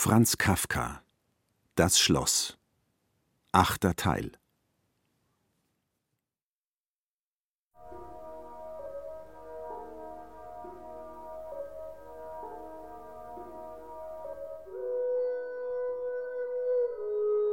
Franz 0.00 0.38
Kafka 0.38 1.02
Das 1.74 1.98
Schloss 1.98 2.56
Achter 3.50 3.96
Teil 3.96 4.30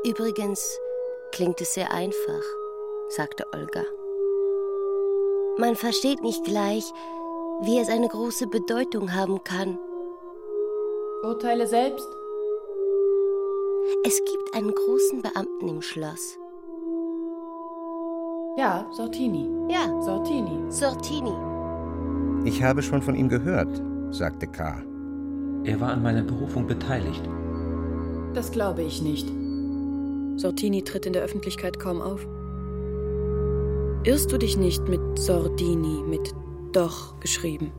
Übrigens 0.04 0.78
klingt 1.32 1.60
es 1.62 1.74
sehr 1.74 1.92
einfach, 1.92 2.44
sagte 3.10 3.46
Olga. 3.54 3.84
Man 5.58 5.76
versteht 5.76 6.22
nicht 6.22 6.44
gleich, 6.44 6.84
wie 7.62 7.80
es 7.80 7.90
eine 7.90 8.08
große 8.08 8.46
Bedeutung 8.46 9.16
haben 9.16 9.44
kann. 9.44 9.80
Urteile 11.24 11.66
selbst. 11.66 12.08
Es 14.04 14.20
gibt 14.26 14.56
einen 14.56 14.74
großen 14.74 15.22
Beamten 15.22 15.68
im 15.68 15.82
Schloss. 15.82 16.40
Ja, 18.58 18.88
Sortini. 18.92 19.48
Ja, 19.70 20.02
Sortini. 20.02 20.72
Sortini. 20.72 21.34
Ich 22.46 22.64
habe 22.64 22.82
schon 22.82 23.02
von 23.02 23.16
ihm 23.16 23.30
gehört, 23.30 23.82
sagte 24.10 24.48
K. 24.48 24.82
Er 25.66 25.80
war 25.80 25.90
an 25.90 26.02
meiner 26.02 26.24
Berufung 26.24 26.66
beteiligt. 26.66 27.30
Das 28.34 28.52
glaube 28.52 28.82
ich 28.82 29.02
nicht. 29.02 29.32
Sortini 30.38 30.84
tritt 30.84 31.06
in 31.06 31.14
der 31.14 31.24
Öffentlichkeit 31.24 31.80
kaum 31.80 32.02
auf. 32.02 32.26
Irrst 34.04 34.32
du 34.32 34.38
dich 34.38 34.58
nicht 34.58 34.88
mit 34.88 35.20
Sordini, 35.20 36.04
mit 36.08 36.34
doch 36.72 37.20
geschrieben? 37.20 37.72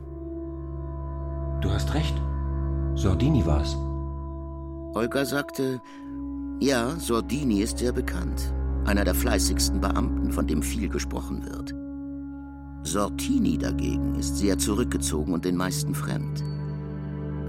Du 1.60 1.70
hast 1.70 1.94
recht. 1.94 2.14
Sordini 2.94 3.44
war's. 3.44 3.76
Olga 4.96 5.26
sagte, 5.26 5.82
ja, 6.58 6.98
Sordini 6.98 7.60
ist 7.60 7.76
sehr 7.76 7.92
bekannt. 7.92 8.54
Einer 8.86 9.04
der 9.04 9.14
fleißigsten 9.14 9.78
Beamten, 9.78 10.32
von 10.32 10.46
dem 10.46 10.62
viel 10.62 10.88
gesprochen 10.88 11.44
wird. 11.44 11.74
Sortini 12.82 13.58
dagegen 13.58 14.14
ist 14.14 14.38
sehr 14.38 14.56
zurückgezogen 14.56 15.34
und 15.34 15.44
den 15.44 15.54
meisten 15.54 15.94
fremd. 15.94 16.42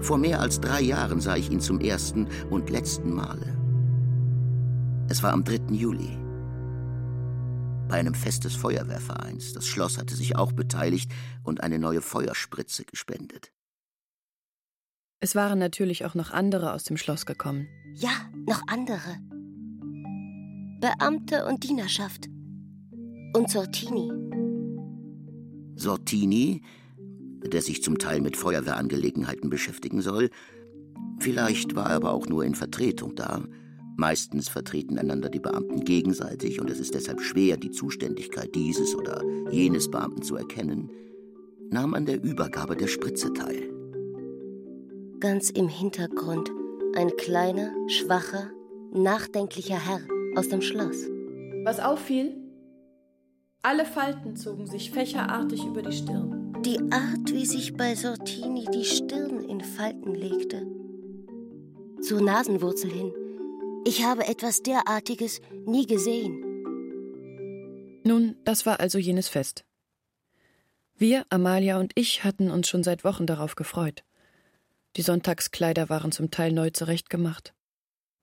Vor 0.02 0.18
mehr 0.18 0.40
als 0.40 0.60
drei 0.60 0.82
Jahren 0.82 1.22
sah 1.22 1.36
ich 1.36 1.50
ihn 1.50 1.60
zum 1.60 1.80
ersten 1.80 2.28
und 2.50 2.68
letzten 2.68 3.14
Male. 3.14 3.56
Es 5.08 5.22
war 5.22 5.32
am 5.32 5.42
3. 5.42 5.72
Juli 5.72 6.18
bei 7.88 7.94
einem 7.94 8.12
Fest 8.12 8.44
des 8.44 8.56
Feuerwehrvereins. 8.56 9.54
Das 9.54 9.66
Schloss 9.66 9.96
hatte 9.96 10.14
sich 10.14 10.36
auch 10.36 10.52
beteiligt 10.52 11.10
und 11.44 11.62
eine 11.62 11.78
neue 11.78 12.02
Feuerspritze 12.02 12.84
gespendet. 12.84 13.52
Es 15.20 15.34
waren 15.34 15.58
natürlich 15.58 16.04
auch 16.04 16.14
noch 16.14 16.30
andere 16.30 16.72
aus 16.72 16.84
dem 16.84 16.96
Schloss 16.96 17.26
gekommen. 17.26 17.66
Ja, 17.94 18.10
noch 18.46 18.62
andere. 18.68 19.16
Beamte 20.80 21.44
und 21.46 21.64
Dienerschaft. 21.64 22.28
Und 23.34 23.50
Sortini. 23.50 24.10
Sortini, 25.74 26.62
der 27.44 27.62
sich 27.62 27.82
zum 27.82 27.98
Teil 27.98 28.20
mit 28.20 28.36
Feuerwehrangelegenheiten 28.36 29.50
beschäftigen 29.50 30.02
soll, 30.02 30.30
vielleicht 31.18 31.74
war 31.74 31.90
er 31.90 31.96
aber 31.96 32.12
auch 32.12 32.26
nur 32.26 32.44
in 32.44 32.54
Vertretung 32.54 33.14
da, 33.14 33.42
Meistens 33.98 34.48
vertreten 34.48 34.96
einander 34.96 35.28
die 35.28 35.40
Beamten 35.40 35.80
gegenseitig 35.80 36.60
und 36.60 36.70
es 36.70 36.78
ist 36.78 36.94
deshalb 36.94 37.20
schwer, 37.20 37.56
die 37.56 37.72
Zuständigkeit 37.72 38.54
dieses 38.54 38.94
oder 38.94 39.24
jenes 39.50 39.90
Beamten 39.90 40.22
zu 40.22 40.36
erkennen, 40.36 40.88
nahm 41.68 41.94
an 41.94 42.06
der 42.06 42.22
Übergabe 42.22 42.76
der 42.76 42.86
Spritze 42.86 43.32
teil. 43.32 43.77
Ganz 45.20 45.50
im 45.50 45.68
Hintergrund 45.68 46.50
ein 46.94 47.16
kleiner, 47.16 47.72
schwacher, 47.88 48.50
nachdenklicher 48.92 49.78
Herr 49.78 50.00
aus 50.36 50.48
dem 50.48 50.62
Schloss. 50.62 51.06
Was 51.64 51.80
auffiel? 51.80 52.36
Alle 53.62 53.84
Falten 53.84 54.36
zogen 54.36 54.66
sich 54.66 54.90
fächerartig 54.90 55.64
über 55.64 55.82
die 55.82 55.92
Stirn. 55.92 56.54
Die 56.64 56.78
Art, 56.90 57.32
wie 57.32 57.46
sich 57.46 57.76
bei 57.76 57.94
Sortini 57.94 58.66
die 58.72 58.84
Stirn 58.84 59.44
in 59.44 59.60
Falten 59.60 60.14
legte. 60.14 60.66
Zur 62.00 62.20
Nasenwurzel 62.20 62.90
hin 62.90 63.12
ich 63.88 64.04
habe 64.04 64.26
etwas 64.26 64.62
derartiges 64.62 65.40
nie 65.64 65.86
gesehen. 65.86 66.44
Nun, 68.04 68.36
das 68.44 68.66
war 68.66 68.80
also 68.80 68.98
jenes 68.98 69.28
Fest. 69.28 69.64
Wir, 70.94 71.24
Amalia 71.30 71.78
und 71.80 71.92
ich, 71.94 72.22
hatten 72.22 72.50
uns 72.50 72.68
schon 72.68 72.82
seit 72.82 73.02
Wochen 73.04 73.26
darauf 73.26 73.54
gefreut. 73.54 74.04
Die 74.96 75.02
Sonntagskleider 75.02 75.88
waren 75.88 76.12
zum 76.12 76.30
Teil 76.30 76.52
neu 76.52 76.70
zurechtgemacht. 76.70 77.54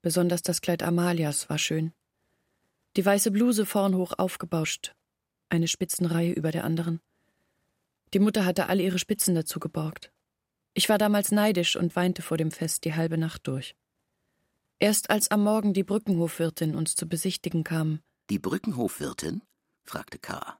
Besonders 0.01 0.41
das 0.41 0.61
Kleid 0.61 0.83
Amalias 0.83 1.49
war 1.49 1.57
schön. 1.57 1.93
Die 2.95 3.05
weiße 3.05 3.31
Bluse 3.31 3.65
vorn 3.65 3.95
hoch 3.95 4.13
aufgebauscht, 4.17 4.95
eine 5.49 5.67
Spitzenreihe 5.67 6.31
über 6.31 6.51
der 6.51 6.63
anderen. 6.63 7.01
Die 8.13 8.19
Mutter 8.19 8.45
hatte 8.45 8.67
alle 8.67 8.83
ihre 8.83 8.99
Spitzen 8.99 9.35
dazu 9.35 9.59
geborgt. 9.59 10.11
Ich 10.73 10.89
war 10.89 10.97
damals 10.97 11.31
neidisch 11.31 11.75
und 11.75 11.95
weinte 11.95 12.21
vor 12.21 12.37
dem 12.37 12.51
Fest 12.51 12.85
die 12.85 12.93
halbe 12.93 13.17
Nacht 13.17 13.47
durch. 13.47 13.75
Erst 14.79 15.09
als 15.09 15.31
am 15.31 15.43
Morgen 15.43 15.73
die 15.73 15.83
Brückenhofwirtin 15.83 16.75
uns 16.75 16.95
zu 16.95 17.07
besichtigen 17.07 17.63
kam. 17.63 18.01
Die 18.29 18.39
Brückenhofwirtin? 18.39 19.41
fragte 19.83 20.19
K. 20.19 20.59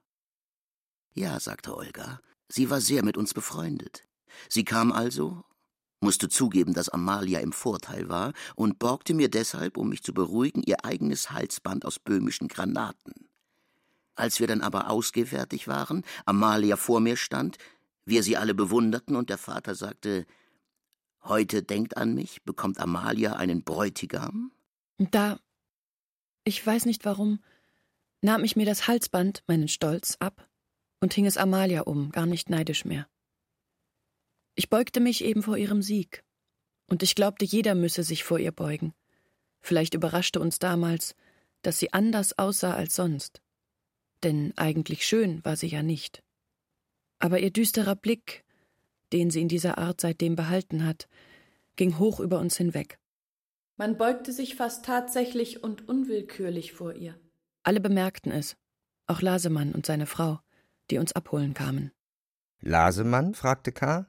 Ja, 1.12 1.38
sagte 1.40 1.76
Olga. 1.76 2.20
Sie 2.48 2.70
war 2.70 2.80
sehr 2.80 3.04
mit 3.04 3.16
uns 3.16 3.34
befreundet. 3.34 4.06
Sie 4.48 4.64
kam 4.64 4.92
also, 4.92 5.44
musste 6.06 6.28
zugeben, 6.28 6.72
dass 6.72 6.88
Amalia 6.88 7.40
im 7.40 7.52
Vorteil 7.52 8.08
war 8.08 8.32
und 8.54 8.78
borgte 8.78 9.12
mir 9.12 9.28
deshalb, 9.28 9.76
um 9.76 9.88
mich 9.88 10.04
zu 10.04 10.14
beruhigen, 10.14 10.62
ihr 10.64 10.84
eigenes 10.84 11.32
Halsband 11.32 11.84
aus 11.84 11.98
böhmischen 11.98 12.46
Granaten. 12.46 13.28
Als 14.14 14.38
wir 14.38 14.46
dann 14.46 14.60
aber 14.60 14.88
ausgefertigt 14.88 15.66
waren, 15.66 16.04
Amalia 16.24 16.76
vor 16.76 17.00
mir 17.00 17.16
stand, 17.16 17.58
wir 18.04 18.22
sie 18.22 18.36
alle 18.36 18.54
bewunderten 18.54 19.16
und 19.16 19.30
der 19.30 19.36
Vater 19.36 19.74
sagte, 19.74 20.26
Heute 21.24 21.64
denkt 21.64 21.96
an 21.96 22.14
mich, 22.14 22.44
bekommt 22.44 22.78
Amalia 22.78 23.32
einen 23.32 23.64
Bräutigam? 23.64 24.52
Da, 24.98 25.40
ich 26.44 26.64
weiß 26.64 26.86
nicht 26.86 27.04
warum, 27.04 27.40
nahm 28.20 28.44
ich 28.44 28.54
mir 28.54 28.64
das 28.64 28.86
Halsband, 28.86 29.42
meinen 29.48 29.66
Stolz, 29.66 30.16
ab 30.20 30.48
und 31.00 31.12
hing 31.14 31.26
es 31.26 31.36
Amalia 31.36 31.80
um, 31.80 32.12
gar 32.12 32.26
nicht 32.26 32.48
neidisch 32.48 32.84
mehr. 32.84 33.08
Ich 34.56 34.70
beugte 34.70 35.00
mich 35.00 35.22
eben 35.22 35.42
vor 35.42 35.58
ihrem 35.58 35.82
Sieg, 35.82 36.24
und 36.88 37.02
ich 37.02 37.14
glaubte, 37.14 37.44
jeder 37.44 37.74
müsse 37.74 38.02
sich 38.02 38.24
vor 38.24 38.38
ihr 38.38 38.52
beugen. 38.52 38.94
Vielleicht 39.60 39.94
überraschte 39.94 40.40
uns 40.40 40.58
damals, 40.58 41.14
dass 41.62 41.78
sie 41.78 41.92
anders 41.92 42.38
aussah 42.38 42.74
als 42.74 42.94
sonst. 42.94 43.42
Denn 44.22 44.54
eigentlich 44.56 45.06
schön 45.06 45.44
war 45.44 45.56
sie 45.56 45.66
ja 45.66 45.82
nicht. 45.82 46.22
Aber 47.18 47.38
ihr 47.38 47.50
düsterer 47.50 47.96
Blick, 47.96 48.44
den 49.12 49.30
sie 49.30 49.42
in 49.42 49.48
dieser 49.48 49.76
Art 49.76 50.00
seitdem 50.00 50.36
behalten 50.36 50.84
hat, 50.84 51.06
ging 51.76 51.98
hoch 51.98 52.20
über 52.20 52.38
uns 52.38 52.56
hinweg. 52.56 52.98
Man 53.76 53.98
beugte 53.98 54.32
sich 54.32 54.54
fast 54.56 54.86
tatsächlich 54.86 55.62
und 55.62 55.86
unwillkürlich 55.86 56.72
vor 56.72 56.94
ihr. 56.94 57.20
Alle 57.62 57.80
bemerkten 57.80 58.32
es, 58.32 58.56
auch 59.06 59.20
Lasemann 59.20 59.72
und 59.72 59.84
seine 59.84 60.06
Frau, 60.06 60.40
die 60.90 60.96
uns 60.98 61.12
abholen 61.12 61.52
kamen. 61.52 61.92
Lasemann? 62.60 63.34
fragte 63.34 63.72
K. 63.72 64.06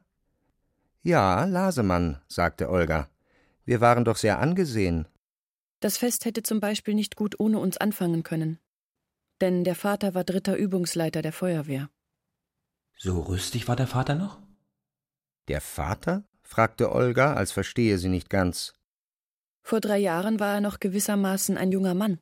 Ja, 1.08 1.46
Lasemann, 1.46 2.20
sagte 2.28 2.70
Olga. 2.70 3.10
Wir 3.64 3.80
waren 3.80 4.04
doch 4.04 4.18
sehr 4.18 4.40
angesehen. 4.40 5.08
Das 5.80 5.98
Fest 5.98 6.26
hätte 6.26 6.44
zum 6.44 6.60
Beispiel 6.60 6.96
nicht 6.96 7.16
gut 7.16 7.40
ohne 7.40 7.60
uns 7.60 7.78
anfangen 7.78 8.24
können. 8.24 8.60
Denn 9.40 9.64
der 9.64 9.76
Vater 9.76 10.16
war 10.16 10.26
dritter 10.26 10.58
Übungsleiter 10.58 11.22
der 11.22 11.32
Feuerwehr. 11.32 11.90
So 12.98 13.22
rüstig 13.22 13.70
war 13.70 13.78
der 13.78 13.88
Vater 13.88 14.16
noch? 14.16 14.42
Der 15.48 15.62
Vater? 15.62 16.26
fragte 16.42 16.92
Olga, 16.92 17.36
als 17.36 17.54
verstehe 17.54 17.98
sie 18.00 18.10
nicht 18.10 18.30
ganz. 18.30 18.74
Vor 19.64 19.80
drei 19.80 20.00
Jahren 20.00 20.42
war 20.42 20.56
er 20.56 20.62
noch 20.62 20.82
gewissermaßen 20.82 21.58
ein 21.58 21.72
junger 21.72 21.94
Mann. 21.94 22.20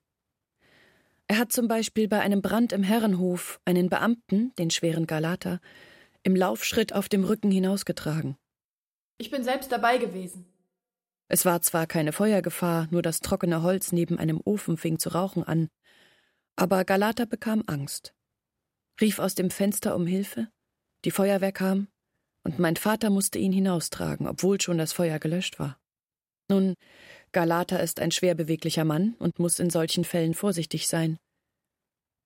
Er 1.25 1.39
hat 1.39 1.51
zum 1.51 1.67
Beispiel 1.67 2.07
bei 2.07 2.19
einem 2.19 2.43
Brand 2.43 2.71
im 2.71 2.83
Herrenhof 2.83 3.59
einen 3.65 3.89
Beamten, 3.89 4.53
den 4.59 4.69
schweren 4.69 5.07
Galater, 5.07 5.59
im 6.21 6.35
Laufschritt 6.35 6.93
auf 6.93 7.09
dem 7.09 7.23
Rücken 7.23 7.49
hinausgetragen. 7.49 8.37
Ich 9.17 9.31
bin 9.31 9.43
selbst 9.43 9.71
dabei 9.71 9.97
gewesen. 9.97 10.45
Es 11.27 11.45
war 11.45 11.61
zwar 11.61 11.87
keine 11.87 12.11
Feuergefahr, 12.11 12.87
nur 12.91 13.01
das 13.01 13.19
trockene 13.19 13.63
Holz 13.63 13.91
neben 13.91 14.19
einem 14.19 14.41
Ofen 14.43 14.77
fing 14.77 14.99
zu 14.99 15.09
rauchen 15.09 15.43
an, 15.43 15.69
aber 16.55 16.85
Galater 16.85 17.25
bekam 17.25 17.63
Angst, 17.65 18.13
rief 19.01 19.19
aus 19.19 19.35
dem 19.35 19.49
Fenster 19.49 19.95
um 19.95 20.05
Hilfe, 20.05 20.49
die 21.03 21.11
Feuerwehr 21.11 21.51
kam, 21.51 21.87
und 22.43 22.59
mein 22.59 22.75
Vater 22.75 23.09
musste 23.09 23.39
ihn 23.39 23.51
hinaustragen, 23.51 24.27
obwohl 24.27 24.61
schon 24.61 24.77
das 24.77 24.93
Feuer 24.93 25.17
gelöscht 25.17 25.59
war. 25.59 25.79
Nun, 26.47 26.75
Galata 27.31 27.77
ist 27.77 27.99
ein 27.99 28.11
schwer 28.11 28.35
beweglicher 28.35 28.85
Mann 28.85 29.15
und 29.17 29.39
muss 29.39 29.59
in 29.59 29.71
solchen 29.71 30.03
Fällen 30.03 30.35
vorsichtig 30.35 30.87
sein. 30.87 31.17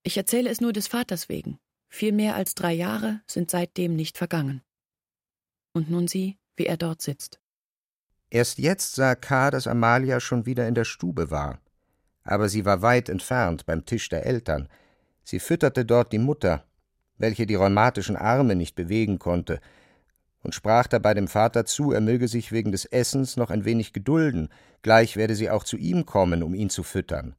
Ich 0.02 0.16
erzähle 0.16 0.50
es 0.50 0.60
nur 0.60 0.72
des 0.72 0.88
Vaters 0.88 1.28
wegen. 1.28 1.58
Viel 1.88 2.12
mehr 2.12 2.36
als 2.36 2.54
drei 2.54 2.72
Jahre 2.72 3.22
sind 3.26 3.50
seitdem 3.50 3.96
nicht 3.96 4.18
vergangen. 4.18 4.62
Und 5.72 5.90
nun 5.90 6.06
sieh, 6.06 6.36
wie 6.60 6.66
er 6.66 6.76
dort 6.76 7.00
sitzt. 7.00 7.40
Erst 8.28 8.58
jetzt 8.58 8.94
sah 8.94 9.14
K., 9.14 9.50
dass 9.50 9.66
Amalia 9.66 10.20
schon 10.20 10.44
wieder 10.44 10.68
in 10.68 10.74
der 10.74 10.84
Stube 10.84 11.30
war. 11.30 11.58
Aber 12.22 12.50
sie 12.50 12.66
war 12.66 12.82
weit 12.82 13.08
entfernt, 13.08 13.64
beim 13.64 13.86
Tisch 13.86 14.10
der 14.10 14.26
Eltern. 14.26 14.68
Sie 15.24 15.40
fütterte 15.40 15.86
dort 15.86 16.12
die 16.12 16.18
Mutter, 16.18 16.64
welche 17.16 17.46
die 17.46 17.54
rheumatischen 17.54 18.14
Arme 18.14 18.56
nicht 18.56 18.74
bewegen 18.74 19.18
konnte, 19.18 19.58
und 20.42 20.54
sprach 20.54 20.86
dabei 20.86 21.14
dem 21.14 21.28
Vater 21.28 21.64
zu, 21.64 21.92
er 21.92 22.02
möge 22.02 22.28
sich 22.28 22.52
wegen 22.52 22.72
des 22.72 22.84
Essens 22.84 23.38
noch 23.38 23.50
ein 23.50 23.64
wenig 23.64 23.94
gedulden, 23.94 24.50
gleich 24.82 25.16
werde 25.16 25.34
sie 25.34 25.48
auch 25.48 25.64
zu 25.64 25.78
ihm 25.78 26.04
kommen, 26.04 26.42
um 26.42 26.54
ihn 26.54 26.68
zu 26.68 26.82
füttern. 26.82 27.36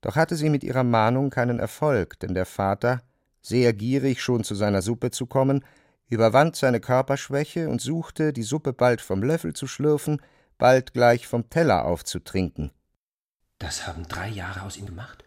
Doch 0.00 0.14
hatte 0.14 0.36
sie 0.36 0.48
mit 0.48 0.62
ihrer 0.62 0.84
Mahnung 0.84 1.30
keinen 1.30 1.58
Erfolg, 1.58 2.20
denn 2.20 2.34
der 2.34 2.46
Vater, 2.46 3.02
sehr 3.42 3.72
gierig 3.72 4.22
schon 4.22 4.44
zu 4.44 4.54
seiner 4.54 4.82
Suppe 4.82 5.10
zu 5.10 5.26
kommen, 5.26 5.64
überwand 6.08 6.56
seine 6.56 6.80
Körperschwäche 6.80 7.68
und 7.68 7.80
suchte, 7.80 8.32
die 8.32 8.42
Suppe 8.42 8.72
bald 8.72 9.00
vom 9.00 9.22
Löffel 9.22 9.54
zu 9.54 9.66
schlürfen, 9.66 10.20
bald 10.58 10.92
gleich 10.92 11.26
vom 11.26 11.50
Teller 11.50 11.84
aufzutrinken. 11.84 12.70
Das 13.58 13.86
haben 13.86 14.04
drei 14.08 14.28
Jahre 14.28 14.62
aus 14.62 14.76
ihm 14.76 14.86
gemacht? 14.86 15.24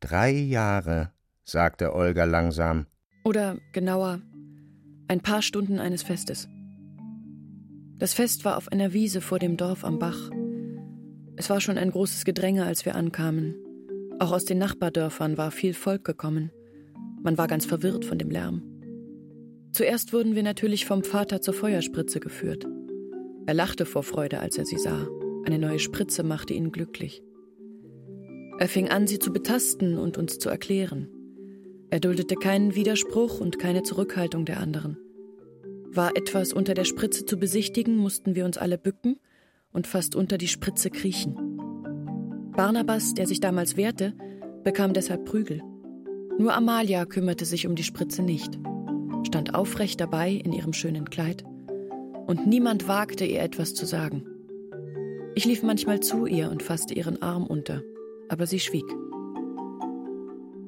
Drei 0.00 0.30
Jahre, 0.30 1.12
sagte 1.44 1.94
Olga 1.94 2.24
langsam. 2.24 2.86
Oder 3.24 3.58
genauer, 3.72 4.20
ein 5.08 5.20
paar 5.20 5.42
Stunden 5.42 5.78
eines 5.78 6.02
Festes. 6.02 6.48
Das 7.98 8.12
Fest 8.14 8.44
war 8.44 8.56
auf 8.56 8.72
einer 8.72 8.92
Wiese 8.92 9.20
vor 9.20 9.38
dem 9.38 9.56
Dorf 9.56 9.84
am 9.84 9.98
Bach. 9.98 10.30
Es 11.36 11.48
war 11.50 11.60
schon 11.60 11.78
ein 11.78 11.90
großes 11.90 12.24
Gedränge, 12.24 12.64
als 12.64 12.84
wir 12.84 12.94
ankamen. 12.94 13.54
Auch 14.18 14.32
aus 14.32 14.44
den 14.44 14.58
Nachbardörfern 14.58 15.36
war 15.36 15.50
viel 15.50 15.74
Volk 15.74 16.04
gekommen. 16.04 16.50
Man 17.22 17.38
war 17.38 17.48
ganz 17.48 17.66
verwirrt 17.66 18.04
von 18.04 18.18
dem 18.18 18.30
Lärm. 18.30 18.73
Zuerst 19.74 20.12
wurden 20.12 20.36
wir 20.36 20.44
natürlich 20.44 20.86
vom 20.86 21.02
Vater 21.02 21.40
zur 21.40 21.52
Feuerspritze 21.52 22.20
geführt. 22.20 22.64
Er 23.44 23.54
lachte 23.54 23.86
vor 23.86 24.04
Freude, 24.04 24.38
als 24.38 24.56
er 24.56 24.64
sie 24.64 24.78
sah. 24.78 25.08
Eine 25.44 25.58
neue 25.58 25.80
Spritze 25.80 26.22
machte 26.22 26.54
ihn 26.54 26.70
glücklich. 26.70 27.24
Er 28.60 28.68
fing 28.68 28.88
an, 28.88 29.08
sie 29.08 29.18
zu 29.18 29.32
betasten 29.32 29.98
und 29.98 30.16
uns 30.16 30.38
zu 30.38 30.48
erklären. 30.48 31.08
Er 31.90 31.98
duldete 31.98 32.36
keinen 32.36 32.76
Widerspruch 32.76 33.40
und 33.40 33.58
keine 33.58 33.82
Zurückhaltung 33.82 34.44
der 34.44 34.60
anderen. 34.60 34.96
War 35.88 36.16
etwas 36.16 36.52
unter 36.52 36.74
der 36.74 36.84
Spritze 36.84 37.24
zu 37.24 37.36
besichtigen, 37.36 37.96
mussten 37.96 38.36
wir 38.36 38.44
uns 38.44 38.58
alle 38.58 38.78
bücken 38.78 39.16
und 39.72 39.88
fast 39.88 40.14
unter 40.14 40.38
die 40.38 40.46
Spritze 40.46 40.88
kriechen. 40.88 41.34
Barnabas, 42.56 43.14
der 43.14 43.26
sich 43.26 43.40
damals 43.40 43.76
wehrte, 43.76 44.14
bekam 44.62 44.92
deshalb 44.92 45.24
Prügel. 45.24 45.62
Nur 46.38 46.54
Amalia 46.54 47.06
kümmerte 47.06 47.44
sich 47.44 47.66
um 47.66 47.74
die 47.74 47.82
Spritze 47.82 48.22
nicht, 48.22 48.56
stand 49.24 49.54
aufrecht 49.54 50.00
dabei 50.00 50.30
in 50.30 50.52
ihrem 50.52 50.72
schönen 50.72 51.10
Kleid, 51.10 51.44
und 52.26 52.46
niemand 52.46 52.88
wagte 52.88 53.24
ihr 53.24 53.42
etwas 53.42 53.74
zu 53.74 53.86
sagen. 53.86 54.24
Ich 55.34 55.44
lief 55.44 55.62
manchmal 55.62 56.00
zu 56.00 56.26
ihr 56.26 56.50
und 56.50 56.62
fasste 56.62 56.94
ihren 56.94 57.20
Arm 57.20 57.46
unter, 57.46 57.82
aber 58.28 58.46
sie 58.46 58.60
schwieg. 58.60 58.84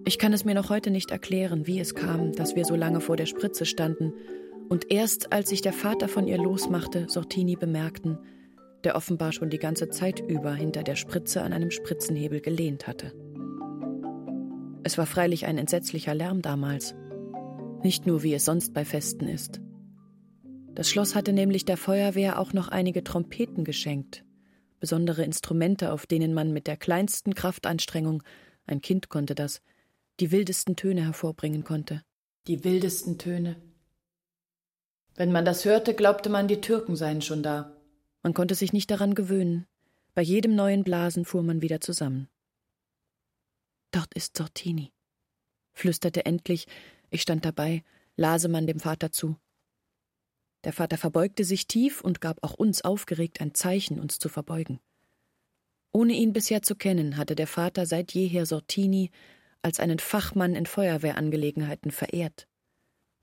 Ich 0.04 0.18
kann 0.18 0.32
es 0.32 0.44
mir 0.44 0.54
noch 0.54 0.70
heute 0.70 0.90
nicht 0.90 1.10
erklären, 1.10 1.66
wie 1.66 1.80
es 1.80 1.94
kam, 1.94 2.32
dass 2.32 2.56
wir 2.56 2.64
so 2.64 2.76
lange 2.76 3.00
vor 3.00 3.16
der 3.16 3.26
Spritze 3.26 3.64
standen 3.64 4.12
und 4.68 4.90
erst 4.90 5.32
als 5.32 5.48
sich 5.48 5.62
der 5.62 5.72
Vater 5.72 6.08
von 6.08 6.26
ihr 6.26 6.38
losmachte, 6.38 7.06
Sortini 7.08 7.56
bemerkten, 7.56 8.18
der 8.84 8.96
offenbar 8.96 9.32
schon 9.32 9.50
die 9.50 9.58
ganze 9.58 9.88
Zeit 9.88 10.20
über 10.20 10.54
hinter 10.54 10.82
der 10.82 10.96
Spritze 10.96 11.42
an 11.42 11.52
einem 11.52 11.70
Spritzenhebel 11.70 12.40
gelehnt 12.40 12.86
hatte. 12.86 13.12
Es 14.84 14.96
war 14.98 15.06
freilich 15.06 15.46
ein 15.46 15.58
entsetzlicher 15.58 16.14
Lärm 16.14 16.42
damals, 16.42 16.94
nicht 17.86 18.04
nur 18.04 18.24
wie 18.24 18.34
es 18.34 18.44
sonst 18.44 18.74
bei 18.74 18.84
Festen 18.84 19.28
ist. 19.28 19.60
Das 20.74 20.90
Schloss 20.90 21.14
hatte 21.14 21.32
nämlich 21.32 21.64
der 21.64 21.76
Feuerwehr 21.76 22.40
auch 22.40 22.52
noch 22.52 22.66
einige 22.66 23.04
Trompeten 23.04 23.62
geschenkt, 23.62 24.24
besondere 24.80 25.22
Instrumente, 25.22 25.92
auf 25.92 26.04
denen 26.04 26.34
man 26.34 26.52
mit 26.52 26.66
der 26.66 26.76
kleinsten 26.76 27.36
Kraftanstrengung, 27.36 28.24
ein 28.66 28.80
Kind 28.80 29.08
konnte 29.08 29.36
das, 29.36 29.62
die 30.18 30.32
wildesten 30.32 30.74
Töne 30.74 31.04
hervorbringen 31.04 31.62
konnte. 31.62 32.02
Die 32.48 32.64
wildesten 32.64 33.18
Töne. 33.18 33.54
Wenn 35.14 35.30
man 35.30 35.44
das 35.44 35.64
hörte, 35.64 35.94
glaubte 35.94 36.28
man, 36.28 36.48
die 36.48 36.60
Türken 36.60 36.96
seien 36.96 37.22
schon 37.22 37.44
da. 37.44 37.72
Man 38.24 38.34
konnte 38.34 38.56
sich 38.56 38.72
nicht 38.72 38.90
daran 38.90 39.14
gewöhnen. 39.14 39.64
Bei 40.12 40.22
jedem 40.22 40.56
neuen 40.56 40.82
Blasen 40.82 41.24
fuhr 41.24 41.44
man 41.44 41.62
wieder 41.62 41.80
zusammen. 41.80 42.26
Dort 43.92 44.12
ist 44.14 44.36
Sortini, 44.36 44.92
flüsterte 45.72 46.26
endlich, 46.26 46.66
ich 47.10 47.22
stand 47.22 47.44
dabei, 47.44 47.82
Lasemann 48.16 48.66
dem 48.66 48.80
Vater 48.80 49.12
zu. 49.12 49.36
Der 50.64 50.72
Vater 50.72 50.98
verbeugte 50.98 51.44
sich 51.44 51.66
tief 51.66 52.00
und 52.00 52.20
gab 52.20 52.42
auch 52.42 52.54
uns 52.54 52.82
aufgeregt 52.82 53.40
ein 53.40 53.54
Zeichen, 53.54 54.00
uns 54.00 54.18
zu 54.18 54.28
verbeugen. 54.28 54.80
Ohne 55.92 56.14
ihn 56.14 56.32
bisher 56.32 56.62
zu 56.62 56.74
kennen, 56.74 57.16
hatte 57.16 57.36
der 57.36 57.46
Vater 57.46 57.86
seit 57.86 58.12
jeher 58.12 58.46
Sortini 58.46 59.10
als 59.62 59.80
einen 59.80 59.98
Fachmann 59.98 60.54
in 60.54 60.66
Feuerwehrangelegenheiten 60.66 61.90
verehrt 61.90 62.48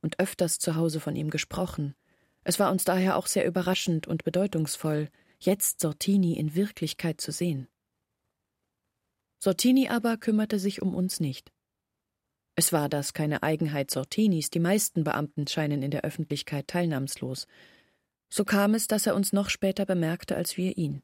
und 0.01 0.19
öfters 0.19 0.59
zu 0.59 0.75
Hause 0.75 1.00
von 1.00 1.15
ihm 1.15 1.30
gesprochen. 1.30 1.95
Es 2.44 2.59
war 2.59 2.71
uns 2.71 2.83
daher 2.83 3.18
auch 3.18 3.27
sehr 3.27 3.45
überraschend 3.45 4.07
und 4.07 4.24
bedeutungsvoll, 4.24 5.09
jetzt 5.39 5.80
Sortini 5.80 6.33
in 6.33 6.56
Wirklichkeit 6.56 7.21
zu 7.21 7.31
sehen. 7.31 7.68
Sortini 9.39 9.89
aber 9.89 10.18
kümmerte 10.18 10.59
sich 10.59 10.81
um 10.81 10.95
uns 10.95 11.19
nicht. 11.19 11.51
Es 12.56 12.72
war 12.72 12.88
das 12.88 13.14
keine 13.14 13.42
Eigenheit 13.42 13.90
Sortinis, 13.90 14.50
die 14.50 14.60
meisten 14.60 15.04
Beamten 15.04 15.48
scheinen 15.48 15.82
in 15.82 15.92
der 15.92 16.04
Öffentlichkeit 16.04 16.68
teilnahmslos. 16.68 17.48
So 18.30 18.46
kam 18.46 18.74
es, 18.76 18.88
dass 18.88 19.08
er 19.08 19.16
uns 19.16 19.34
noch 19.34 19.50
später 19.50 19.86
bemerkte 19.86 20.36
als 20.36 20.58
wir 20.58 20.78
ihn. 20.78 21.02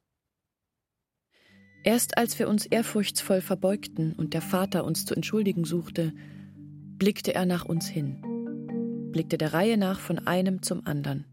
Erst 1.83 2.17
als 2.17 2.37
wir 2.37 2.49
uns 2.49 2.65
ehrfurchtsvoll 2.65 3.41
verbeugten 3.41 4.13
und 4.13 4.33
der 4.33 4.41
Vater 4.41 4.83
uns 4.83 5.05
zu 5.05 5.15
entschuldigen 5.15 5.63
suchte, 5.63 6.13
blickte 6.97 7.33
er 7.33 7.45
nach 7.45 7.65
uns 7.65 7.87
hin, 7.87 8.21
blickte 9.11 9.37
der 9.37 9.53
Reihe 9.53 9.77
nach 9.77 9.99
von 9.99 10.19
einem 10.19 10.61
zum 10.61 10.85
anderen, 10.85 11.25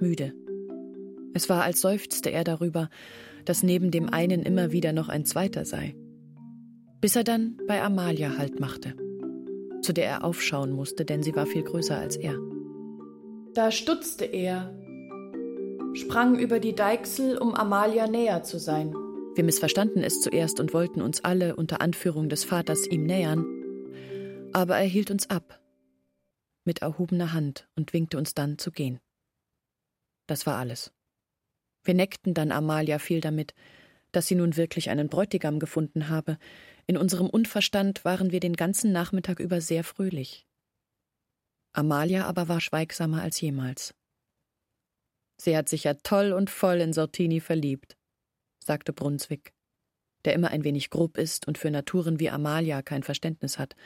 müde. 0.00 0.32
Es 1.34 1.48
war, 1.48 1.62
als 1.62 1.80
seufzte 1.80 2.30
er 2.30 2.44
darüber, 2.44 2.88
dass 3.44 3.62
neben 3.62 3.90
dem 3.90 4.08
einen 4.08 4.42
immer 4.42 4.72
wieder 4.72 4.92
noch 4.92 5.08
ein 5.08 5.24
zweiter 5.24 5.64
sei. 5.64 5.94
Bis 7.00 7.14
er 7.14 7.24
dann 7.24 7.58
bei 7.68 7.82
Amalia 7.82 8.36
Halt 8.36 8.58
machte, 8.58 8.94
zu 9.82 9.92
der 9.92 10.06
er 10.06 10.24
aufschauen 10.24 10.72
musste, 10.72 11.04
denn 11.04 11.22
sie 11.22 11.34
war 11.34 11.46
viel 11.46 11.62
größer 11.62 11.98
als 11.98 12.16
er. 12.16 12.36
Da 13.54 13.70
stutzte 13.70 14.24
er, 14.24 14.72
sprang 15.94 16.38
über 16.38 16.60
die 16.60 16.74
Deichsel, 16.74 17.36
um 17.38 17.54
Amalia 17.54 18.06
näher 18.06 18.42
zu 18.42 18.58
sein. 18.58 18.94
Wir 19.34 19.44
missverstanden 19.44 20.02
es 20.02 20.20
zuerst 20.20 20.60
und 20.60 20.74
wollten 20.74 21.02
uns 21.02 21.24
alle 21.24 21.56
unter 21.56 21.80
Anführung 21.80 22.28
des 22.28 22.44
Vaters 22.44 22.86
ihm 22.86 23.04
nähern, 23.04 23.46
aber 24.52 24.76
er 24.76 24.86
hielt 24.86 25.10
uns 25.10 25.30
ab 25.30 25.60
mit 26.64 26.82
erhobener 26.82 27.32
Hand 27.32 27.68
und 27.74 27.92
winkte 27.92 28.18
uns 28.18 28.34
dann 28.34 28.58
zu 28.58 28.70
gehen. 28.70 29.00
Das 30.26 30.46
war 30.46 30.56
alles. 30.56 30.92
Wir 31.82 31.94
neckten 31.94 32.34
dann 32.34 32.52
Amalia 32.52 32.98
viel 32.98 33.20
damit, 33.20 33.54
dass 34.12 34.26
sie 34.26 34.34
nun 34.34 34.56
wirklich 34.56 34.90
einen 34.90 35.08
Bräutigam 35.08 35.58
gefunden 35.58 36.08
habe. 36.08 36.38
In 36.90 36.96
unserem 36.96 37.30
Unverstand 37.30 38.04
waren 38.04 38.32
wir 38.32 38.40
den 38.40 38.56
ganzen 38.56 38.90
Nachmittag 38.90 39.38
über 39.38 39.60
sehr 39.60 39.84
fröhlich. 39.84 40.44
Amalia 41.72 42.26
aber 42.26 42.48
war 42.48 42.60
schweigsamer 42.60 43.22
als 43.22 43.40
jemals. 43.40 43.94
Sie 45.36 45.56
hat 45.56 45.68
sich 45.68 45.84
ja 45.84 45.94
toll 45.94 46.32
und 46.32 46.50
voll 46.50 46.80
in 46.80 46.92
Sortini 46.92 47.38
verliebt 47.38 47.96
sagte 48.58 48.92
Brunswick, 48.92 49.52
der 50.24 50.34
immer 50.34 50.48
ein 50.48 50.64
wenig 50.64 50.90
grob 50.90 51.16
ist 51.16 51.46
und 51.46 51.58
für 51.58 51.70
Naturen 51.70 52.18
wie 52.18 52.28
Amalia 52.28 52.82
kein 52.82 53.04
Verständnis 53.04 53.56
hat. 53.56 53.76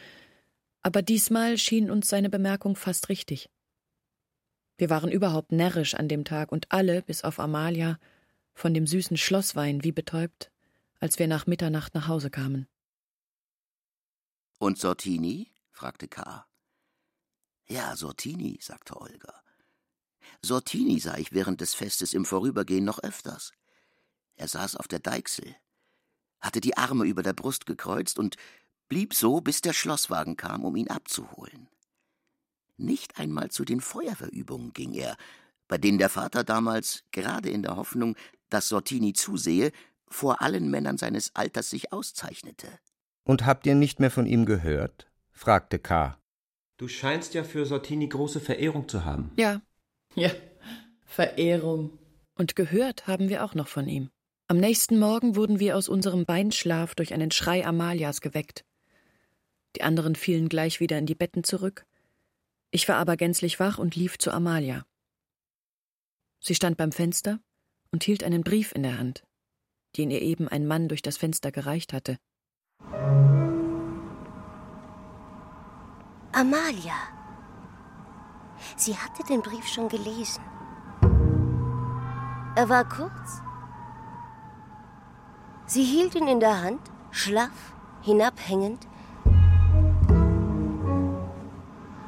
Aber 0.80 1.02
diesmal 1.02 1.58
schien 1.58 1.90
uns 1.90 2.08
seine 2.08 2.30
Bemerkung 2.30 2.75
fast 2.75 3.11
richtig. 3.11 3.50
Wir 4.78 4.88
waren 4.88 5.12
überhaupt 5.12 5.52
närrisch 5.52 5.92
an 5.92 6.08
dem 6.08 6.25
Tag 6.25 6.52
und 6.52 6.73
alle, 6.73 7.02
bis 7.02 7.23
auf 7.23 7.38
Amalia, 7.38 7.99
von 8.54 8.73
dem 8.73 8.87
süßen 8.87 9.18
Schlosswein 9.18 9.84
wie 9.84 9.92
betäubt, 9.92 10.50
als 11.00 11.18
wir 11.18 11.28
nach 11.28 11.46
Mitternacht 11.46 11.94
nach 11.94 12.08
Hause 12.08 12.30
kamen. 12.30 12.66
Und 14.64 14.78
Sortini? 14.78 15.52
fragte 15.73 16.09
K. 16.09 16.47
Ja, 17.66 17.94
Sortini, 17.97 18.59
sagte 18.62 18.99
Olga. 18.99 19.42
Sortini 20.40 20.99
sah 21.00 21.18
ich 21.18 21.33
während 21.33 21.61
des 21.61 21.75
Festes 21.75 22.14
im 22.14 22.25
Vorübergehen 22.25 22.83
noch 22.83 22.99
öfters. 23.00 23.52
Er 24.37 24.49
saß 24.49 24.76
auf 24.76 24.88
der 24.88 25.00
Deichsel, 25.00 25.54
hatte 26.40 26.62
die 26.62 26.78
Arme 26.78 27.04
über 27.04 27.23
der 27.23 27.35
Brust 27.35 27.66
gekreuzt 27.66 28.18
und 28.18 28.37
blieb 28.88 29.12
so, 29.12 29.42
bis 29.42 29.61
der 29.61 29.75
Schlosswagen 29.75 30.38
kam, 30.38 30.64
um 30.64 30.76
ihn 30.76 30.88
abzuholen. 30.88 31.68
Nicht 32.78 33.18
einmal 33.18 33.50
zu 33.50 33.66
den 33.66 33.83
Feuerwehrübungen 33.83 34.73
ging 34.73 34.94
er, 34.94 35.18
bei 35.68 35.76
denen 35.76 35.99
der 35.99 36.09
Vater 36.09 36.42
damals, 36.42 37.04
gerade 37.12 37.50
in 37.50 37.61
der 37.61 37.76
Hoffnung, 37.76 38.16
dass 38.49 38.71
Sortini 38.71 39.12
zusehe, 39.12 39.73
vor 40.09 40.40
allen 40.40 40.71
Männern 40.71 40.97
seines 40.97 41.37
Alters 41.37 41.68
sich 41.68 41.92
auszeichnete. 41.92 42.80
Und 43.25 43.47
habt 43.47 43.66
ihr 43.66 43.75
nicht 43.75 44.00
mehr 44.00 44.11
von 44.11 44.26
ihm 44.26 44.47
gehört? 44.47 45.11
fragte 45.33 45.78
K. 45.78 46.19
Du 46.76 46.88
scheinst 46.88 47.35
ja 47.35 47.45
für 47.45 47.66
Sortini 47.66 48.09
große 48.09 48.40
Verehrung 48.40 48.88
zu 48.88 49.04
haben. 49.04 49.33
Ja. 49.37 49.62
Ja, 50.14 50.31
Verehrung. 51.07 51.99
Und 52.37 52.57
gehört 52.57 53.07
haben 53.07 53.28
wir 53.28 53.45
auch 53.45 53.54
noch 53.54 53.69
von 53.69 53.88
ihm. 53.88 54.11
Am 54.47 54.59
nächsten 54.59 54.99
Morgen 54.99 55.37
wurden 55.37 55.59
wir 55.59 55.76
aus 55.76 55.88
unserem 55.88 56.26
Beinschlaf 56.26 56.95
durch 56.95 57.14
einen 57.14 57.31
Schrei 57.31 57.64
Amalias 57.64 58.21
geweckt. 58.21 58.64
Die 59.76 59.83
anderen 59.83 60.14
fielen 60.14 60.49
gleich 60.49 60.81
wieder 60.81 60.99
in 60.99 61.07
die 61.07 61.14
Betten 61.14 61.45
zurück. 61.45 61.87
Ich 62.71 62.88
war 62.88 62.97
aber 62.97 63.16
gänzlich 63.16 63.59
wach 63.59 63.78
und 63.78 63.97
lief 63.97 64.19
zu 64.19 64.31
Amalia. 64.33 64.85
Sie 66.40 66.54
stand 66.54 66.76
beim 66.76 66.93
Fenster 66.93 67.40
und 67.90 68.04
hielt 68.04 68.23
einen 68.23 68.43
Brief 68.43 68.73
in 68.75 68.83
der 68.83 68.99
Hand, 68.99 69.25
den 69.97 70.11
ihr 70.11 70.21
eben 70.21 70.49
ein 70.49 70.66
Mann 70.66 70.88
durch 70.88 71.00
das 71.00 71.16
Fenster 71.16 71.52
gereicht 71.52 71.93
hatte. 71.93 72.19
Amalia. 76.33 76.95
Sie 78.76 78.97
hatte 78.97 79.23
den 79.23 79.43
Brief 79.43 79.67
schon 79.67 79.88
gelesen. 79.88 80.43
Er 82.57 82.69
war 82.69 82.85
kurz. 82.85 83.43
Sie 85.67 85.85
hielt 85.85 86.14
ihn 86.14 86.29
in 86.29 86.41
der 86.41 86.62
Hand, 86.62 86.81
schlaff, 87.11 87.75
hinabhängend. 88.03 88.87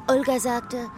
Olga 0.07 0.39
sagte, 0.39 0.89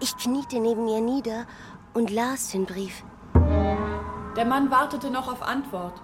ich 0.00 0.16
kniete 0.16 0.60
neben 0.60 0.86
ihr 0.86 1.00
nieder 1.00 1.46
und 1.92 2.10
las 2.10 2.50
den 2.50 2.66
Brief. 2.66 3.02
Der 3.34 4.44
Mann 4.44 4.70
wartete 4.70 5.10
noch 5.10 5.30
auf 5.32 5.42
Antwort. 5.42 6.00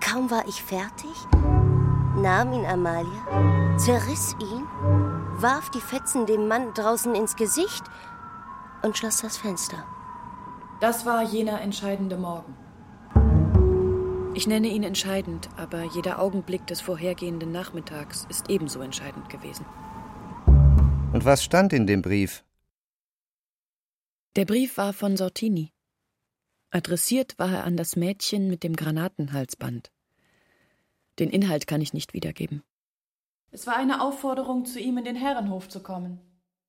Kaum 0.00 0.30
war 0.30 0.46
ich 0.46 0.62
fertig, 0.62 1.14
nahm 2.16 2.52
ihn 2.52 2.66
Amalia, 2.66 3.76
zerriss 3.78 4.34
ihn, 4.40 4.64
warf 5.40 5.70
die 5.70 5.80
Fetzen 5.80 6.26
dem 6.26 6.48
Mann 6.48 6.72
draußen 6.74 7.14
ins 7.14 7.36
Gesicht 7.36 7.84
und 8.82 8.96
schloss 8.96 9.20
das 9.20 9.36
Fenster. 9.36 9.84
Das 10.80 11.06
war 11.06 11.22
jener 11.22 11.60
entscheidende 11.60 12.16
Morgen. 12.16 12.56
Ich 14.34 14.46
nenne 14.46 14.68
ihn 14.68 14.82
entscheidend, 14.82 15.48
aber 15.56 15.84
jeder 15.84 16.20
Augenblick 16.20 16.66
des 16.66 16.82
vorhergehenden 16.82 17.52
Nachmittags 17.52 18.26
ist 18.28 18.50
ebenso 18.50 18.82
entscheidend 18.82 19.30
gewesen. 19.30 19.64
Und 21.12 21.24
was 21.24 21.42
stand 21.42 21.72
in 21.72 21.86
dem 21.86 22.02
Brief? 22.02 22.44
Der 24.36 24.44
Brief 24.44 24.76
war 24.76 24.92
von 24.92 25.16
Sortini. 25.16 25.72
Adressiert 26.70 27.38
war 27.38 27.50
er 27.50 27.64
an 27.64 27.78
das 27.78 27.96
Mädchen 27.96 28.48
mit 28.48 28.62
dem 28.62 28.76
Granatenhalsband. 28.76 29.90
Den 31.18 31.30
Inhalt 31.30 31.66
kann 31.66 31.80
ich 31.80 31.92
nicht 31.92 32.14
wiedergeben. 32.14 32.62
Es 33.50 33.66
war 33.66 33.76
eine 33.76 34.02
Aufforderung, 34.02 34.64
zu 34.64 34.80
ihm 34.80 34.98
in 34.98 35.04
den 35.04 35.16
Herrenhof 35.16 35.68
zu 35.68 35.82
kommen. 35.82 36.20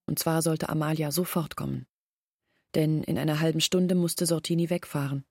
Und 0.05 0.19
zwar 0.19 0.41
sollte 0.41 0.69
Amalia 0.69 1.11
sofort 1.11 1.55
kommen. 1.55 1.85
Denn 2.75 3.03
in 3.03 3.17
einer 3.17 3.39
halben 3.39 3.61
Stunde 3.61 3.95
musste 3.95 4.25
Sortini 4.25 4.69
wegfahren. 4.69 5.25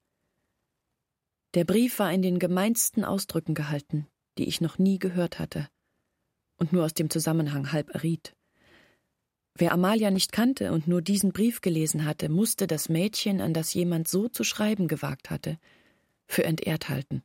Der 1.54 1.64
Brief 1.64 1.98
war 1.98 2.12
in 2.12 2.22
den 2.22 2.38
gemeinsten 2.38 3.04
Ausdrücken 3.04 3.54
gehalten, 3.54 4.06
die 4.36 4.44
ich 4.48 4.60
noch 4.60 4.78
nie 4.78 4.98
gehört 4.98 5.38
hatte 5.38 5.68
und 6.58 6.72
nur 6.72 6.84
aus 6.84 6.94
dem 6.94 7.10
Zusammenhang 7.10 7.72
halb 7.72 7.94
erriet. 7.94 8.34
Wer 9.54 9.72
Amalia 9.72 10.10
nicht 10.10 10.32
kannte 10.32 10.72
und 10.72 10.86
nur 10.86 11.00
diesen 11.00 11.32
Brief 11.32 11.60
gelesen 11.60 12.04
hatte, 12.04 12.28
musste 12.28 12.66
das 12.66 12.88
Mädchen, 12.88 13.40
an 13.40 13.54
das 13.54 13.72
jemand 13.72 14.06
so 14.08 14.28
zu 14.28 14.44
schreiben 14.44 14.86
gewagt 14.86 15.30
hatte, 15.30 15.58
für 16.26 16.44
entehrt 16.44 16.88
halten, 16.88 17.22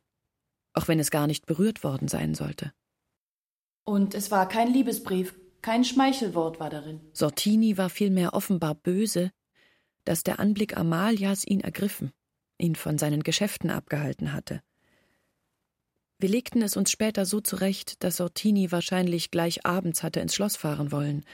auch 0.72 0.88
wenn 0.88 1.00
es 1.00 1.10
gar 1.10 1.26
nicht 1.26 1.46
berührt 1.46 1.84
worden 1.84 2.08
sein 2.08 2.34
sollte. 2.34 2.72
Und 3.84 4.14
es 4.14 4.30
war 4.30 4.48
kein 4.48 4.72
Liebesbrief, 4.72 5.34
kein 5.60 5.84
Schmeichelwort 5.84 6.60
war 6.60 6.70
darin. 6.70 7.00
Sortini 7.12 7.78
war 7.78 7.90
vielmehr 7.90 8.34
offenbar 8.34 8.74
böse, 8.74 9.30
dass 10.04 10.22
der 10.22 10.40
Anblick 10.40 10.76
Amalias 10.76 11.44
ihn 11.46 11.60
ergriffen, 11.60 12.12
ihn 12.58 12.74
von 12.74 12.98
seinen 12.98 13.22
Geschäften 13.22 13.70
abgehalten 13.70 14.32
hatte. 14.32 14.62
Wir 16.18 16.28
legten 16.28 16.62
es 16.62 16.76
uns 16.76 16.92
später 16.92 17.26
so 17.26 17.40
zurecht, 17.40 18.04
dass 18.04 18.18
Sortini 18.18 18.70
wahrscheinlich 18.70 19.32
gleich 19.32 19.66
abends 19.66 20.04
hatte 20.04 20.20
ins 20.20 20.36
Schloss 20.36 20.54
fahren 20.54 20.92
wollen, 20.92 21.24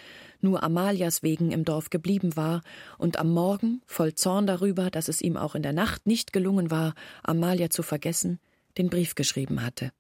nur 0.41 0.63
Amalias 0.63 1.23
wegen 1.23 1.51
im 1.51 1.65
Dorf 1.67 1.91
geblieben 1.91 2.37
war 2.37 2.63
und 2.97 3.19
am 3.19 3.31
Morgen, 3.31 3.83
voll 3.85 4.15
Zorn 4.15 4.47
darüber, 4.47 4.91
dass 4.91 5.09
es 5.09 5.21
ihm 5.21 5.37
auch 5.37 5.55
in 5.55 5.63
der 5.63 5.75
Nacht 5.75 6.07
nicht 6.07 6.33
gelungen 6.33 6.71
war, 6.71 6.95
Amalia 7.23 7.69
zu 7.69 7.83
vergessen, 7.83 8.41
den 8.79 8.91
Brief 8.91 9.15
geschrieben 9.15 9.63
hatte. 9.63 9.93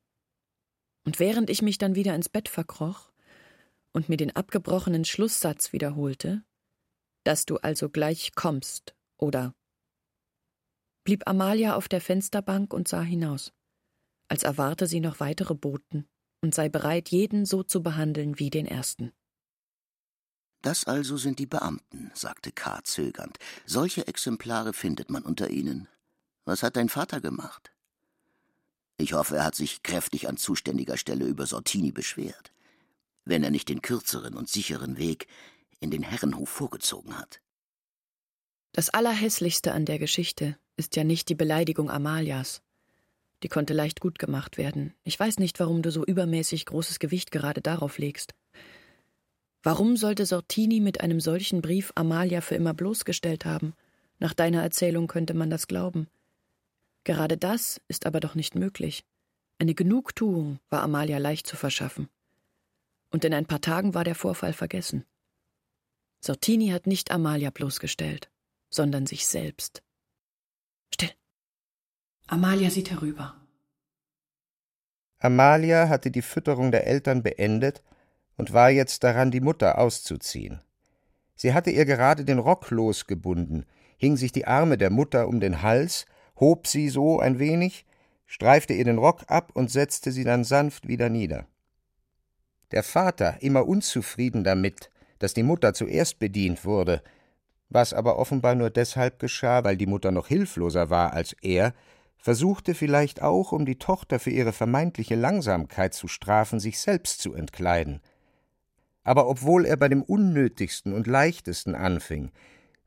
Und 1.04 1.18
während 1.18 1.50
ich 1.50 1.62
mich 1.62 1.78
dann 1.78 1.94
wieder 1.94 2.14
ins 2.14 2.28
Bett 2.28 2.49
verkroch 2.49 3.12
und 3.92 4.08
mir 4.08 4.16
den 4.16 4.35
abgebrochenen 4.35 5.04
Schlusssatz 5.04 5.73
wiederholte, 5.73 6.42
dass 7.25 7.44
du 7.44 7.56
also 7.56 7.88
gleich 7.88 8.35
kommst, 8.35 8.94
oder 9.18 9.54
blieb 11.04 11.26
Amalia 11.26 11.75
auf 11.75 11.88
der 11.88 12.00
Fensterbank 12.00 12.73
und 12.73 12.88
sah 12.88 13.02
hinaus 13.02 13.52
als 14.28 14.42
erwarte 14.42 14.87
sie 14.87 15.00
noch 15.00 15.20
weitere 15.20 15.54
Boten 15.54 16.06
und 16.42 16.54
sei 16.54 16.68
bereit, 16.68 17.08
jeden 17.08 17.47
so 17.47 17.62
zu 17.62 17.82
behandeln 17.82 18.38
wie 18.38 18.50
den 18.50 18.66
ersten. 18.66 19.12
Das 20.62 20.85
also 20.85 21.16
sind 21.16 21.38
die 21.38 21.47
Beamten, 21.47 22.11
sagte 22.14 22.52
K. 22.52 22.80
zögernd. 22.85 23.38
Solche 23.64 24.06
Exemplare 24.06 24.73
findet 24.73 25.08
man 25.08 25.23
unter 25.23 25.50
ihnen. 25.50 25.88
Was 26.44 26.62
hat 26.62 26.76
dein 26.76 26.88
Vater 26.88 27.20
gemacht? 27.20 27.73
Ich 28.99 29.12
hoffe, 29.12 29.37
er 29.37 29.45
hat 29.45 29.55
sich 29.55 29.83
kräftig 29.83 30.28
an 30.28 30.37
zuständiger 30.37 30.97
Stelle 30.97 31.25
über 31.25 31.47
Sortini 31.47 31.93
beschwert, 31.93 32.52
wenn 33.25 33.45
er 33.45 33.50
nicht 33.50 33.69
den 33.69 33.81
kürzeren 33.81 34.35
und 34.35 34.49
sicheren 34.49 34.99
Weg 34.99 35.28
in 35.81 35.90
den 35.90 36.02
Herrenhof 36.02 36.49
vorgezogen 36.49 37.17
hat. 37.17 37.40
Das 38.73 38.90
Allerhässlichste 38.90 39.73
an 39.73 39.85
der 39.85 40.00
Geschichte 40.00 40.57
ist 40.76 40.97
ja 40.97 41.05
nicht 41.05 41.28
die 41.28 41.37
Beleidigung 41.37 41.90
Amalias, 41.90 42.61
die 43.45 43.49
konnte 43.49 43.73
leicht 43.73 44.00
gut 44.00 44.19
gemacht 44.19 44.59
werden. 44.59 44.95
Ich 45.05 45.19
weiß 45.19 45.38
nicht, 45.38 45.61
warum 45.61 45.83
du 45.83 45.93
so 45.93 46.05
übermäßig 46.05 46.67
großes 46.67 46.99
Gewicht 46.99 47.31
gerade 47.31 47.61
darauf 47.61 47.99
legst. 47.99 48.35
Warum 49.62 49.97
sollte 49.97 50.26
Sortini 50.26 50.81
mit 50.81 51.00
einem 51.00 51.21
solchen 51.21 51.62
Brief 51.62 51.93
Amalia 51.95 52.40
für 52.40 52.57
immer 52.57 52.75
bloßgestellt 52.75 53.45
haben? 53.45 53.75
Nach 54.19 54.35
deiner 54.35 54.62
Erzählung 54.62 55.07
könnte 55.07 55.35
man 55.35 55.50
das 55.50 55.69
glauben. 55.69 56.09
Gerade 57.09 57.38
das 57.38 57.81
ist 57.88 58.05
aber 58.05 58.21
doch 58.21 58.35
nicht 58.35 58.55
möglich. 58.55 59.03
Eine 59.59 59.75
Genugtuung 59.75 60.61
war 60.69 60.83
Amalia 60.83 61.17
leicht 61.17 61.47
zu 61.47 61.57
verschaffen. 61.57 62.11
Und 63.09 63.25
in 63.25 63.33
ein 63.33 63.47
paar 63.47 63.62
Tagen 63.62 63.95
war 63.95 64.05
der 64.05 64.15
Vorfall 64.15 64.53
vergessen. 64.53 65.07
Sortini 66.21 66.69
hat 66.69 66.87
nicht 66.87 67.11
Amalia 67.11 67.49
bloßgestellt, 67.49 68.31
sondern 68.69 69.07
sich 69.07 69.27
selbst. 69.27 69.83
Still. 70.93 71.09
Amalia 72.27 72.69
sieht 72.69 72.91
herüber. 72.91 73.41
Amalia 75.19 75.88
hatte 75.88 76.11
die 76.11 76.21
Fütterung 76.21 76.73
der 76.73 76.87
Eltern 76.87 77.23
beendet 77.23 77.83
und 78.37 78.53
war 78.53 78.69
jetzt 78.69 79.03
daran, 79.03 79.31
die 79.31 79.41
Mutter 79.41 79.79
auszuziehen. 79.79 80.61
Sie 81.37 81.55
hatte 81.55 81.71
ihr 81.71 81.87
gerade 81.87 82.27
den 82.27 82.38
Rock 82.38 82.71
losgebunden, 82.71 83.65
hing 83.97 84.19
sich 84.19 84.31
die 84.31 84.47
Arme 84.47 84.77
der 84.77 84.91
Mutter 84.91 85.27
um 85.27 85.41
den 85.41 85.62
Hals, 85.62 86.05
hob 86.40 86.66
sie 86.66 86.88
so 86.88 87.21
ein 87.21 87.38
wenig, 87.38 87.87
streifte 88.26 88.75
ihr 88.75 88.85
den 88.85 88.99
Rock 88.99 89.25
ab 89.28 89.50
und 89.54 89.71
setzte 89.71 90.12
sie 90.12 90.25
dann 90.25 90.45
sanft 90.45 90.88
wieder 90.88 91.09
nieder. 91.09 91.47
Der 92.71 92.83
Vater, 92.83 93.38
immer 93.40 93.66
unzufrieden 93.66 94.45
damit, 94.45 94.90
dass 95.18 95.35
die 95.35 95.42
Mutter 95.42 95.75
zuerst 95.75 96.18
bedient 96.18 96.64
wurde, 96.64 97.02
was 97.71 97.92
aber 97.92 98.18
offenbar 98.18 98.54
nur 98.54 98.71
deshalb 98.71 99.18
geschah, 99.18 99.64
weil 99.64 99.76
die 99.76 99.87
Mutter 99.87 100.11
noch 100.11 100.28
hilfloser 100.28 100.90
war 100.90 101.12
als 101.12 101.35
er, 101.42 101.75
versuchte 102.18 102.75
vielleicht 102.75 103.23
auch, 103.23 103.52
um 103.52 103.64
die 103.64 103.78
Tochter 103.78 104.18
für 104.18 104.30
ihre 104.30 104.52
vermeintliche 104.52 105.14
Langsamkeit 105.14 105.95
zu 105.95 106.09
strafen, 106.09 106.61
sich 106.61 106.78
selbst 106.78 107.21
zu 107.21 107.35
entkleiden. 107.35 108.00
Aber 109.04 109.28
obwohl 109.28 109.64
er 109.64 109.76
bei 109.76 109.88
dem 109.88 110.02
unnötigsten 110.02 110.92
und 110.92 111.07
leichtesten 111.07 111.75
anfing, 111.75 112.30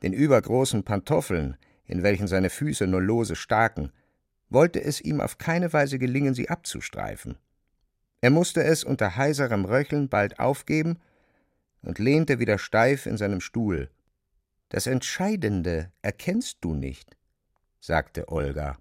den 0.03 0.13
übergroßen 0.13 0.83
Pantoffeln, 0.83 1.57
in 1.91 2.03
welchen 2.03 2.27
seine 2.27 2.49
Füße 2.49 2.87
nur 2.87 3.01
lose 3.01 3.35
staken, 3.35 3.91
wollte 4.49 4.81
es 4.83 5.01
ihm 5.01 5.21
auf 5.21 5.37
keine 5.37 5.71
Weise 5.73 5.99
gelingen, 5.99 6.33
sie 6.33 6.49
abzustreifen. 6.49 7.37
Er 8.21 8.29
musste 8.29 8.63
es 8.63 8.83
unter 8.83 9.15
heiserem 9.15 9.65
Röcheln 9.65 10.09
bald 10.09 10.39
aufgeben 10.39 10.99
und 11.81 11.99
lehnte 11.99 12.39
wieder 12.39 12.57
steif 12.57 13.05
in 13.05 13.17
seinem 13.17 13.41
Stuhl. 13.41 13.89
Das 14.69 14.87
Entscheidende 14.87 15.91
erkennst 16.01 16.59
du 16.61 16.75
nicht, 16.75 17.17
sagte 17.79 18.29
Olga. 18.29 18.77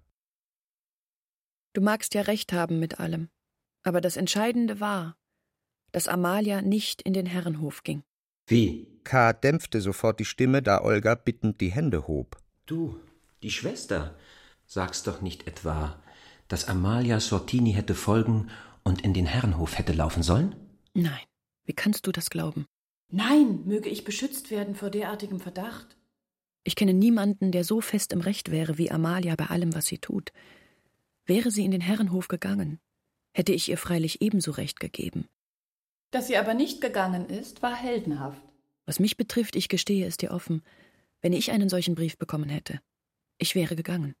Du 1.73 1.81
magst 1.81 2.13
ja 2.13 2.21
recht 2.21 2.53
haben 2.53 2.79
mit 2.79 2.99
allem. 2.99 3.29
Aber 3.83 3.99
das 3.99 4.15
Entscheidende 4.15 4.79
war, 4.79 5.17
dass 5.91 6.07
Amalia 6.07 6.61
nicht 6.61 7.01
in 7.01 7.13
den 7.13 7.25
Herrenhof 7.25 7.83
ging. 7.83 8.03
Wie? 8.45 8.87
K. 9.03 9.33
dämpfte 9.33 9.81
sofort 9.81 10.19
die 10.19 10.25
Stimme, 10.25 10.61
da 10.61 10.81
Olga 10.81 11.15
bittend 11.15 11.61
die 11.61 11.71
Hände 11.71 12.07
hob. 12.07 12.40
Du, 12.71 12.97
die 13.43 13.51
Schwester, 13.51 14.15
sagst 14.65 15.05
doch 15.05 15.19
nicht 15.19 15.45
etwa, 15.45 16.01
dass 16.47 16.69
Amalia 16.69 17.19
Sortini 17.19 17.73
hätte 17.73 17.95
folgen 17.95 18.49
und 18.85 19.01
in 19.01 19.13
den 19.13 19.25
Herrenhof 19.25 19.77
hätte 19.77 19.91
laufen 19.91 20.23
sollen? 20.23 20.55
Nein. 20.93 21.19
Wie 21.65 21.73
kannst 21.73 22.07
du 22.07 22.13
das 22.13 22.29
glauben? 22.29 22.65
Nein, 23.09 23.65
möge 23.65 23.89
ich 23.89 24.05
beschützt 24.05 24.51
werden 24.51 24.75
vor 24.75 24.89
derartigem 24.89 25.41
Verdacht. 25.41 25.97
Ich 26.63 26.77
kenne 26.77 26.93
niemanden, 26.93 27.51
der 27.51 27.65
so 27.65 27.81
fest 27.81 28.13
im 28.13 28.21
Recht 28.21 28.51
wäre 28.51 28.77
wie 28.77 28.89
Amalia 28.89 29.35
bei 29.35 29.47
allem, 29.47 29.75
was 29.75 29.87
sie 29.87 29.97
tut. 29.97 30.31
Wäre 31.25 31.51
sie 31.51 31.65
in 31.65 31.71
den 31.71 31.81
Herrenhof 31.81 32.29
gegangen, 32.29 32.79
hätte 33.33 33.51
ich 33.51 33.67
ihr 33.67 33.77
freilich 33.77 34.21
ebenso 34.21 34.51
Recht 34.51 34.79
gegeben. 34.79 35.27
Dass 36.11 36.27
sie 36.27 36.37
aber 36.37 36.53
nicht 36.53 36.79
gegangen 36.79 37.27
ist, 37.29 37.61
war 37.61 37.75
heldenhaft. 37.75 38.41
Was 38.85 39.01
mich 39.01 39.17
betrifft, 39.17 39.57
ich 39.57 39.67
gestehe 39.67 40.07
es 40.07 40.15
dir 40.15 40.31
offen, 40.31 40.63
wenn 41.21 41.33
ich 41.33 41.51
einen 41.51 41.69
solchen 41.69 41.95
Brief 41.95 42.17
bekommen 42.17 42.49
hätte, 42.49 42.79
ich 43.37 43.55
wäre 43.55 43.75
gegangen. 43.75 44.15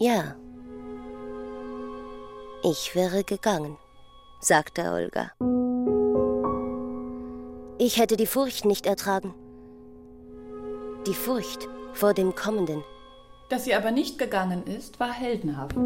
Ja, 0.00 0.36
ich 2.62 2.94
wäre 2.94 3.24
gegangen, 3.24 3.76
sagte 4.40 4.92
Olga. 4.92 5.32
Ich 7.78 7.98
hätte 7.98 8.16
die 8.16 8.26
Furcht 8.26 8.64
nicht 8.64 8.86
ertragen. 8.86 9.34
Die 11.06 11.14
Furcht 11.14 11.68
vor 11.94 12.14
dem 12.14 12.34
Kommenden. 12.34 12.82
Dass 13.48 13.64
sie 13.64 13.74
aber 13.74 13.90
nicht 13.90 14.18
gegangen 14.18 14.66
ist, 14.66 15.00
war 15.00 15.12
heldenhaft. 15.12 15.76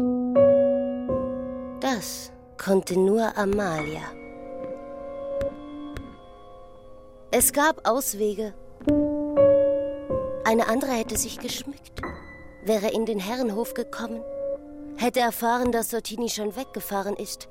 Das 1.81 2.31
konnte 2.57 2.99
nur 2.99 3.37
Amalia. 3.37 4.22
Es 7.35 7.51
gab 7.51 7.89
Auswege. 7.89 8.53
Eine 10.45 10.67
andere 10.67 10.91
hätte 10.91 11.17
sich 11.17 11.39
geschmückt, 11.39 11.99
wäre 12.63 12.91
in 12.93 13.07
den 13.07 13.17
Herrenhof 13.17 13.73
gekommen, 13.73 14.21
hätte 14.97 15.19
erfahren, 15.19 15.71
dass 15.71 15.89
Sortini 15.89 16.29
schon 16.29 16.55
weggefahren 16.55 17.15
ist. 17.15 17.49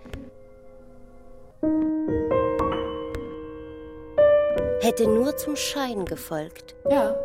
Hätte 4.83 5.09
nur 5.09 5.37
zum 5.37 5.57
Schein 5.57 6.05
gefolgt. 6.05 6.77
Ja, 6.89 7.17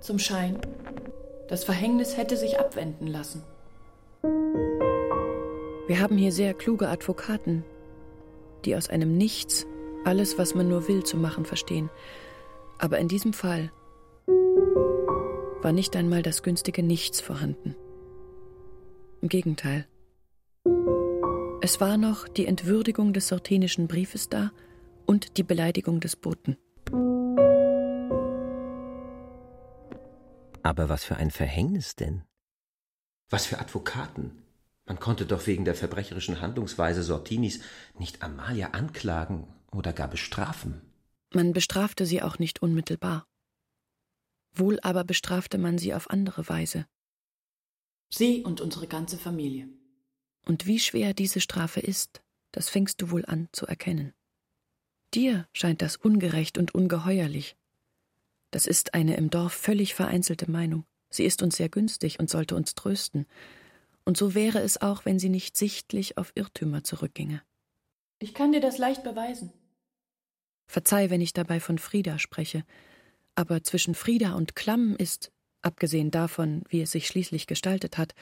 zum 0.00 0.18
Schein. 0.18 0.60
Das 1.48 1.64
Verhängnis 1.64 2.18
hätte 2.18 2.36
sich 2.36 2.60
abwenden 2.60 3.06
lassen. 3.06 3.42
Wir 5.86 5.98
haben 5.98 6.18
hier 6.18 6.32
sehr 6.32 6.52
kluge 6.52 6.90
Advokaten, 6.90 7.64
die 8.66 8.76
aus 8.76 8.90
einem 8.90 9.16
Nichts 9.16 9.66
alles, 10.04 10.38
was 10.38 10.54
man 10.54 10.68
nur 10.68 10.88
will, 10.88 11.04
zu 11.04 11.16
machen 11.16 11.44
verstehen. 11.44 11.90
Aber 12.78 12.98
in 12.98 13.08
diesem 13.08 13.32
Fall 13.32 13.72
war 15.62 15.72
nicht 15.72 15.94
einmal 15.96 16.22
das 16.22 16.42
günstige 16.42 16.82
Nichts 16.82 17.20
vorhanden. 17.20 17.76
Im 19.20 19.28
Gegenteil. 19.28 19.86
Es 21.60 21.80
war 21.80 21.96
noch 21.96 22.26
die 22.26 22.46
Entwürdigung 22.46 23.12
des 23.12 23.28
sortinischen 23.28 23.86
Briefes 23.86 24.28
da 24.28 24.50
und 25.06 25.36
die 25.36 25.44
Beleidigung 25.44 26.00
des 26.00 26.16
Boten. 26.16 26.56
Aber 30.64 30.88
was 30.88 31.04
für 31.04 31.16
ein 31.16 31.30
Verhängnis 31.30 31.94
denn? 31.94 32.22
Was 33.30 33.46
für 33.46 33.60
Advokaten? 33.60 34.42
Man 34.86 34.98
konnte 34.98 35.26
doch 35.26 35.46
wegen 35.46 35.64
der 35.64 35.76
verbrecherischen 35.76 36.40
Handlungsweise 36.40 37.04
Sortinis 37.04 37.60
nicht 37.96 38.22
Amalia 38.22 38.70
anklagen 38.70 39.46
oder 39.72 39.92
gar 39.92 40.08
bestrafen. 40.08 40.82
Man 41.34 41.52
bestrafte 41.52 42.06
sie 42.06 42.22
auch 42.22 42.38
nicht 42.38 42.62
unmittelbar. 42.62 43.26
Wohl 44.54 44.78
aber 44.80 45.04
bestrafte 45.04 45.58
man 45.58 45.78
sie 45.78 45.94
auf 45.94 46.10
andere 46.10 46.48
Weise. 46.48 46.86
Sie 48.10 48.42
und 48.42 48.60
unsere 48.60 48.86
ganze 48.86 49.16
Familie. 49.16 49.68
Und 50.44 50.66
wie 50.66 50.78
schwer 50.78 51.14
diese 51.14 51.40
Strafe 51.40 51.80
ist, 51.80 52.22
das 52.50 52.68
fängst 52.68 53.00
du 53.00 53.10
wohl 53.10 53.24
an 53.24 53.48
zu 53.52 53.66
erkennen. 53.66 54.12
Dir 55.14 55.48
scheint 55.52 55.80
das 55.80 55.96
ungerecht 55.96 56.58
und 56.58 56.74
ungeheuerlich. 56.74 57.56
Das 58.50 58.66
ist 58.66 58.92
eine 58.92 59.16
im 59.16 59.30
Dorf 59.30 59.54
völlig 59.54 59.94
vereinzelte 59.94 60.50
Meinung. 60.50 60.84
Sie 61.08 61.24
ist 61.24 61.42
uns 61.42 61.56
sehr 61.56 61.68
günstig 61.68 62.18
und 62.20 62.28
sollte 62.28 62.54
uns 62.56 62.74
trösten. 62.74 63.26
Und 64.04 64.16
so 64.16 64.34
wäre 64.34 64.60
es 64.60 64.80
auch, 64.80 65.04
wenn 65.04 65.18
sie 65.18 65.28
nicht 65.28 65.56
sichtlich 65.56 66.18
auf 66.18 66.32
Irrtümer 66.34 66.84
zurückginge. 66.84 67.42
Ich 68.18 68.34
kann 68.34 68.52
dir 68.52 68.60
das 68.60 68.78
leicht 68.78 69.04
beweisen. 69.04 69.52
Verzeih, 70.66 71.10
wenn 71.10 71.20
ich 71.20 71.32
dabei 71.32 71.60
von 71.60 71.78
Frieda 71.78 72.18
spreche, 72.18 72.64
aber 73.34 73.62
zwischen 73.62 73.94
Frieda 73.94 74.34
und 74.34 74.56
Klamm 74.56 74.96
ist, 74.96 75.32
abgesehen 75.62 76.10
davon, 76.10 76.62
wie 76.68 76.82
es 76.82 76.92
sich 76.92 77.06
schließlich 77.06 77.46
gestaltet 77.46 77.98
hat, 77.98 78.14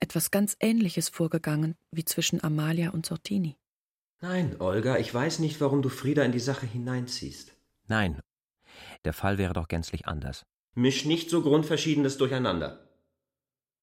etwas 0.00 0.30
ganz 0.30 0.56
Ähnliches 0.60 1.08
vorgegangen 1.08 1.76
wie 1.90 2.04
zwischen 2.04 2.42
Amalia 2.42 2.90
und 2.90 3.06
Sortini. 3.06 3.56
Nein, 4.20 4.56
Olga, 4.58 4.98
ich 4.98 5.12
weiß 5.12 5.38
nicht, 5.38 5.60
warum 5.60 5.82
du 5.82 5.88
Frieda 5.88 6.22
in 6.24 6.32
die 6.32 6.40
Sache 6.40 6.66
hineinziehst. 6.66 7.52
Nein, 7.88 8.20
der 9.04 9.12
Fall 9.12 9.38
wäre 9.38 9.54
doch 9.54 9.68
gänzlich 9.68 10.06
anders. 10.06 10.44
Misch 10.74 11.04
nicht 11.04 11.30
so 11.30 11.42
Grundverschiedenes 11.42 12.16
durcheinander. 12.18 12.86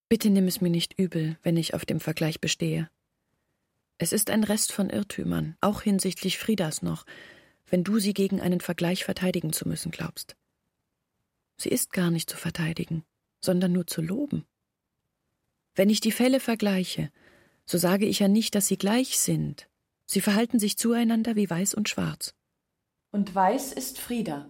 Bitte 0.09 0.29
nimm 0.29 0.47
es 0.47 0.61
mir 0.61 0.69
nicht 0.69 0.97
übel, 0.97 1.37
wenn 1.43 1.57
ich 1.57 1.73
auf 1.73 1.85
dem 1.85 1.99
Vergleich 1.99 2.39
bestehe. 2.39 2.89
Es 3.97 4.13
ist 4.13 4.29
ein 4.29 4.43
Rest 4.43 4.71
von 4.71 4.89
Irrtümern, 4.89 5.57
auch 5.59 5.81
hinsichtlich 5.81 6.37
Friedas 6.37 6.81
noch, 6.81 7.05
wenn 7.69 7.83
du 7.83 7.99
sie 7.99 8.13
gegen 8.13 8.41
einen 8.41 8.61
Vergleich 8.61 9.03
verteidigen 9.03 9.53
zu 9.53 9.67
müssen 9.67 9.91
glaubst. 9.91 10.35
Sie 11.57 11.69
ist 11.69 11.91
gar 11.91 12.11
nicht 12.11 12.29
zu 12.29 12.37
verteidigen, 12.37 13.03
sondern 13.41 13.71
nur 13.71 13.87
zu 13.87 14.01
loben. 14.01 14.45
Wenn 15.75 15.89
ich 15.89 15.99
die 15.99 16.11
Fälle 16.11 16.39
vergleiche, 16.39 17.11
so 17.65 17.77
sage 17.77 18.05
ich 18.05 18.19
ja 18.19 18.27
nicht, 18.27 18.55
dass 18.55 18.67
sie 18.67 18.77
gleich 18.77 19.19
sind. 19.19 19.69
Sie 20.05 20.21
verhalten 20.21 20.59
sich 20.59 20.77
zueinander 20.77 21.35
wie 21.35 21.49
weiß 21.49 21.73
und 21.73 21.89
schwarz. 21.89 22.33
Und 23.11 23.33
weiß 23.35 23.73
ist 23.73 23.99
Frieda. 23.99 24.49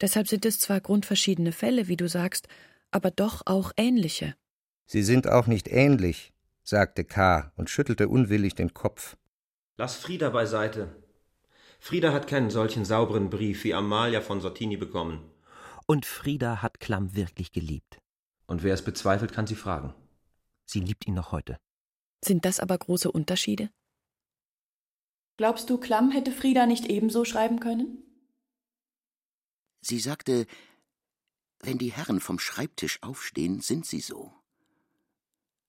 Deshalb 0.00 0.28
sind 0.28 0.44
es 0.44 0.58
zwar 0.60 0.80
grundverschiedene 0.80 1.52
Fälle, 1.52 1.88
wie 1.88 1.96
du 1.96 2.08
sagst, 2.08 2.48
aber 2.90 3.10
doch 3.10 3.42
auch 3.46 3.72
ähnliche. 3.76 4.36
Sie 4.84 5.02
sind 5.02 5.26
auch 5.28 5.46
nicht 5.46 5.68
ähnlich, 5.68 6.32
sagte 6.62 7.04
K. 7.04 7.52
und 7.56 7.70
schüttelte 7.70 8.08
unwillig 8.08 8.54
den 8.54 8.74
Kopf. 8.74 9.16
Lass 9.76 9.96
Frieda 9.96 10.30
beiseite. 10.30 10.94
Frieda 11.86 12.12
hat 12.12 12.26
keinen 12.26 12.50
solchen 12.50 12.84
sauberen 12.84 13.30
Brief 13.30 13.62
wie 13.62 13.72
Amalia 13.72 14.20
von 14.20 14.40
Sortini 14.40 14.76
bekommen. 14.76 15.20
Und 15.86 16.04
Frieda 16.04 16.60
hat 16.60 16.80
Klamm 16.80 17.14
wirklich 17.14 17.52
geliebt. 17.52 18.00
Und 18.48 18.64
wer 18.64 18.74
es 18.74 18.82
bezweifelt, 18.82 19.32
kann 19.32 19.46
sie 19.46 19.54
fragen. 19.54 19.94
Sie 20.64 20.80
liebt 20.80 21.06
ihn 21.06 21.14
noch 21.14 21.30
heute. 21.30 21.60
Sind 22.24 22.44
das 22.44 22.58
aber 22.58 22.76
große 22.76 23.12
Unterschiede? 23.12 23.70
Glaubst 25.36 25.70
du, 25.70 25.78
Klamm 25.78 26.10
hätte 26.10 26.32
Frieda 26.32 26.66
nicht 26.66 26.86
ebenso 26.86 27.24
schreiben 27.24 27.60
können? 27.60 28.02
Sie 29.80 30.00
sagte, 30.00 30.48
wenn 31.60 31.78
die 31.78 31.92
Herren 31.92 32.18
vom 32.18 32.40
Schreibtisch 32.40 33.00
aufstehen, 33.00 33.60
sind 33.60 33.86
sie 33.86 34.00
so. 34.00 34.34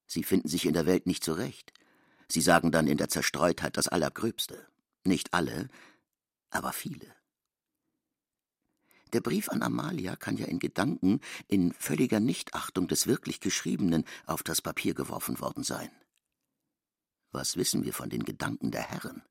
Sie 0.08 0.24
finden 0.24 0.48
sich 0.48 0.66
in 0.66 0.74
der 0.74 0.88
Welt 0.88 1.06
nicht 1.06 1.24
zurecht. 1.24 1.74
Sie 2.28 2.42
sagen 2.42 2.72
dann 2.72 2.88
in 2.88 2.98
der 2.98 3.10
Zerstreutheit 3.10 3.78
das 3.78 3.88
Allergröbste. 3.88 4.66
Nicht 5.04 5.36
alle, 5.36 5.70
aber 6.50 6.74
viele. 6.74 7.16
Der 9.14 9.22
Brief 9.22 9.50
an 9.50 9.62
Amalia 9.62 10.16
kann 10.16 10.38
ja 10.38 10.46
in 10.46 10.60
Gedanken, 10.60 11.22
in 11.48 11.72
völliger 11.72 12.20
Nichtachtung 12.20 12.88
des 12.88 13.08
wirklich 13.08 13.40
Geschriebenen, 13.40 14.04
auf 14.26 14.44
das 14.44 14.62
Papier 14.62 14.94
geworfen 14.94 15.40
worden 15.40 15.64
sein. 15.64 15.90
Was 17.32 17.56
wissen 17.56 17.86
wir 17.86 17.94
von 17.94 18.10
den 18.10 18.24
Gedanken 18.24 18.72
der 18.72 18.90
Herren? 18.90 19.22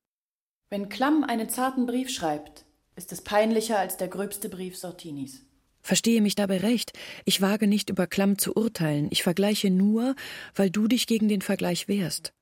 Wenn 0.70 0.88
Klamm 0.88 1.24
einen 1.24 1.48
zarten 1.48 1.86
Brief 1.86 2.10
schreibt, 2.10 2.64
ist 2.96 3.12
es 3.12 3.22
peinlicher 3.22 3.78
als 3.78 3.96
der 3.96 4.08
gröbste 4.08 4.48
Brief 4.48 4.76
Sortinis. 4.76 5.42
Verstehe 5.82 6.20
mich 6.20 6.34
dabei 6.34 6.58
recht. 6.58 6.98
Ich 7.24 7.40
wage 7.40 7.68
nicht 7.68 7.90
über 7.90 8.08
Klamm 8.08 8.38
zu 8.38 8.56
urteilen. 8.56 9.06
Ich 9.10 9.22
vergleiche 9.22 9.70
nur, 9.70 10.16
weil 10.54 10.70
du 10.70 10.88
dich 10.88 11.06
gegen 11.06 11.28
den 11.28 11.42
Vergleich 11.42 11.86
wehrst. 11.86 12.32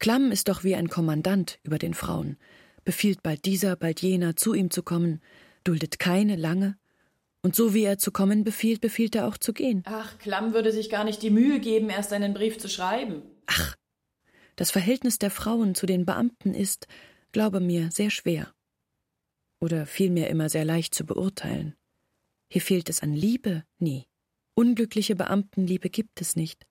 Klamm 0.00 0.32
ist 0.32 0.48
doch 0.48 0.64
wie 0.64 0.74
ein 0.74 0.88
Kommandant 0.88 1.60
über 1.62 1.78
den 1.78 1.94
Frauen, 1.94 2.36
befiehlt 2.84 3.22
bald 3.22 3.44
dieser, 3.44 3.76
bald 3.76 4.00
jener, 4.00 4.36
zu 4.36 4.54
ihm 4.54 4.70
zu 4.70 4.82
kommen, 4.82 5.20
duldet 5.64 5.98
keine 5.98 6.36
lange, 6.36 6.76
und 7.42 7.54
so 7.54 7.74
wie 7.74 7.84
er 7.84 7.98
zu 7.98 8.10
kommen 8.10 8.42
befiehlt, 8.42 8.80
befiehlt 8.80 9.14
er 9.14 9.28
auch 9.28 9.36
zu 9.36 9.52
gehen. 9.52 9.82
Ach, 9.84 10.18
Klamm 10.18 10.54
würde 10.54 10.72
sich 10.72 10.88
gar 10.88 11.04
nicht 11.04 11.22
die 11.22 11.30
Mühe 11.30 11.60
geben, 11.60 11.90
erst 11.90 12.12
einen 12.14 12.32
Brief 12.32 12.58
zu 12.58 12.70
schreiben. 12.70 13.20
Ach, 13.46 13.76
das 14.56 14.70
Verhältnis 14.70 15.18
der 15.18 15.30
Frauen 15.30 15.74
zu 15.74 15.84
den 15.84 16.06
Beamten 16.06 16.54
ist, 16.54 16.86
glaube 17.32 17.60
mir, 17.60 17.90
sehr 17.90 18.10
schwer. 18.10 18.54
Oder 19.60 19.84
vielmehr 19.84 20.30
immer 20.30 20.48
sehr 20.48 20.64
leicht 20.64 20.94
zu 20.94 21.04
beurteilen. 21.04 21.74
Hier 22.48 22.62
fehlt 22.62 22.88
es 22.88 23.02
an 23.02 23.12
Liebe 23.12 23.64
nie. 23.78 24.06
Unglückliche 24.54 25.16
Beamtenliebe 25.16 25.90
gibt 25.90 26.20
es 26.20 26.36
nicht. 26.36 26.64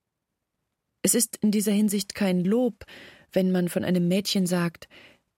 Es 1.02 1.13
ist 1.13 1.38
in 1.38 1.52
dieser 1.52 1.73
Hinsicht 1.73 2.15
kein 2.15 2.43
Lob, 2.43 2.86
wenn 3.34 3.52
man 3.52 3.67
von 3.67 3.84
einem 3.84 4.08
Mädchen 4.08 4.47
sagt, 4.47 4.88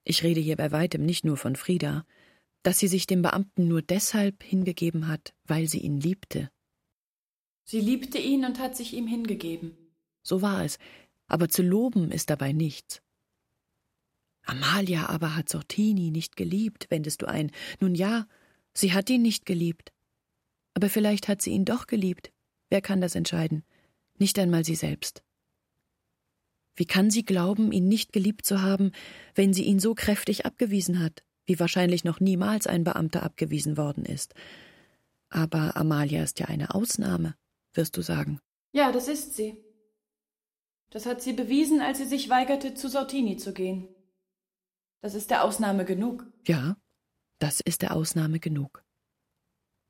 ich 0.06 0.24
rede 0.24 0.39
hier 0.39 0.56
bei 0.56 0.72
weitem 0.72 1.04
nicht 1.04 1.26
nur 1.26 1.36
von 1.36 1.56
Frieda, 1.56 2.06
dass 2.63 2.80
sie 2.80 2.88
sich 2.88 3.08
dem 3.08 3.22
Beamten 3.22 3.68
nur 3.68 3.82
deshalb 3.82 4.44
hingegeben 4.44 5.08
hat, 5.08 5.34
weil 5.44 5.68
sie 5.68 5.80
ihn 5.80 6.00
liebte. 6.00 6.50
Sie 7.63 7.82
liebte 7.82 8.20
ihn 8.20 8.46
und 8.46 8.60
hat 8.60 8.78
sich 8.78 8.94
ihm 8.94 9.08
hingegeben. 9.08 9.76
So 10.22 10.41
war 10.41 10.63
es, 10.63 10.78
aber 11.28 11.50
zu 11.50 11.63
loben 11.63 12.12
ist 12.12 12.30
dabei 12.30 12.54
nichts. 12.54 13.02
Amalia 14.44 15.10
aber 15.10 15.36
hat 15.36 15.50
Sortini 15.50 16.12
nicht 16.12 16.36
geliebt, 16.36 16.86
wendest 16.91 17.24
du 17.24 17.28
ein. 17.28 17.52
Nun 17.80 17.96
ja, 17.96 18.28
sie 18.74 18.94
hat 18.94 19.10
ihn 19.10 19.24
nicht 19.24 19.48
geliebt. 19.48 19.91
Aber 20.76 20.89
vielleicht 20.89 21.28
hat 21.28 21.41
sie 21.41 21.52
ihn 21.52 21.65
doch 21.65 21.88
geliebt. 21.88 22.32
Wer 22.70 22.82
kann 22.82 23.02
das 23.02 23.15
entscheiden? 23.15 23.63
Nicht 24.20 24.38
einmal 24.38 24.63
sie 24.63 24.76
selbst. 24.76 25.25
Wie 26.76 26.86
kann 26.86 27.10
sie 27.10 27.24
glauben, 27.24 27.72
ihn 27.72 27.88
nicht 27.88 28.12
geliebt 28.12 28.46
zu 28.46 28.62
haben, 28.62 28.92
wenn 29.34 29.54
sie 29.54 29.64
ihn 29.64 29.80
so 29.80 29.96
kräftig 29.96 30.46
abgewiesen 30.46 31.00
hat, 31.00 31.24
wie 31.46 31.60
wahrscheinlich 31.60 32.04
noch 32.04 32.20
niemals 32.20 32.68
ein 32.68 32.84
Beamter 32.84 33.24
abgewiesen 33.24 33.78
worden 33.78 34.06
ist? 34.06 34.34
Aber 35.30 35.76
Amalia 35.78 36.24
ist 36.24 36.40
ja 36.40 36.48
eine 36.48 36.76
Ausnahme, 36.76 37.36
wirst 37.74 37.98
du 37.98 38.02
sagen. 38.02 38.40
Ja, 38.72 38.92
das 38.92 39.08
ist 39.08 39.36
sie. 39.36 39.58
Das 40.90 41.06
hat 41.06 41.22
sie 41.22 41.34
bewiesen, 41.34 41.82
als 41.82 41.98
sie 41.98 42.06
sich 42.06 42.30
weigerte, 42.30 42.74
zu 42.74 42.90
Sortini 42.90 43.38
zu 43.38 43.54
gehen. 43.54 43.88
Das 45.02 45.14
ist 45.14 45.30
der 45.30 45.44
Ausnahme 45.44 45.86
genug. 45.86 46.26
Ja, 46.48 46.78
das 47.40 47.60
ist 47.60 47.82
der 47.82 47.96
Ausnahme 47.96 48.40
genug. 48.40 48.84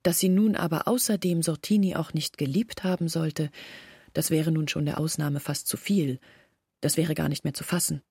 Dass 0.04 0.20
sie 0.20 0.30
nun 0.30 0.56
aber 0.56 0.88
außerdem 0.88 1.42
Sortini 1.42 1.96
auch 1.96 2.14
nicht 2.14 2.38
geliebt 2.38 2.84
haben 2.84 3.08
sollte, 3.08 3.50
das 4.14 4.30
wäre 4.30 4.52
nun 4.52 4.68
schon 4.68 4.86
der 4.86 5.00
Ausnahme 5.00 5.40
fast 5.40 5.68
zu 5.68 5.78
viel, 5.78 6.20
das 6.86 6.98
wäre 6.98 7.16
gar 7.16 7.30
nicht 7.30 7.44
mehr 7.44 7.56
zu 7.56 7.64
fassen. 7.64 8.04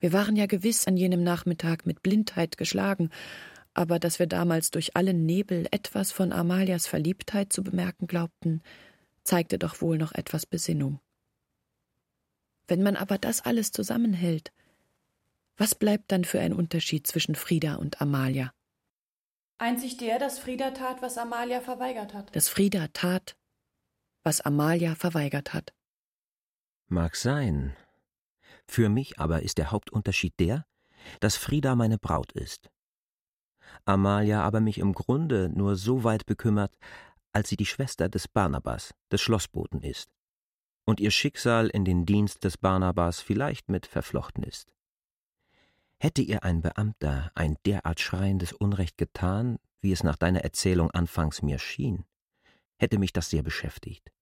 Wir 0.00 0.14
waren 0.14 0.34
ja 0.34 0.46
gewiss 0.46 0.86
an 0.86 0.96
jenem 0.96 1.22
Nachmittag 1.22 1.84
mit 1.84 2.02
Blindheit 2.02 2.56
geschlagen, 2.56 3.10
aber 3.74 3.98
dass 3.98 4.18
wir 4.18 4.26
damals 4.26 4.70
durch 4.70 4.96
allen 4.96 5.26
Nebel 5.26 5.66
etwas 5.70 6.10
von 6.10 6.32
Amalias 6.32 6.86
Verliebtheit 6.86 7.52
zu 7.52 7.62
bemerken 7.62 8.06
glaubten, 8.06 8.62
zeigte 9.24 9.58
doch 9.58 9.82
wohl 9.82 9.98
noch 9.98 10.12
etwas 10.12 10.46
Besinnung. 10.46 11.00
Wenn 12.66 12.82
man 12.82 12.96
aber 12.96 13.18
das 13.18 13.42
alles 13.42 13.72
zusammenhält, 13.72 14.50
was 15.58 15.74
bleibt 15.74 16.12
dann 16.12 16.24
für 16.24 16.40
ein 16.40 16.54
Unterschied 16.54 17.06
zwischen 17.06 17.34
Frieda 17.34 17.74
und 17.74 18.00
Amalia? 18.00 18.54
Einzig 19.58 19.98
der, 19.98 20.18
dass 20.18 20.38
Frieda 20.38 20.70
tat, 20.70 21.02
was 21.02 21.18
Amalia 21.18 21.60
verweigert 21.60 22.14
hat. 22.14 22.34
Dass 22.34 22.48
Frieda 22.48 22.88
tat, 22.94 23.36
was 24.22 24.40
Amalia 24.40 24.94
verweigert 24.94 25.52
hat. 25.52 25.74
Mag 26.88 27.16
sein. 27.16 27.74
Für 28.66 28.88
mich 28.88 29.18
aber 29.18 29.42
ist 29.42 29.58
der 29.58 29.70
Hauptunterschied 29.70 30.38
der, 30.38 30.66
dass 31.20 31.36
Frieda 31.36 31.74
meine 31.74 31.98
Braut 31.98 32.32
ist. 32.32 32.70
Amalia 33.84 34.42
aber 34.42 34.60
mich 34.60 34.78
im 34.78 34.92
Grunde 34.92 35.50
nur 35.54 35.76
so 35.76 36.04
weit 36.04 36.26
bekümmert, 36.26 36.76
als 37.32 37.48
sie 37.48 37.56
die 37.56 37.66
Schwester 37.66 38.08
des 38.08 38.28
Barnabas, 38.28 38.94
des 39.10 39.20
Schlossboten 39.20 39.80
ist, 39.82 40.10
und 40.84 41.00
ihr 41.00 41.10
Schicksal 41.10 41.68
in 41.68 41.84
den 41.84 42.06
Dienst 42.06 42.44
des 42.44 42.58
Barnabas 42.58 43.20
vielleicht 43.20 43.68
mit 43.68 43.86
verflochten 43.86 44.44
ist. 44.44 44.72
Hätte 45.98 46.22
ihr 46.22 46.44
ein 46.44 46.60
Beamter 46.60 47.32
ein 47.34 47.56
derart 47.64 48.00
schreiendes 48.00 48.52
Unrecht 48.52 48.98
getan, 48.98 49.58
wie 49.80 49.92
es 49.92 50.02
nach 50.02 50.16
deiner 50.16 50.40
Erzählung 50.40 50.90
anfangs 50.90 51.42
mir 51.42 51.58
schien, 51.58 52.04
hätte 52.76 52.98
mich 52.98 53.12
das 53.12 53.30
sehr 53.30 53.42
beschäftigt. 53.42 54.12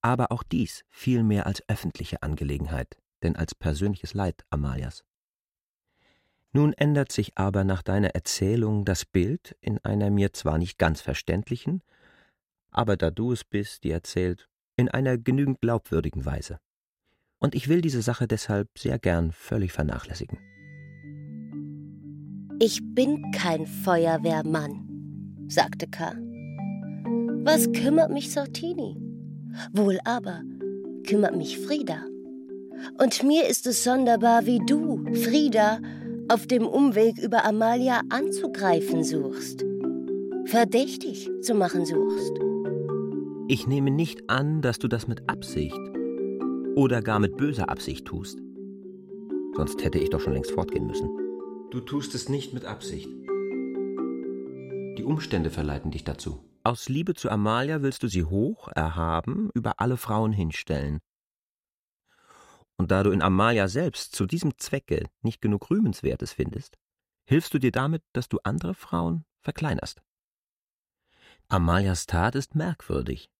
Aber 0.00 0.32
auch 0.32 0.42
dies 0.42 0.84
viel 0.88 1.22
mehr 1.22 1.46
als 1.46 1.62
öffentliche 1.68 2.22
Angelegenheit, 2.22 2.96
denn 3.22 3.36
als 3.36 3.54
persönliches 3.54 4.14
Leid 4.14 4.44
Amalias. 4.50 5.04
Nun 6.52 6.72
ändert 6.72 7.12
sich 7.12 7.36
aber 7.36 7.64
nach 7.64 7.82
deiner 7.82 8.10
Erzählung 8.10 8.84
das 8.84 9.04
Bild 9.04 9.56
in 9.60 9.78
einer 9.84 10.10
mir 10.10 10.32
zwar 10.32 10.58
nicht 10.58 10.78
ganz 10.78 11.00
verständlichen, 11.00 11.82
aber 12.70 12.96
da 12.96 13.10
du 13.10 13.32
es 13.32 13.44
bist, 13.44 13.84
die 13.84 13.90
erzählt, 13.90 14.48
in 14.76 14.88
einer 14.88 15.18
genügend 15.18 15.60
glaubwürdigen 15.60 16.24
Weise. 16.24 16.58
Und 17.38 17.54
ich 17.54 17.68
will 17.68 17.80
diese 17.80 18.02
Sache 18.02 18.26
deshalb 18.26 18.78
sehr 18.78 18.98
gern 18.98 19.32
völlig 19.32 19.72
vernachlässigen. 19.72 20.38
Ich 22.60 22.80
bin 22.82 23.30
kein 23.32 23.66
Feuerwehrmann, 23.66 25.46
sagte 25.48 25.86
K. 25.88 26.12
Was 27.44 27.70
kümmert 27.72 28.10
mich 28.10 28.32
Sortini? 28.32 29.07
Wohl 29.72 29.98
aber 30.04 30.42
kümmert 31.06 31.36
mich 31.36 31.58
Frieda. 31.58 32.02
Und 33.00 33.22
mir 33.22 33.46
ist 33.48 33.66
es 33.66 33.82
sonderbar, 33.82 34.46
wie 34.46 34.60
du, 34.64 35.04
Frieda, 35.14 35.80
auf 36.28 36.46
dem 36.46 36.66
Umweg 36.66 37.18
über 37.18 37.44
Amalia 37.44 38.02
anzugreifen 38.10 39.02
suchst. 39.02 39.64
Verdächtig 40.44 41.30
zu 41.42 41.54
machen 41.54 41.84
suchst. 41.84 42.32
Ich 43.48 43.66
nehme 43.66 43.90
nicht 43.90 44.28
an, 44.28 44.60
dass 44.60 44.78
du 44.78 44.88
das 44.88 45.08
mit 45.08 45.28
Absicht 45.28 45.78
oder 46.76 47.02
gar 47.02 47.18
mit 47.18 47.36
böser 47.36 47.70
Absicht 47.70 48.06
tust. 48.06 48.38
Sonst 49.56 49.82
hätte 49.82 49.98
ich 49.98 50.10
doch 50.10 50.20
schon 50.20 50.34
längst 50.34 50.52
fortgehen 50.52 50.86
müssen. 50.86 51.08
Du 51.70 51.80
tust 51.80 52.14
es 52.14 52.28
nicht 52.28 52.54
mit 52.54 52.64
Absicht. 52.64 53.08
Die 54.98 55.04
Umstände 55.04 55.50
verleiten 55.50 55.90
dich 55.90 56.04
dazu. 56.04 56.38
Aus 56.64 56.88
Liebe 56.88 57.14
zu 57.14 57.30
Amalia 57.30 57.82
willst 57.82 58.02
du 58.02 58.08
sie 58.08 58.24
hoch, 58.24 58.68
erhaben, 58.68 59.50
über 59.54 59.80
alle 59.80 59.96
Frauen 59.96 60.32
hinstellen. 60.32 61.00
Und 62.76 62.90
da 62.90 63.02
du 63.02 63.10
in 63.10 63.22
Amalia 63.22 63.68
selbst 63.68 64.14
zu 64.14 64.26
diesem 64.26 64.56
Zwecke 64.58 65.08
nicht 65.22 65.40
genug 65.40 65.70
Rühmenswertes 65.70 66.32
findest, 66.32 66.78
hilfst 67.26 67.52
du 67.54 67.58
dir 67.58 67.72
damit, 67.72 68.02
dass 68.12 68.28
du 68.28 68.38
andere 68.44 68.74
Frauen 68.74 69.24
verkleinerst. 69.40 70.02
Amalias 71.48 72.06
Tat 72.06 72.34
ist 72.34 72.54
merkwürdig. 72.54 73.30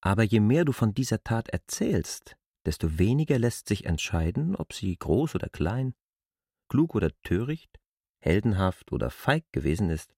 Aber 0.00 0.22
je 0.22 0.40
mehr 0.40 0.64
du 0.64 0.72
von 0.72 0.94
dieser 0.94 1.22
Tat 1.22 1.48
erzählst, 1.50 2.36
desto 2.64 2.98
weniger 2.98 3.38
lässt 3.38 3.68
sich 3.68 3.84
entscheiden, 3.84 4.56
ob 4.56 4.72
sie 4.72 4.96
groß 4.96 5.34
oder 5.34 5.48
klein, 5.48 5.94
klug 6.68 6.94
oder 6.94 7.10
töricht, 7.22 7.78
heldenhaft 8.20 8.92
oder 8.92 9.10
feig 9.10 9.44
gewesen 9.52 9.90
ist. 9.90 10.14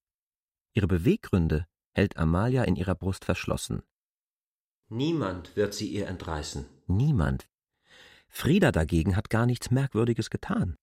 Ihre 0.74 0.86
Beweggründe 0.86 1.66
hält 1.92 2.16
Amalia 2.16 2.64
in 2.64 2.76
ihrer 2.76 2.94
Brust 2.94 3.24
verschlossen. 3.24 3.82
Niemand 4.88 5.56
wird 5.56 5.74
sie 5.74 5.88
ihr 5.88 6.06
entreißen. 6.06 6.66
Niemand. 6.86 7.48
Frieda 8.28 8.72
dagegen 8.72 9.16
hat 9.16 9.30
gar 9.30 9.46
nichts 9.46 9.70
Merkwürdiges 9.70 10.30
getan, 10.30 10.76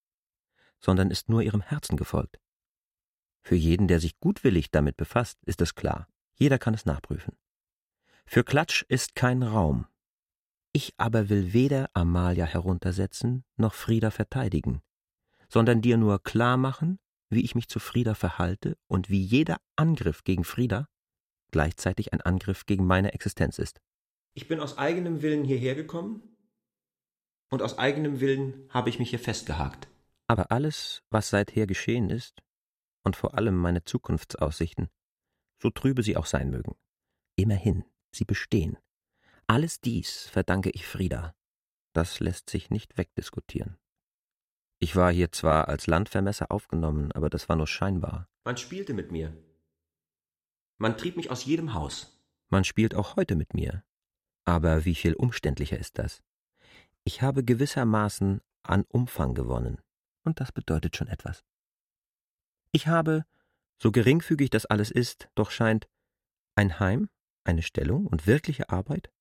sondern 0.79 1.11
ist 1.11 1.29
nur 1.29 1.41
ihrem 1.41 1.61
Herzen 1.61 1.97
gefolgt. 1.97 2.39
Für 3.41 3.55
jeden, 3.55 3.87
der 3.87 3.99
sich 3.99 4.19
gutwillig 4.19 4.71
damit 4.71 4.97
befasst, 4.97 5.39
ist 5.45 5.61
es 5.61 5.75
klar. 5.75 6.07
Jeder 6.35 6.59
kann 6.59 6.73
es 6.73 6.85
nachprüfen. 6.85 7.35
Für 8.25 8.43
Klatsch 8.43 8.83
ist 8.87 9.15
kein 9.15 9.43
Raum. 9.43 9.87
Ich 10.71 10.93
aber 10.97 11.29
will 11.29 11.53
weder 11.53 11.89
Amalia 11.93 12.45
heruntersetzen 12.45 13.43
noch 13.57 13.73
Frieda 13.73 14.11
verteidigen, 14.11 14.81
sondern 15.47 15.81
dir 15.81 15.97
nur 15.97 16.21
klar 16.21 16.57
machen, 16.57 16.99
wie 17.29 17.43
ich 17.43 17.55
mich 17.55 17.67
zu 17.67 17.79
Frieda 17.79 18.13
verhalte 18.13 18.77
und 18.87 19.09
wie 19.09 19.21
jeder 19.21 19.57
Angriff 19.75 20.23
gegen 20.23 20.43
Frieda 20.43 20.87
gleichzeitig 21.51 22.13
ein 22.13 22.21
Angriff 22.21 22.65
gegen 22.65 22.85
meine 22.85 23.13
Existenz 23.13 23.59
ist. 23.59 23.81
Ich 24.33 24.47
bin 24.47 24.59
aus 24.59 24.77
eigenem 24.77 25.21
Willen 25.21 25.43
hierher 25.43 25.75
gekommen 25.75 26.23
und 27.49 27.61
aus 27.61 27.77
eigenem 27.77 28.19
Willen 28.19 28.69
habe 28.69 28.89
ich 28.89 28.99
mich 28.99 29.09
hier 29.09 29.19
festgehakt. 29.19 29.87
Aber 30.27 30.51
alles, 30.51 31.01
was 31.09 31.29
seither 31.29 31.65
geschehen 31.65 32.09
ist, 32.09 32.43
und 33.03 33.15
vor 33.15 33.35
allem 33.35 33.55
meine 33.55 33.83
Zukunftsaussichten, 33.83 34.89
so 35.61 35.69
trübe 35.69 36.03
sie 36.03 36.15
auch 36.15 36.25
sein 36.25 36.49
mögen, 36.49 36.75
immerhin 37.35 37.83
sie 38.11 38.25
bestehen. 38.25 38.77
Alles 39.47 39.81
dies 39.81 40.27
verdanke 40.27 40.69
ich 40.69 40.85
Frieda. 40.85 41.33
Das 41.93 42.19
lässt 42.19 42.49
sich 42.49 42.69
nicht 42.69 42.97
wegdiskutieren. 42.97 43.77
Ich 44.79 44.95
war 44.95 45.11
hier 45.11 45.31
zwar 45.31 45.67
als 45.67 45.87
Landvermesser 45.87 46.51
aufgenommen, 46.51 47.11
aber 47.11 47.29
das 47.29 47.49
war 47.49 47.55
nur 47.55 47.67
scheinbar. 47.67 48.29
Man 48.45 48.57
spielte 48.57 48.93
mit 48.93 49.11
mir. 49.11 49.35
Man 50.79 50.97
trieb 50.97 51.17
mich 51.17 51.29
aus 51.29 51.43
jedem 51.45 51.73
Haus. 51.73 52.17
Man 52.49 52.63
spielt 52.63 52.95
auch 52.95 53.17
heute 53.17 53.35
mit 53.35 53.53
mir. 53.53 53.83
Aber 54.45 54.85
wie 54.85 54.95
viel 54.95 55.13
umständlicher 55.13 55.77
ist 55.77 55.99
das? 55.99 56.23
Ich 57.03 57.21
habe 57.21 57.43
gewissermaßen 57.43 58.41
an 58.63 58.85
Umfang 58.87 59.33
gewonnen, 59.35 59.81
und 60.23 60.39
das 60.39 60.51
bedeutet 60.51 60.95
schon 60.95 61.07
etwas. 61.07 61.43
Ich 62.71 62.87
habe, 62.87 63.25
so 63.77 63.91
geringfügig 63.91 64.49
das 64.49 64.65
alles 64.65 64.89
ist, 64.89 65.27
doch 65.35 65.51
scheint, 65.51 65.87
ein 66.55 66.79
Heim, 66.79 67.09
eine 67.43 67.61
Stellung 67.61 68.07
und 68.07 68.25
wirkliche 68.25 68.69
Arbeit. 68.69 69.11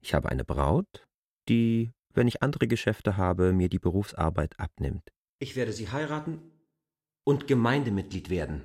Ich 0.00 0.14
habe 0.14 0.30
eine 0.30 0.44
Braut, 0.44 1.06
die, 1.48 1.92
wenn 2.14 2.26
ich 2.26 2.42
andere 2.42 2.68
Geschäfte 2.68 3.16
habe, 3.16 3.52
mir 3.52 3.68
die 3.68 3.78
Berufsarbeit 3.78 4.58
abnimmt. 4.58 5.12
Ich 5.38 5.56
werde 5.56 5.72
sie 5.72 5.90
heiraten 5.90 6.40
und 7.24 7.46
Gemeindemitglied 7.46 8.30
werden. 8.30 8.64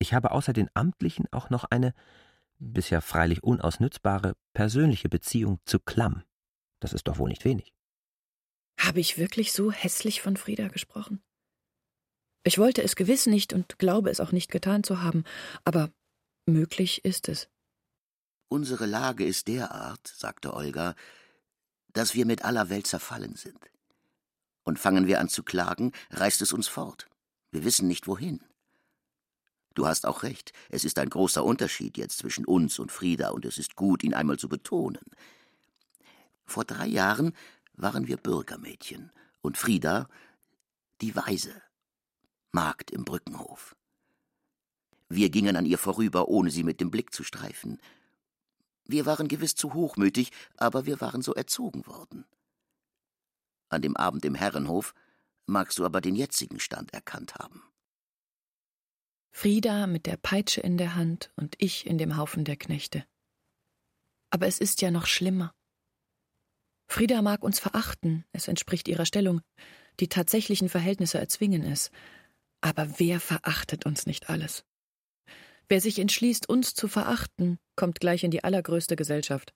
Ich 0.00 0.14
habe 0.14 0.32
außer 0.32 0.52
den 0.52 0.70
amtlichen 0.74 1.26
auch 1.30 1.50
noch 1.50 1.64
eine, 1.64 1.94
bisher 2.58 3.02
freilich 3.02 3.44
unausnützbare, 3.44 4.34
persönliche 4.54 5.08
Beziehung 5.08 5.60
zu 5.66 5.78
Klamm. 5.78 6.24
Das 6.80 6.94
ist 6.94 7.06
doch 7.06 7.18
wohl 7.18 7.28
nicht 7.28 7.44
wenig. 7.44 7.72
Habe 8.78 9.00
ich 9.00 9.18
wirklich 9.18 9.52
so 9.52 9.70
hässlich 9.70 10.22
von 10.22 10.38
Frieda 10.38 10.68
gesprochen? 10.68 11.22
Ich 12.44 12.56
wollte 12.56 12.82
es 12.82 12.96
gewiss 12.96 13.26
nicht 13.26 13.52
und 13.52 13.78
glaube 13.78 14.08
es 14.10 14.20
auch 14.20 14.32
nicht 14.32 14.50
getan 14.50 14.82
zu 14.82 15.02
haben, 15.02 15.24
aber 15.64 15.92
möglich 16.46 17.04
ist 17.04 17.28
es. 17.28 17.50
Unsere 18.48 18.86
Lage 18.86 19.26
ist 19.26 19.48
derart, 19.48 20.06
sagte 20.06 20.54
Olga, 20.54 20.94
dass 21.92 22.14
wir 22.14 22.24
mit 22.24 22.42
aller 22.42 22.70
Welt 22.70 22.86
zerfallen 22.86 23.36
sind. 23.36 23.70
Und 24.64 24.78
fangen 24.78 25.06
wir 25.06 25.20
an 25.20 25.28
zu 25.28 25.42
klagen, 25.42 25.92
reißt 26.10 26.40
es 26.40 26.54
uns 26.54 26.68
fort. 26.68 27.06
Wir 27.50 27.64
wissen 27.64 27.86
nicht 27.86 28.06
wohin. 28.06 28.42
Du 29.74 29.86
hast 29.86 30.06
auch 30.06 30.22
recht, 30.22 30.52
es 30.68 30.84
ist 30.84 30.98
ein 30.98 31.10
großer 31.10 31.44
Unterschied 31.44 31.96
jetzt 31.96 32.18
zwischen 32.18 32.44
uns 32.44 32.78
und 32.78 32.90
Frieda, 32.90 33.30
und 33.30 33.44
es 33.44 33.58
ist 33.58 33.76
gut, 33.76 34.02
ihn 34.02 34.14
einmal 34.14 34.38
zu 34.38 34.48
betonen. 34.48 35.04
Vor 36.44 36.64
drei 36.64 36.86
Jahren 36.86 37.32
waren 37.74 38.08
wir 38.08 38.16
Bürgermädchen 38.16 39.12
und 39.42 39.56
Frieda 39.56 40.08
die 41.00 41.14
Weise, 41.14 41.62
Magd 42.52 42.90
im 42.90 43.04
Brückenhof. 43.04 43.76
Wir 45.08 45.30
gingen 45.30 45.56
an 45.56 45.66
ihr 45.66 45.78
vorüber, 45.78 46.28
ohne 46.28 46.50
sie 46.50 46.64
mit 46.64 46.80
dem 46.80 46.90
Blick 46.90 47.14
zu 47.14 47.22
streifen. 47.22 47.80
Wir 48.84 49.06
waren 49.06 49.28
gewiss 49.28 49.54
zu 49.54 49.72
hochmütig, 49.72 50.32
aber 50.56 50.86
wir 50.86 51.00
waren 51.00 51.22
so 51.22 51.32
erzogen 51.32 51.86
worden. 51.86 52.24
An 53.68 53.82
dem 53.82 53.96
Abend 53.96 54.24
im 54.24 54.34
Herrenhof 54.34 54.94
magst 55.46 55.78
du 55.78 55.84
aber 55.84 56.00
den 56.00 56.16
jetzigen 56.16 56.58
Stand 56.58 56.92
erkannt 56.92 57.36
haben. 57.36 57.62
Frieda 59.30 59.86
mit 59.86 60.06
der 60.06 60.16
Peitsche 60.16 60.60
in 60.60 60.76
der 60.76 60.94
Hand 60.96 61.30
und 61.36 61.54
ich 61.58 61.86
in 61.86 61.98
dem 61.98 62.16
Haufen 62.16 62.44
der 62.44 62.56
Knechte. 62.56 63.04
Aber 64.30 64.46
es 64.46 64.58
ist 64.58 64.82
ja 64.82 64.90
noch 64.90 65.06
schlimmer. 65.06 65.54
Frieda 66.86 67.22
mag 67.22 67.42
uns 67.44 67.60
verachten, 67.60 68.24
es 68.32 68.48
entspricht 68.48 68.88
ihrer 68.88 69.06
Stellung, 69.06 69.40
die 70.00 70.08
tatsächlichen 70.08 70.68
Verhältnisse 70.68 71.18
erzwingen 71.18 71.62
es. 71.62 71.90
Aber 72.60 72.98
wer 72.98 73.20
verachtet 73.20 73.86
uns 73.86 74.06
nicht 74.06 74.28
alles? 74.28 74.64
Wer 75.68 75.80
sich 75.80 75.98
entschließt, 76.00 76.48
uns 76.48 76.74
zu 76.74 76.88
verachten, 76.88 77.58
kommt 77.76 78.00
gleich 78.00 78.24
in 78.24 78.32
die 78.32 78.42
allergrößte 78.42 78.96
Gesellschaft. 78.96 79.54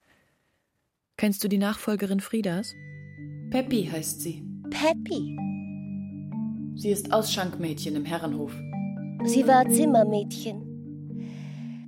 Kennst 1.17 1.43
du 1.43 1.49
die 1.49 1.59
Nachfolgerin 1.59 2.21
Friedas? 2.21 2.73
Peppi 3.51 3.89
heißt 3.91 4.21
sie. 4.21 4.45
Peppi. 4.71 5.37
Sie 6.77 6.91
ist 6.91 7.13
Ausschankmädchen 7.13 7.97
im 7.97 8.05
Herrenhof. 8.05 8.53
Sie 9.27 9.47
war 9.49 9.67
Zimmermädchen. 9.71 10.61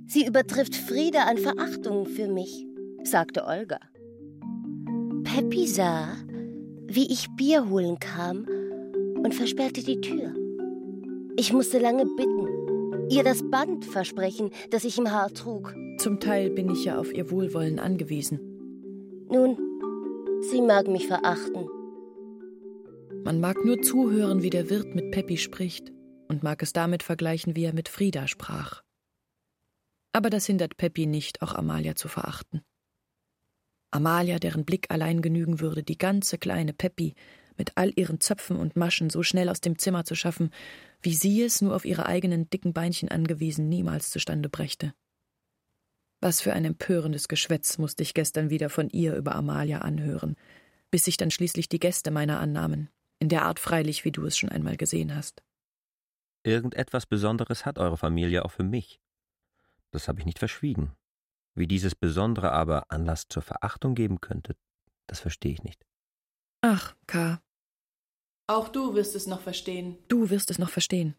Sie 0.07 0.25
übertrifft 0.25 0.75
Frieda 0.75 1.25
an 1.25 1.37
Verachtung 1.37 2.07
für 2.07 2.27
mich, 2.27 2.65
sagte 3.03 3.45
Olga. 3.45 3.79
Peppi 5.23 5.67
sah, 5.67 6.15
wie 6.87 7.11
ich 7.11 7.27
Bier 7.37 7.69
holen 7.69 7.99
kam 7.99 8.47
und 9.23 9.35
versperrte 9.35 9.83
die 9.83 10.01
Tür. 10.01 10.33
Ich 11.35 11.53
musste 11.53 11.77
lange 11.77 12.05
bitten, 12.05 13.07
ihr 13.11 13.23
das 13.23 13.47
Band 13.47 13.85
versprechen, 13.85 14.49
das 14.71 14.83
ich 14.83 14.97
im 14.97 15.11
Haar 15.11 15.31
trug. 15.31 15.75
Zum 15.99 16.19
Teil 16.19 16.49
bin 16.49 16.71
ich 16.71 16.85
ja 16.85 16.97
auf 16.97 17.13
ihr 17.13 17.29
Wohlwollen 17.29 17.77
angewiesen. 17.77 18.39
Nun, 19.29 19.57
sie 20.49 20.61
mag 20.61 20.87
mich 20.87 21.05
verachten. 21.05 21.67
Man 23.23 23.39
mag 23.39 23.63
nur 23.63 23.79
zuhören, 23.83 24.41
wie 24.41 24.49
der 24.49 24.71
Wirt 24.71 24.95
mit 24.95 25.11
Peppi 25.11 25.37
spricht 25.37 25.91
und 26.27 26.43
mag 26.43 26.61
es 26.61 26.73
damit 26.73 27.03
vergleichen, 27.03 27.55
wie 27.55 27.63
er 27.63 27.73
mit 27.73 27.89
Frieda 27.89 28.27
sprach. 28.27 28.83
Aber 30.13 30.29
das 30.29 30.45
hindert 30.45 30.77
Peppi 30.77 31.05
nicht, 31.05 31.41
auch 31.41 31.53
Amalia 31.53 31.95
zu 31.95 32.07
verachten. 32.07 32.61
Amalia, 33.91 34.39
deren 34.39 34.65
Blick 34.65 34.91
allein 34.91 35.21
genügen 35.21 35.59
würde, 35.59 35.83
die 35.83 35.97
ganze 35.97 36.37
kleine 36.37 36.73
Peppi 36.73 37.15
mit 37.57 37.71
all 37.75 37.91
ihren 37.95 38.19
Zöpfen 38.19 38.57
und 38.57 38.75
Maschen 38.75 39.09
so 39.09 39.23
schnell 39.23 39.49
aus 39.49 39.61
dem 39.61 39.77
Zimmer 39.77 40.05
zu 40.05 40.15
schaffen, 40.15 40.51
wie 41.01 41.13
sie 41.13 41.41
es, 41.41 41.61
nur 41.61 41.75
auf 41.75 41.85
ihre 41.85 42.05
eigenen 42.05 42.49
dicken 42.49 42.73
Beinchen 42.73 43.09
angewiesen, 43.09 43.69
niemals 43.69 44.09
zustande 44.09 44.49
brächte. 44.49 44.93
Was 46.19 46.41
für 46.41 46.53
ein 46.53 46.65
empörendes 46.65 47.27
Geschwätz 47.27 47.77
musste 47.77 48.03
ich 48.03 48.13
gestern 48.13 48.49
wieder 48.49 48.69
von 48.69 48.89
ihr 48.89 49.15
über 49.15 49.35
Amalia 49.35 49.79
anhören, 49.79 50.35
bis 50.89 51.05
sich 51.05 51.17
dann 51.17 51.31
schließlich 51.31 51.69
die 51.69 51.79
Gäste 51.79 52.11
meiner 52.11 52.39
annahmen, 52.39 52.89
in 53.19 53.29
der 53.29 53.43
Art 53.43 53.59
freilich, 53.59 54.03
wie 54.05 54.11
du 54.11 54.25
es 54.25 54.37
schon 54.37 54.49
einmal 54.49 54.77
gesehen 54.77 55.15
hast. 55.15 55.43
Irgendetwas 56.47 57.05
Besonderes 57.05 57.65
hat 57.65 57.77
eure 57.77 57.97
Familie 57.97 58.45
auch 58.45 58.51
für 58.51 58.63
mich. 58.63 59.01
Das 59.91 60.07
habe 60.07 60.21
ich 60.21 60.25
nicht 60.25 60.39
verschwiegen. 60.39 60.95
Wie 61.55 61.67
dieses 61.67 61.93
Besondere 61.93 62.53
aber 62.53 62.85
Anlass 62.87 63.27
zur 63.27 63.41
Verachtung 63.41 63.95
geben 63.95 64.21
könnte, 64.21 64.55
das 65.07 65.19
verstehe 65.19 65.51
ich 65.51 65.63
nicht. 65.63 65.85
Ach, 66.61 66.95
K. 67.05 67.41
Auch 68.47 68.69
du 68.69 68.95
wirst 68.95 69.13
es 69.13 69.27
noch 69.27 69.41
verstehen. 69.41 69.97
Du 70.07 70.29
wirst 70.29 70.49
es 70.49 70.57
noch 70.57 70.69
verstehen. 70.69 71.15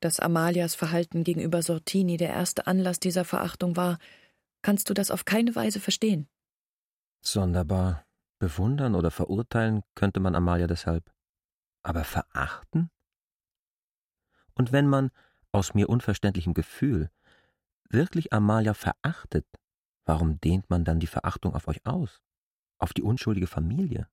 Dass 0.00 0.20
Amalias 0.20 0.74
Verhalten 0.74 1.24
gegenüber 1.24 1.62
Sortini 1.62 2.18
der 2.18 2.28
erste 2.28 2.66
Anlass 2.66 3.00
dieser 3.00 3.24
Verachtung 3.24 3.76
war, 3.76 3.98
kannst 4.60 4.90
du 4.90 4.94
das 4.94 5.10
auf 5.10 5.24
keine 5.24 5.56
Weise 5.56 5.80
verstehen. 5.80 6.28
Sonderbar. 7.22 8.04
Bewundern 8.38 8.94
oder 8.94 9.10
verurteilen 9.10 9.80
könnte 9.94 10.20
man 10.20 10.34
Amalia 10.34 10.66
deshalb. 10.66 11.10
Aber 11.82 12.04
verachten? 12.04 12.90
Und 14.56 14.72
wenn 14.72 14.88
man, 14.88 15.10
aus 15.52 15.74
mir 15.74 15.88
unverständlichem 15.88 16.54
Gefühl, 16.54 17.10
wirklich 17.88 18.32
Amalia 18.32 18.74
verachtet, 18.74 19.46
warum 20.04 20.40
dehnt 20.40 20.68
man 20.70 20.84
dann 20.84 20.98
die 20.98 21.06
Verachtung 21.06 21.54
auf 21.54 21.68
euch 21.68 21.86
aus? 21.86 22.22
Auf 22.78 22.92
die 22.92 23.02
unschuldige 23.02 23.46
Familie? 23.46 24.08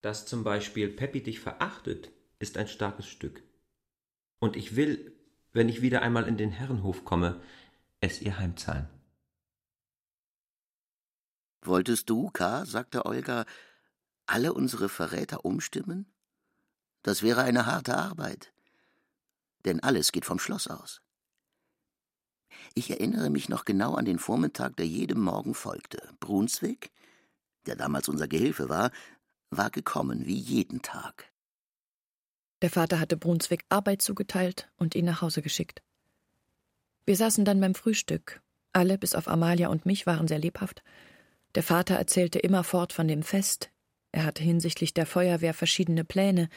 Dass 0.00 0.26
zum 0.26 0.42
Beispiel 0.42 0.88
Peppi 0.88 1.22
dich 1.22 1.40
verachtet, 1.40 2.10
ist 2.38 2.56
ein 2.56 2.68
starkes 2.68 3.06
Stück. 3.06 3.42
Und 4.38 4.56
ich 4.56 4.74
will, 4.74 5.12
wenn 5.52 5.68
ich 5.68 5.82
wieder 5.82 6.02
einmal 6.02 6.26
in 6.26 6.36
den 6.36 6.50
Herrenhof 6.50 7.04
komme, 7.04 7.40
es 8.00 8.22
ihr 8.22 8.38
heimzahlen. 8.38 8.88
Wolltest 11.62 12.08
du, 12.08 12.30
K., 12.30 12.64
sagte 12.64 13.04
Olga, 13.04 13.44
alle 14.26 14.52
unsere 14.52 14.88
Verräter 14.88 15.44
umstimmen? 15.44 16.06
Das 17.02 17.22
wäre 17.22 17.42
eine 17.42 17.66
harte 17.66 17.96
Arbeit 17.96 18.52
denn 19.68 19.80
alles 19.80 20.10
geht 20.10 20.24
vom 20.24 20.38
Schloss 20.38 20.66
aus. 20.66 21.00
Ich 22.74 22.90
erinnere 22.90 23.30
mich 23.30 23.48
noch 23.48 23.64
genau 23.64 23.94
an 23.94 24.04
den 24.04 24.18
Vormittag, 24.18 24.76
der 24.76 24.86
jedem 24.86 25.20
Morgen 25.20 25.54
folgte. 25.54 26.02
Brunswick, 26.20 26.90
der 27.66 27.76
damals 27.76 28.08
unser 28.08 28.28
Gehilfe 28.28 28.68
war, 28.68 28.90
war 29.50 29.70
gekommen 29.70 30.26
wie 30.26 30.38
jeden 30.38 30.82
Tag. 30.82 31.32
Der 32.62 32.70
Vater 32.70 32.98
hatte 32.98 33.16
Brunswick 33.16 33.64
Arbeit 33.68 34.02
zugeteilt 34.02 34.68
und 34.76 34.94
ihn 34.94 35.04
nach 35.04 35.22
Hause 35.22 35.42
geschickt. 35.42 35.82
Wir 37.04 37.16
saßen 37.16 37.44
dann 37.44 37.60
beim 37.60 37.74
Frühstück. 37.74 38.42
Alle, 38.72 38.98
bis 38.98 39.14
auf 39.14 39.28
Amalia 39.28 39.68
und 39.68 39.86
mich, 39.86 40.06
waren 40.06 40.28
sehr 40.28 40.38
lebhaft. 40.38 40.82
Der 41.54 41.62
Vater 41.62 41.94
erzählte 41.94 42.38
immerfort 42.38 42.92
von 42.92 43.08
dem 43.08 43.22
Fest. 43.22 43.70
Er 44.12 44.24
hatte 44.24 44.42
hinsichtlich 44.42 44.92
der 44.92 45.06
Feuerwehr 45.06 45.54
verschiedene 45.54 46.04
Pläne. 46.04 46.48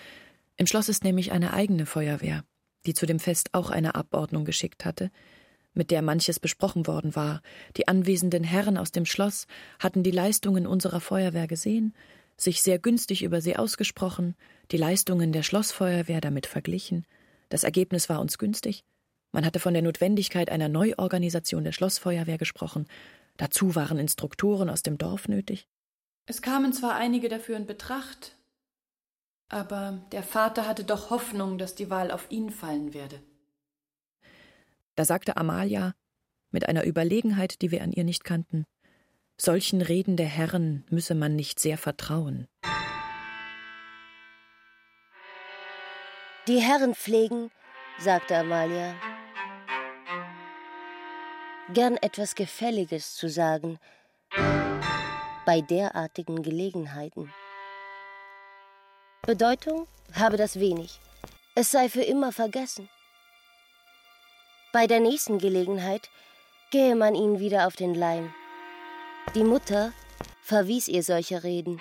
Im 0.57 0.67
Schloss 0.67 0.89
ist 0.89 1.03
nämlich 1.03 1.31
eine 1.31 1.53
eigene 1.53 1.85
Feuerwehr 1.85 2.43
die 2.85 2.93
zu 2.93 3.05
dem 3.05 3.19
Fest 3.19 3.49
auch 3.53 3.69
eine 3.69 3.95
Abordnung 3.95 4.45
geschickt 4.45 4.85
hatte, 4.85 5.11
mit 5.73 5.91
der 5.91 6.01
manches 6.01 6.39
besprochen 6.39 6.87
worden 6.87 7.15
war. 7.15 7.41
Die 7.77 7.87
anwesenden 7.87 8.43
Herren 8.43 8.77
aus 8.77 8.91
dem 8.91 9.05
Schloss 9.05 9.47
hatten 9.79 10.03
die 10.03 10.11
Leistungen 10.11 10.67
unserer 10.67 10.99
Feuerwehr 10.99 11.47
gesehen, 11.47 11.93
sich 12.37 12.61
sehr 12.61 12.79
günstig 12.79 13.23
über 13.23 13.41
sie 13.41 13.55
ausgesprochen, 13.55 14.35
die 14.71 14.77
Leistungen 14.77 15.31
der 15.31 15.43
Schlossfeuerwehr 15.43 16.21
damit 16.21 16.47
verglichen. 16.47 17.05
Das 17.49 17.63
Ergebnis 17.63 18.09
war 18.09 18.19
uns 18.19 18.37
günstig. 18.37 18.83
Man 19.31 19.45
hatte 19.45 19.59
von 19.59 19.73
der 19.73 19.83
Notwendigkeit 19.83 20.49
einer 20.49 20.67
Neuorganisation 20.67 21.63
der 21.63 21.71
Schlossfeuerwehr 21.71 22.37
gesprochen. 22.37 22.87
Dazu 23.37 23.75
waren 23.75 23.97
Instruktoren 23.97 24.69
aus 24.69 24.83
dem 24.83 24.97
Dorf 24.97 25.27
nötig. 25.27 25.67
Es 26.25 26.41
kamen 26.41 26.73
zwar 26.73 26.95
einige 26.95 27.29
dafür 27.29 27.57
in 27.57 27.65
Betracht, 27.65 28.35
aber 29.51 29.99
der 30.11 30.23
Vater 30.23 30.65
hatte 30.67 30.83
doch 30.83 31.09
Hoffnung, 31.09 31.57
dass 31.57 31.75
die 31.75 31.89
Wahl 31.89 32.11
auf 32.11 32.31
ihn 32.31 32.49
fallen 32.49 32.93
werde. 32.93 33.21
Da 34.95 35.05
sagte 35.05 35.37
Amalia, 35.37 35.93
mit 36.51 36.67
einer 36.67 36.85
Überlegenheit, 36.85 37.61
die 37.61 37.71
wir 37.71 37.83
an 37.83 37.91
ihr 37.91 38.03
nicht 38.03 38.23
kannten, 38.23 38.65
solchen 39.37 39.81
Reden 39.81 40.17
der 40.17 40.27
Herren 40.27 40.85
müsse 40.89 41.15
man 41.15 41.35
nicht 41.35 41.59
sehr 41.59 41.77
vertrauen. 41.77 42.47
Die 46.47 46.59
Herren 46.59 46.95
pflegen, 46.95 47.51
sagte 47.99 48.37
Amalia, 48.37 48.95
gern 51.73 51.97
etwas 51.97 52.35
Gefälliges 52.35 53.15
zu 53.15 53.29
sagen 53.29 53.79
bei 55.45 55.61
derartigen 55.61 56.41
Gelegenheiten. 56.41 57.31
Bedeutung 59.23 59.87
habe 60.13 60.35
das 60.35 60.59
wenig. 60.59 60.99
Es 61.53 61.69
sei 61.69 61.89
für 61.89 62.01
immer 62.01 62.31
vergessen. 62.31 62.89
Bei 64.73 64.87
der 64.87 64.99
nächsten 64.99 65.37
Gelegenheit 65.37 66.09
gehe 66.71 66.95
man 66.95 67.13
ihnen 67.13 67.39
wieder 67.39 67.67
auf 67.67 67.75
den 67.75 67.93
Leim. 67.93 68.33
Die 69.35 69.43
Mutter 69.43 69.93
verwies 70.41 70.87
ihr 70.87 71.03
solche 71.03 71.43
Reden. 71.43 71.79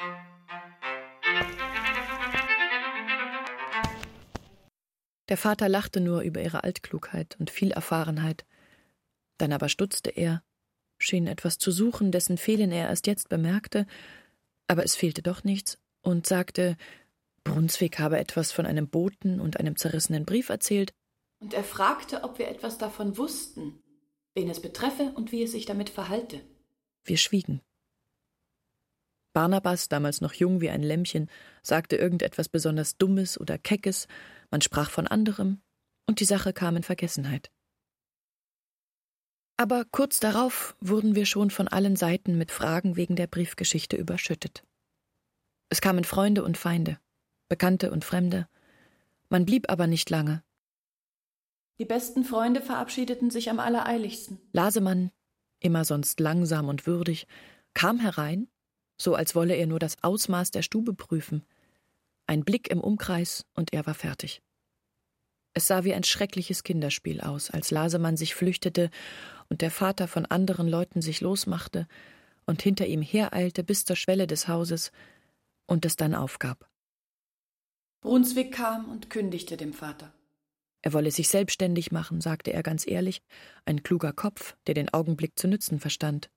Der 5.31 5.38
Vater 5.38 5.70
lachte 5.70 6.03
nur 6.03 6.20
über 6.20 6.42
ihre 6.42 6.62
Altklugheit 6.62 7.37
und 7.38 7.48
Vielerfahrenheit. 7.48 8.44
Dann 9.38 9.55
aber 9.55 9.70
stutzte 9.70 10.11
er, 10.11 10.42
schien 10.98 11.26
etwas 11.26 11.57
zu 11.57 11.70
suchen, 11.70 12.12
dessen 12.12 12.37
Fehlen 12.37 12.70
er 12.70 12.88
erst 12.88 13.07
jetzt 13.07 13.31
bemerkte, 13.31 13.87
aber 14.66 14.85
es 14.85 14.94
fehlte 14.94 15.22
doch 15.22 15.42
nichts, 15.42 15.79
und 16.03 16.26
sagte 16.26 16.76
Brunswick 17.51 17.99
habe 17.99 18.19
etwas 18.19 18.53
von 18.53 18.65
einem 18.65 18.89
Boten 18.89 19.41
und 19.41 19.59
einem 19.59 19.77
zerrissenen 19.77 20.25
Brief 20.25 20.51
erzählt. 20.51 20.93
Und 21.41 21.53
er 21.53 21.65
fragte, 21.65 22.23
ob 22.23 22.39
wir 22.39 22.49
etwas 22.49 22.79
davon 22.79 23.19
wussten, 23.19 23.83
wen 24.35 24.49
es 24.49 24.63
betreffe 24.63 25.13
und 25.17 25.33
wie 25.33 25.43
es 25.43 25.53
sich 25.53 25.67
damit 25.67 25.91
verhalte. 25.91 26.41
Wir 27.05 27.17
schwiegen. 27.17 27.61
Barnabas, 29.33 29.89
damals 29.89 30.21
noch 30.21 30.35
jung 30.35 30.61
wie 30.61 30.71
ein 30.71 30.83
Lämmchen, 30.83 31.31
sagte 31.63 31.97
irgendetwas 31.97 32.49
besonders 32.49 32.97
Dummes 32.97 33.39
oder 33.39 33.59
Keckes, 33.59 34.07
man 34.51 34.61
sprach 34.61 34.91
von 34.91 35.07
anderem, 35.07 35.61
und 36.07 36.21
die 36.21 36.25
Sache 36.25 36.53
kam 36.53 36.77
in 36.77 36.83
Vergessenheit. 36.83 37.51
Aber 39.57 39.85
kurz 39.85 40.21
darauf 40.21 40.77
wurden 40.81 41.15
wir 41.15 41.27
schon 41.27 41.51
von 41.51 41.69
allen 41.69 41.97
Seiten 41.97 42.39
mit 42.39 42.51
Fragen 42.51 42.97
wegen 42.97 43.17
der 43.17 43.27
Briefgeschichte 43.27 43.97
überschüttet. 43.97 44.65
Es 45.69 45.81
kamen 45.81 46.05
Freunde 46.05 46.43
und 46.43 46.57
Feinde, 46.57 46.99
Bekannte 47.51 47.91
und 47.91 48.05
Fremde. 48.05 48.47
Man 49.29 49.45
blieb 49.45 49.69
aber 49.71 49.89
nicht 49.89 50.09
lange. 50.09 50.45
Die 51.81 51.85
besten 51.85 52.23
Freunde 52.23 52.61
verabschiedeten 52.61 53.31
sich 53.31 53.51
am 53.51 53.59
allereiligsten. 53.59 54.39
Lasemann, 54.53 55.11
immer 55.59 55.85
sonst 55.85 56.21
langsam 56.21 56.69
und 56.69 56.87
würdig, 56.87 57.27
kam 57.75 57.99
herein, 57.99 58.49
so 58.97 59.17
als 59.17 59.35
wolle 59.35 59.57
er 59.57 59.67
nur 59.67 59.81
das 59.81 60.01
Ausmaß 60.01 60.53
der 60.53 60.63
Stube 60.63 60.95
prüfen. 60.95 61.45
Ein 62.29 62.45
Blick 62.45 62.71
im 62.71 62.81
Umkreis 62.81 63.45
und 63.55 63.73
er 63.73 63.85
war 63.85 63.95
fertig. 63.95 64.43
Es 65.53 65.67
sah 65.67 65.83
wie 65.83 65.95
ein 65.95 66.05
schreckliches 66.05 66.63
Kinderspiel 66.63 67.21
aus, 67.21 67.51
als 67.51 67.73
Lasemann 67.73 68.17
sich 68.17 68.37
flüchtete 68.37 68.91
und 69.49 69.61
der 69.61 69.73
Vater 69.73 70.07
von 70.07 70.25
anderen 70.25 70.69
Leuten 70.69 71.03
sich 71.03 71.21
losmachte 71.21 71.89
und 72.47 72.63
hinter 72.63 72.87
ihm 72.87 73.03
hereilte 73.03 73.65
bis 73.65 73.85
zur 73.85 73.97
Schwelle 73.97 74.29
des 74.29 74.47
Hauses 74.47 74.93
und 75.67 75.85
es 75.85 75.97
dann 75.97 76.15
aufgab. 76.15 76.69
Brunswick 78.01 78.53
kam 78.53 78.91
und 78.91 79.11
kündigte 79.11 79.57
dem 79.57 79.73
Vater. 79.73 80.13
Er 80.83 80.93
wolle 80.93 81.11
sich 81.11 81.29
selbstständig 81.29 81.93
machen, 81.93 82.21
sagte 82.21 82.53
er 82.53 82.63
ganz 82.63 82.87
ehrlich, 82.87 83.23
ein 83.67 83.83
kluger 83.83 84.13
Kopf, 84.13 84.57
der 84.67 84.75
den 84.75 84.89
Augenblick 84.93 85.39
zu 85.39 85.47
nützen 85.47 85.79
verstand. 85.79 86.31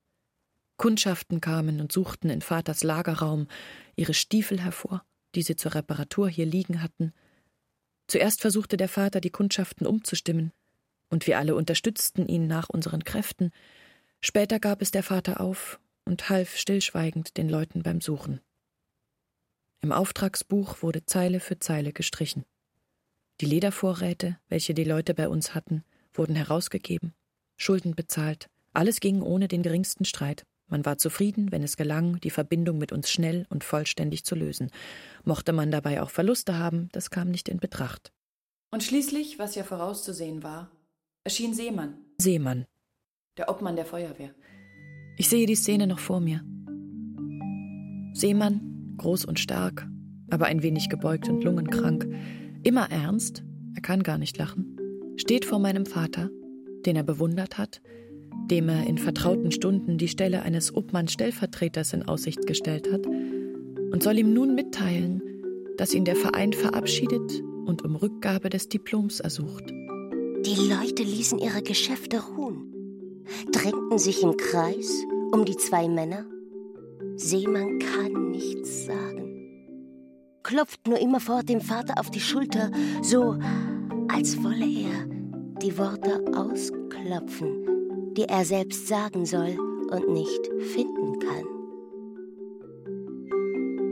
Kundschaften 0.78 1.40
kamen 1.40 1.80
und 1.80 1.92
suchten 1.92 2.30
in 2.30 2.42
Vaters 2.42 2.84
Lagerraum 2.84 3.48
ihre 3.96 4.14
Stiefel 4.14 4.60
hervor, 4.60 5.06
die 5.36 5.44
sie 5.44 5.56
zur 5.56 5.76
Reparatur 5.76 6.28
hier 6.28 6.46
liegen 6.46 6.82
hatten, 6.82 7.14
Zuerst 8.08 8.42
versuchte 8.42 8.78
der 8.78 8.90
Vater, 8.90 9.22
die 9.22 9.30
Kundschaften 9.30 9.88
umzustimmen, 9.88 10.52
und 11.10 11.28
wir 11.28 11.38
alle 11.38 11.56
unterstützten 11.56 12.28
ihn 12.28 12.48
nach 12.48 12.70
unseren 12.70 13.04
Kräften. 13.04 13.52
Später 14.22 14.60
gab 14.60 14.82
es 14.82 14.92
der 14.92 15.04
Vater 15.04 15.42
auf 15.42 15.80
und 16.06 16.30
half 16.30 16.58
stillschweigend 16.58 17.38
den 17.38 17.50
Leuten 17.50 17.84
beim 17.84 18.02
Suchen. 18.02 18.42
Im 19.84 19.92
Auftragsbuch 19.92 20.82
wurde 20.82 21.06
Zeile 21.06 21.42
für 21.42 21.60
Zeile 21.60 21.92
gestrichen. 21.92 22.46
Die 23.42 23.46
Ledervorräte, 23.46 24.40
welche 24.48 24.74
die 24.74 24.86
Leute 24.86 25.14
bei 25.14 25.28
uns 25.28 25.54
hatten, 25.54 25.84
wurden 26.14 26.38
herausgegeben, 26.38 27.14
Schulden 27.58 27.94
bezahlt, 27.94 28.48
alles 28.74 29.02
ging 29.02 29.22
ohne 29.22 29.50
den 29.50 29.62
geringsten 29.62 30.06
Streit. 30.06 30.46
Man 30.68 30.86
war 30.86 30.98
zufrieden, 30.98 31.52
wenn 31.52 31.64
es 31.64 31.76
gelang, 31.76 32.22
die 32.22 32.30
Verbindung 32.30 32.78
mit 32.78 32.94
uns 32.94 33.12
schnell 33.12 33.46
und 33.50 33.66
vollständig 33.66 34.24
zu 34.24 34.36
lösen. 34.36 34.72
Mochte 35.26 35.52
man 35.52 35.70
dabei 35.70 36.02
auch 36.02 36.12
Verluste 36.12 36.58
haben, 36.58 36.88
das 36.94 37.10
kam 37.10 37.30
nicht 37.30 37.50
in 37.50 37.58
Betracht. 37.58 38.14
Und 38.72 38.84
schließlich, 38.84 39.38
was 39.38 39.56
ja 39.56 39.66
vorauszusehen 39.66 40.44
war, 40.44 40.72
erschien 41.26 41.54
Seemann. 41.54 41.98
Seemann. 42.18 42.66
Der 43.38 43.50
Obmann 43.50 43.76
der 43.76 43.86
Feuerwehr. 43.86 44.34
Ich 45.18 45.28
sehe 45.28 45.46
die 45.46 45.56
Szene 45.56 45.88
noch 45.88 46.00
vor 46.00 46.22
mir. 46.22 46.42
Seemann, 48.14 48.73
groß 48.98 49.26
und 49.26 49.40
stark, 49.40 49.88
aber 50.30 50.46
ein 50.46 50.64
wenig 50.64 50.90
gebeugt 50.90 51.30
und 51.30 51.44
lungenkrank, 51.44 52.08
immer 52.64 52.90
ernst, 52.92 53.44
er 53.76 53.82
kann 53.82 54.04
gar 54.04 54.18
nicht 54.18 54.38
lachen, 54.38 54.78
steht 55.18 55.46
vor 55.46 55.60
meinem 55.60 55.86
Vater, 55.86 56.30
den 56.86 56.96
er 56.96 57.04
bewundert 57.04 57.58
hat, 57.58 57.82
dem 58.50 58.70
er 58.70 58.86
in 58.88 58.98
vertrauten 58.98 59.52
Stunden 59.52 59.98
die 59.98 60.08
Stelle 60.08 60.42
eines 60.42 60.76
Obmann-Stellvertreters 60.76 61.94
in 61.94 62.04
Aussicht 62.04 62.46
gestellt 62.46 62.92
hat, 62.92 63.06
und 63.06 64.02
soll 64.02 64.18
ihm 64.18 64.34
nun 64.34 64.56
mitteilen, 64.56 65.22
dass 65.78 65.94
ihn 65.94 66.06
der 66.06 66.16
Verein 66.16 66.52
verabschiedet 66.54 67.44
und 67.66 67.84
um 67.84 67.96
Rückgabe 67.96 68.50
des 68.50 68.68
Diploms 68.68 69.20
ersucht. 69.20 69.72
Die 70.46 70.56
Leute 70.56 71.04
ließen 71.04 71.40
ihre 71.40 71.62
Geschäfte 71.62 72.22
ruhen, 72.22 73.24
drängten 73.52 73.98
sich 73.98 74.24
im 74.24 74.36
Kreis 74.36 74.92
um 75.32 75.46
die 75.46 75.56
zwei 75.56 75.88
Männer. 75.88 76.26
Seemann 77.16 77.80
kann 77.80 78.32
nichts 78.32 78.86
sagen, 78.86 79.68
klopft 80.42 80.88
nur 80.88 81.00
immerfort 81.00 81.48
dem 81.48 81.62
Vater 81.62 82.00
auf 82.00 82.10
die 82.10 82.20
Schulter, 82.20 82.72
so 83.02 83.38
als 84.08 84.42
wolle 84.44 84.66
er 84.66 85.08
die 85.62 85.78
Worte 85.78 86.24
ausklopfen, 86.36 88.14
die 88.16 88.24
er 88.24 88.46
selbst 88.46 88.88
sagen 88.88 89.26
soll 89.26 89.58
und 89.92 90.10
nicht 90.10 90.50
finden 90.74 91.20
kann. 91.20 91.46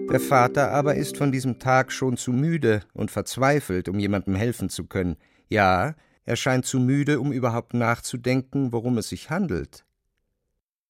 Der 0.09 0.19
Vater 0.19 0.71
aber 0.71 0.95
ist 0.95 1.15
von 1.15 1.31
diesem 1.31 1.59
Tag 1.59 1.91
schon 1.91 2.17
zu 2.17 2.33
müde 2.33 2.81
und 2.93 3.11
verzweifelt, 3.11 3.87
um 3.87 3.99
jemandem 3.99 4.35
helfen 4.35 4.69
zu 4.69 4.85
können. 4.85 5.15
Ja, 5.47 5.95
er 6.25 6.35
scheint 6.35 6.65
zu 6.65 6.79
müde, 6.79 7.19
um 7.19 7.31
überhaupt 7.31 7.73
nachzudenken, 7.73 8.73
worum 8.73 8.97
es 8.97 9.09
sich 9.09 9.29
handelt. 9.29 9.85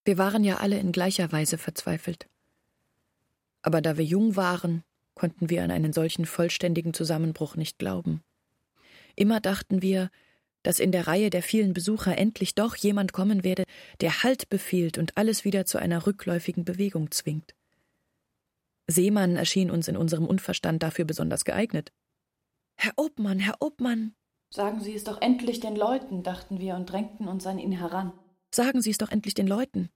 Wir 0.04 0.18
waren 0.18 0.44
ja 0.44 0.58
alle 0.58 0.80
in 0.80 0.92
gleicher 0.92 1.32
Weise 1.32 1.58
verzweifelt. 1.58 2.28
Aber 3.62 3.82
da 3.82 3.98
wir 3.98 4.06
jung 4.06 4.36
waren, 4.36 4.84
konnten 5.14 5.50
wir 5.50 5.64
an 5.64 5.72
einen 5.72 5.94
solchen 5.94 6.26
vollständigen 6.26 6.94
Zusammenbruch 6.94 7.56
nicht 7.56 7.78
glauben. 7.78 8.24
Immer 9.16 9.40
dachten 9.40 9.82
wir, 9.82 10.10
dass 10.64 10.80
in 10.80 10.92
der 10.92 11.08
Reihe 11.08 11.30
der 11.30 11.44
vielen 11.44 11.74
Besucher 11.74 12.18
endlich 12.18 12.56
doch 12.56 12.76
jemand 12.76 13.14
kommen 13.14 13.44
werde, 13.44 13.64
der 14.00 14.24
Halt 14.24 14.50
befiehlt 14.50 14.98
und 14.98 15.18
alles 15.18 15.44
wieder 15.44 15.66
zu 15.66 15.78
einer 15.78 16.06
rückläufigen 16.06 16.66
Bewegung 16.66 17.12
zwingt. 17.12 17.56
Seemann 18.88 19.36
erschien 19.36 19.72
uns 19.72 19.88
in 19.88 19.98
unserem 19.98 20.26
Unverstand 20.26 20.84
dafür 20.84 21.06
besonders 21.06 21.46
geeignet. 21.46 21.92
Herr 22.76 22.94
Obmann, 22.96 23.40
Herr 23.40 23.56
Obmann. 23.60 24.16
Sagen 24.50 24.82
Sie 24.82 24.94
es 24.94 25.04
doch 25.04 25.22
endlich 25.22 25.60
den 25.60 25.76
Leuten, 25.76 26.24
dachten 26.24 26.60
wir 26.60 26.76
und 26.76 26.92
drängten 26.92 27.28
uns 27.28 27.48
an 27.48 27.58
ihn 27.58 27.72
heran. 27.72 28.12
Sagen 28.54 28.82
Sie 28.82 28.92
es 28.92 28.98
doch 28.98 29.10
endlich 29.12 29.34
den 29.34 29.48
Leuten. 29.48 29.90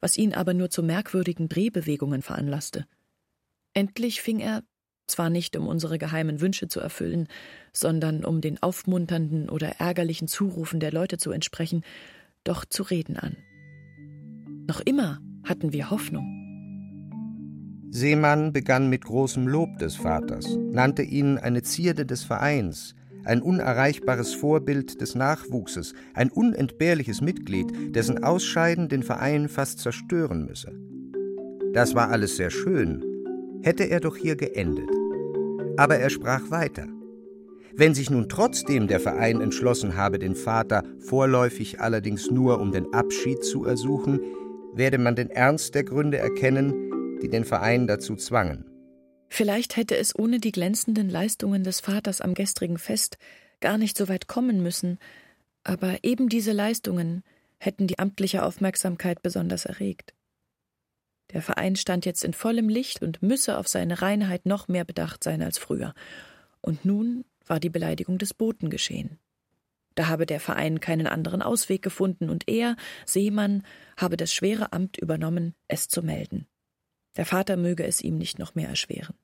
Was 0.00 0.16
ihn 0.16 0.34
aber 0.34 0.54
nur 0.54 0.70
zu 0.70 0.82
merkwürdigen 0.82 1.48
Drehbewegungen 1.48 2.22
veranlasste. 2.22 2.86
Endlich 3.74 4.22
fing 4.22 4.40
er 4.40 4.62
zwar 5.06 5.28
nicht 5.28 5.56
um 5.56 5.66
unsere 5.66 5.98
geheimen 5.98 6.40
Wünsche 6.40 6.68
zu 6.68 6.80
erfüllen, 6.80 7.28
sondern 7.72 8.24
um 8.24 8.40
den 8.40 8.62
aufmunternden 8.62 9.50
oder 9.50 9.80
ärgerlichen 9.80 10.28
Zurufen 10.28 10.80
der 10.80 10.92
Leute 10.92 11.18
zu 11.18 11.32
entsprechen, 11.32 11.82
doch 12.44 12.64
zu 12.64 12.82
reden 12.82 13.16
an. 13.16 13.36
Noch 14.66 14.80
immer 14.80 15.20
hatten 15.44 15.72
wir 15.72 15.90
Hoffnung. 15.90 16.36
Seemann 17.90 18.52
begann 18.52 18.88
mit 18.88 19.04
großem 19.04 19.48
Lob 19.48 19.78
des 19.78 19.96
Vaters, 19.96 20.46
nannte 20.70 21.02
ihn 21.02 21.38
eine 21.38 21.62
Zierde 21.62 22.06
des 22.06 22.22
Vereins, 22.22 22.94
ein 23.24 23.42
unerreichbares 23.42 24.34
Vorbild 24.34 25.00
des 25.00 25.14
Nachwuchses, 25.14 25.94
ein 26.14 26.30
unentbehrliches 26.30 27.20
Mitglied, 27.20 27.94
dessen 27.94 28.22
Ausscheiden 28.22 28.88
den 28.88 29.02
Verein 29.02 29.48
fast 29.48 29.80
zerstören 29.80 30.46
müsse. 30.46 30.72
Das 31.72 31.94
war 31.94 32.10
alles 32.10 32.36
sehr 32.36 32.50
schön, 32.50 33.04
hätte 33.62 33.84
er 33.84 34.00
doch 34.00 34.16
hier 34.16 34.36
geendet. 34.36 34.88
Aber 35.76 35.96
er 35.96 36.10
sprach 36.10 36.50
weiter. 36.50 36.86
Wenn 37.76 37.94
sich 37.94 38.10
nun 38.10 38.28
trotzdem 38.28 38.88
der 38.88 39.00
Verein 39.00 39.40
entschlossen 39.40 39.96
habe, 39.96 40.18
den 40.18 40.34
Vater 40.34 40.82
vorläufig 40.98 41.80
allerdings 41.80 42.30
nur 42.30 42.60
um 42.60 42.72
den 42.72 42.92
Abschied 42.92 43.44
zu 43.44 43.64
ersuchen, 43.64 44.20
werde 44.74 44.98
man 44.98 45.14
den 45.14 45.30
Ernst 45.30 45.74
der 45.74 45.84
Gründe 45.84 46.18
erkennen, 46.18 47.18
die 47.22 47.28
den 47.28 47.44
Verein 47.44 47.86
dazu 47.86 48.16
zwangen. 48.16 48.69
Vielleicht 49.32 49.76
hätte 49.76 49.96
es 49.96 50.18
ohne 50.18 50.40
die 50.40 50.50
glänzenden 50.50 51.08
Leistungen 51.08 51.62
des 51.62 51.78
Vaters 51.78 52.20
am 52.20 52.34
gestrigen 52.34 52.78
Fest 52.78 53.16
gar 53.60 53.78
nicht 53.78 53.96
so 53.96 54.08
weit 54.08 54.26
kommen 54.26 54.60
müssen, 54.60 54.98
aber 55.62 56.02
eben 56.02 56.28
diese 56.28 56.50
Leistungen 56.50 57.22
hätten 57.58 57.86
die 57.86 58.00
amtliche 58.00 58.44
Aufmerksamkeit 58.44 59.22
besonders 59.22 59.66
erregt. 59.66 60.14
Der 61.32 61.42
Verein 61.42 61.76
stand 61.76 62.06
jetzt 62.06 62.24
in 62.24 62.32
vollem 62.32 62.68
Licht 62.68 63.02
und 63.02 63.22
müsse 63.22 63.56
auf 63.56 63.68
seine 63.68 64.02
Reinheit 64.02 64.46
noch 64.46 64.66
mehr 64.66 64.84
bedacht 64.84 65.22
sein 65.22 65.42
als 65.42 65.58
früher. 65.58 65.94
Und 66.60 66.84
nun 66.84 67.24
war 67.46 67.60
die 67.60 67.70
Beleidigung 67.70 68.18
des 68.18 68.34
Boten 68.34 68.68
geschehen. 68.68 69.20
Da 69.94 70.08
habe 70.08 70.26
der 70.26 70.40
Verein 70.40 70.80
keinen 70.80 71.06
anderen 71.06 71.40
Ausweg 71.40 71.82
gefunden, 71.82 72.30
und 72.30 72.48
er, 72.48 72.74
Seemann, 73.06 73.64
habe 73.96 74.16
das 74.16 74.32
schwere 74.34 74.72
Amt 74.72 74.98
übernommen, 74.98 75.54
es 75.68 75.86
zu 75.86 76.02
melden. 76.02 76.46
Der 77.16 77.26
Vater 77.26 77.56
möge 77.56 77.84
es 77.84 78.00
ihm 78.00 78.16
nicht 78.18 78.38
noch 78.38 78.54
mehr 78.54 78.68
erschweren. 78.68 79.16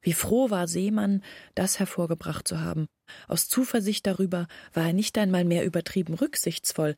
Wie 0.00 0.12
froh 0.12 0.50
war 0.50 0.68
Seemann, 0.68 1.24
das 1.54 1.78
hervorgebracht 1.78 2.46
zu 2.46 2.60
haben. 2.60 2.86
Aus 3.26 3.48
Zuversicht 3.48 4.06
darüber 4.06 4.46
war 4.72 4.86
er 4.86 4.92
nicht 4.92 5.18
einmal 5.18 5.44
mehr 5.44 5.64
übertrieben 5.64 6.14
rücksichtsvoll, 6.14 6.94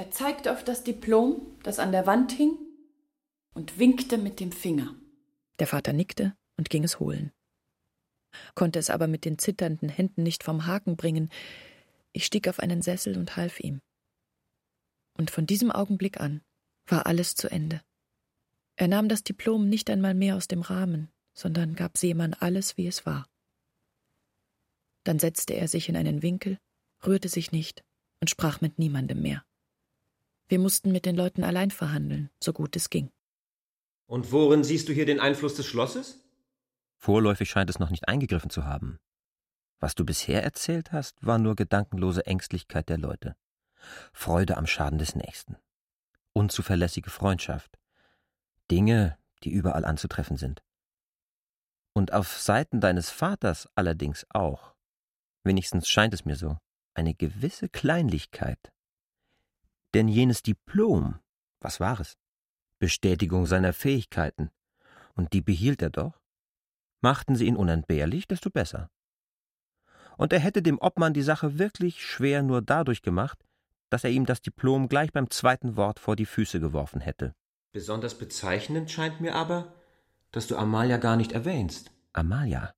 er 0.00 0.10
zeigte 0.10 0.50
auf 0.50 0.64
das 0.64 0.82
Diplom, 0.82 1.58
das 1.62 1.78
an 1.78 1.92
der 1.92 2.06
Wand 2.06 2.32
hing, 2.32 2.56
und 3.52 3.78
winkte 3.78 4.16
mit 4.16 4.40
dem 4.40 4.50
Finger. 4.50 4.94
Der 5.58 5.66
Vater 5.66 5.92
nickte, 5.92 6.34
und 6.56 6.70
ging 6.70 6.84
es 6.84 7.00
holen. 7.00 7.32
Konnte 8.54 8.78
es 8.78 8.88
aber 8.88 9.08
mit 9.08 9.26
den 9.26 9.36
zitternden 9.36 9.90
Händen 9.90 10.22
nicht 10.22 10.42
vom 10.42 10.64
Haken 10.64 10.96
bringen. 10.96 11.28
Ich 12.12 12.24
stieg 12.24 12.48
auf 12.48 12.60
einen 12.60 12.80
Sessel 12.80 13.18
und 13.18 13.36
half 13.36 13.60
ihm. 13.60 13.82
Und 15.18 15.30
von 15.30 15.44
diesem 15.46 15.70
Augenblick 15.70 16.18
an 16.18 16.40
war 16.86 17.04
alles 17.04 17.34
zu 17.34 17.50
Ende. 17.50 17.82
Er 18.80 18.88
nahm 18.88 19.10
das 19.10 19.22
Diplom 19.22 19.68
nicht 19.68 19.90
einmal 19.90 20.14
mehr 20.14 20.36
aus 20.36 20.48
dem 20.48 20.62
Rahmen, 20.62 21.10
sondern 21.34 21.74
gab 21.74 21.98
Seemann 21.98 22.32
alles, 22.32 22.78
wie 22.78 22.86
es 22.86 23.04
war. 23.04 23.26
Dann 25.04 25.18
setzte 25.18 25.52
er 25.52 25.68
sich 25.68 25.90
in 25.90 25.98
einen 25.98 26.22
Winkel, 26.22 26.58
rührte 27.06 27.28
sich 27.28 27.52
nicht 27.52 27.84
und 28.20 28.30
sprach 28.30 28.62
mit 28.62 28.78
niemandem 28.78 29.20
mehr. 29.20 29.44
Wir 30.48 30.58
mussten 30.58 30.92
mit 30.92 31.04
den 31.04 31.14
Leuten 31.14 31.44
allein 31.44 31.70
verhandeln, 31.70 32.30
so 32.42 32.54
gut 32.54 32.74
es 32.74 32.88
ging. 32.88 33.10
Und 34.06 34.32
worin 34.32 34.64
siehst 34.64 34.88
du 34.88 34.94
hier 34.94 35.04
den 35.04 35.20
Einfluss 35.20 35.56
des 35.56 35.66
Schlosses? 35.66 36.18
Vorläufig 36.96 37.50
scheint 37.50 37.68
es 37.68 37.80
noch 37.80 37.90
nicht 37.90 38.08
eingegriffen 38.08 38.48
zu 38.48 38.64
haben. 38.64 38.98
Was 39.78 39.94
du 39.94 40.06
bisher 40.06 40.42
erzählt 40.42 40.90
hast, 40.90 41.18
war 41.20 41.36
nur 41.38 41.54
gedankenlose 41.54 42.24
Ängstlichkeit 42.24 42.88
der 42.88 42.96
Leute, 42.96 43.36
Freude 44.14 44.56
am 44.56 44.66
Schaden 44.66 44.98
des 44.98 45.16
Nächsten, 45.16 45.56
unzuverlässige 46.32 47.10
Freundschaft, 47.10 47.78
Dinge, 48.70 49.18
die 49.42 49.50
überall 49.50 49.84
anzutreffen 49.84 50.36
sind. 50.36 50.62
Und 51.92 52.12
auf 52.12 52.38
Seiten 52.38 52.80
deines 52.80 53.10
Vaters 53.10 53.68
allerdings 53.74 54.26
auch, 54.30 54.74
wenigstens 55.42 55.88
scheint 55.88 56.14
es 56.14 56.24
mir 56.24 56.36
so, 56.36 56.58
eine 56.94 57.14
gewisse 57.14 57.68
Kleinlichkeit. 57.68 58.72
Denn 59.94 60.08
jenes 60.08 60.42
Diplom, 60.42 61.18
was 61.60 61.80
war 61.80 61.98
es? 62.00 62.16
Bestätigung 62.78 63.46
seiner 63.46 63.72
Fähigkeiten, 63.72 64.50
und 65.14 65.32
die 65.32 65.42
behielt 65.42 65.82
er 65.82 65.90
doch. 65.90 66.20
Machten 67.00 67.34
sie 67.34 67.46
ihn 67.46 67.56
unentbehrlich, 67.56 68.28
desto 68.28 68.50
besser. 68.50 68.90
Und 70.16 70.32
er 70.32 70.38
hätte 70.38 70.62
dem 70.62 70.78
Obmann 70.78 71.14
die 71.14 71.22
Sache 71.22 71.58
wirklich 71.58 72.04
schwer 72.04 72.42
nur 72.42 72.62
dadurch 72.62 73.02
gemacht, 73.02 73.44
dass 73.88 74.04
er 74.04 74.10
ihm 74.10 74.26
das 74.26 74.40
Diplom 74.42 74.88
gleich 74.88 75.12
beim 75.12 75.30
zweiten 75.30 75.76
Wort 75.76 75.98
vor 75.98 76.14
die 76.14 76.26
Füße 76.26 76.60
geworfen 76.60 77.00
hätte. 77.00 77.34
Besonders 77.72 78.18
bezeichnend 78.18 78.90
scheint 78.90 79.20
mir 79.20 79.34
aber, 79.34 79.72
dass 80.32 80.46
du 80.46 80.56
Amalia 80.56 80.96
gar 80.96 81.16
nicht 81.16 81.32
erwähnst. 81.32 81.90
Amalia, 82.12 82.74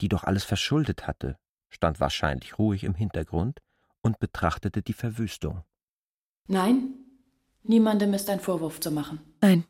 die 0.00 0.08
doch 0.08 0.24
alles 0.24 0.44
verschuldet 0.44 1.06
hatte, 1.06 1.38
stand 1.70 2.00
wahrscheinlich 2.00 2.58
ruhig 2.58 2.84
im 2.84 2.94
Hintergrund 2.94 3.60
und 4.02 4.18
betrachtete 4.18 4.82
die 4.82 4.92
Verwüstung. 4.92 5.64
Nein, 6.48 6.94
niemandem 7.62 8.12
ist 8.14 8.28
ein 8.28 8.40
Vorwurf 8.40 8.80
zu 8.80 8.90
machen. 8.90 9.20
Nein. 9.40 9.64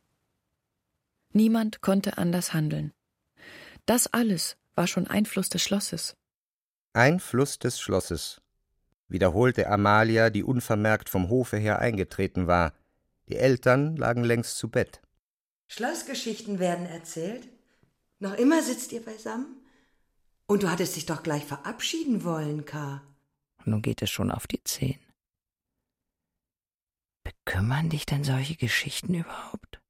Niemand 1.33 1.81
konnte 1.81 2.19
anders 2.19 2.53
handeln. 2.53 2.93
Das 3.87 4.13
alles 4.13 4.57
war 4.75 4.87
schon 4.87 5.07
Einfluss 5.07 5.49
des 5.49 5.63
Schlosses. 5.63 6.17
Einfluss 6.93 7.59
des 7.59 7.81
Schlosses, 7.81 8.43
wiederholte 9.09 9.69
Amalia, 9.69 10.31
die 10.31 10.43
unvermerkt 10.43 11.09
vom 11.09 11.29
Hofe 11.29 11.57
her 11.57 11.79
eingetreten 11.79 12.47
war. 12.47 12.75
Die 13.33 13.39
Eltern 13.39 13.97
lagen 13.97 14.25
längst 14.25 14.59
zu 14.59 14.69
Bett. 14.69 15.01
Schlossgeschichten 15.67 16.59
werden 16.59 16.85
erzählt? 16.85 17.49
Noch 18.19 18.35
immer 18.35 18.63
sitzt 18.63 18.93
ihr 18.93 19.03
beisammen? 19.03 19.57
Und 20.47 20.63
du 20.63 20.71
hattest 20.71 20.97
dich 20.97 21.07
doch 21.07 21.23
gleich 21.23 21.47
verabschieden 21.47 22.25
wollen, 22.25 22.67
K. 22.67 23.01
Nun 23.65 23.81
geht 23.81 24.03
es 24.03 24.11
schon 24.11 24.31
auf 24.31 24.47
die 24.47 24.63
Zehn. 24.65 24.99
Bekümmern 27.25 27.89
dich 27.89 28.05
denn 28.05 28.23
solche 28.23 28.57
Geschichten 28.57 29.15
überhaupt? 29.15 29.81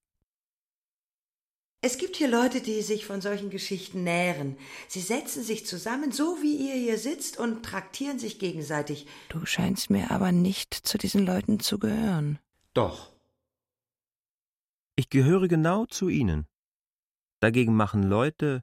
Es 1.81 1.99
gibt 1.99 2.15
hier 2.15 2.29
Leute, 2.29 2.61
die 2.61 2.81
sich 2.83 3.07
von 3.07 3.21
solchen 3.21 3.51
Geschichten 3.51 4.05
nähren. 4.05 4.57
Sie 4.87 5.01
setzen 5.01 5.43
sich 5.43 5.67
zusammen, 5.67 6.13
so 6.13 6.41
wie 6.43 6.69
ihr 6.69 6.77
hier 6.77 6.97
sitzt, 6.97 7.39
und 7.39 7.65
traktieren 7.65 8.21
sich 8.21 8.39
gegenseitig. 8.39 9.09
Du 9.31 9.45
scheinst 9.47 9.91
mir 9.91 10.13
aber 10.13 10.31
nicht 10.31 10.75
zu 10.75 10.97
diesen 10.97 11.27
Leuten 11.27 11.59
zu 11.59 11.81
gehören. 11.81 12.39
Doch. 12.73 13.12
Ich 14.97 15.09
gehöre 15.11 15.49
genau 15.49 15.87
zu 15.87 16.09
ihnen. 16.09 16.47
Dagegen 17.41 17.75
machen 17.75 18.03
Leute, 18.03 18.63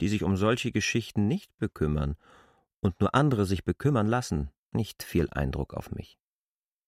die 0.00 0.08
sich 0.08 0.22
um 0.22 0.36
solche 0.36 0.72
Geschichten 0.72 1.26
nicht 1.26 1.56
bekümmern 1.58 2.16
und 2.80 3.00
nur 3.00 3.14
andere 3.14 3.46
sich 3.46 3.64
bekümmern 3.64 4.06
lassen, 4.06 4.50
nicht 4.72 5.02
viel 5.02 5.28
Eindruck 5.30 5.74
auf 5.74 5.90
mich. 5.90 6.18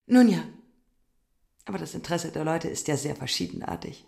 Nun 0.07 0.28
ja, 0.28 0.43
aber 1.64 1.78
das 1.78 1.95
Interesse 1.95 2.32
der 2.32 2.45
Leute 2.45 2.68
ist 2.68 2.88
ja 2.88 2.97
sehr 2.97 3.16
verschiedenartig. 3.16 4.07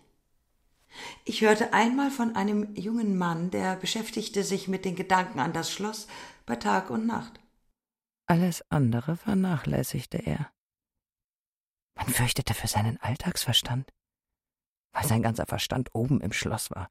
Ich 1.24 1.40
hörte 1.40 1.72
einmal 1.72 2.10
von 2.10 2.36
einem 2.36 2.74
jungen 2.76 3.16
Mann, 3.16 3.50
der 3.50 3.76
beschäftigte 3.76 4.44
sich 4.44 4.68
mit 4.68 4.84
den 4.84 4.94
Gedanken 4.96 5.40
an 5.40 5.52
das 5.52 5.72
Schloss 5.72 6.06
bei 6.46 6.56
Tag 6.56 6.90
und 6.90 7.06
Nacht. 7.06 7.40
Alles 8.26 8.64
andere 8.70 9.16
vernachlässigte 9.16 10.18
er. 10.18 10.50
Man 11.96 12.08
fürchtete 12.08 12.54
für 12.54 12.68
seinen 12.68 13.00
Alltagsverstand, 13.00 13.92
weil 14.94 15.04
sein 15.04 15.22
ganzer 15.22 15.46
Verstand 15.46 15.90
oben 15.92 16.20
im 16.20 16.32
Schloss 16.32 16.70
war. 16.70 16.88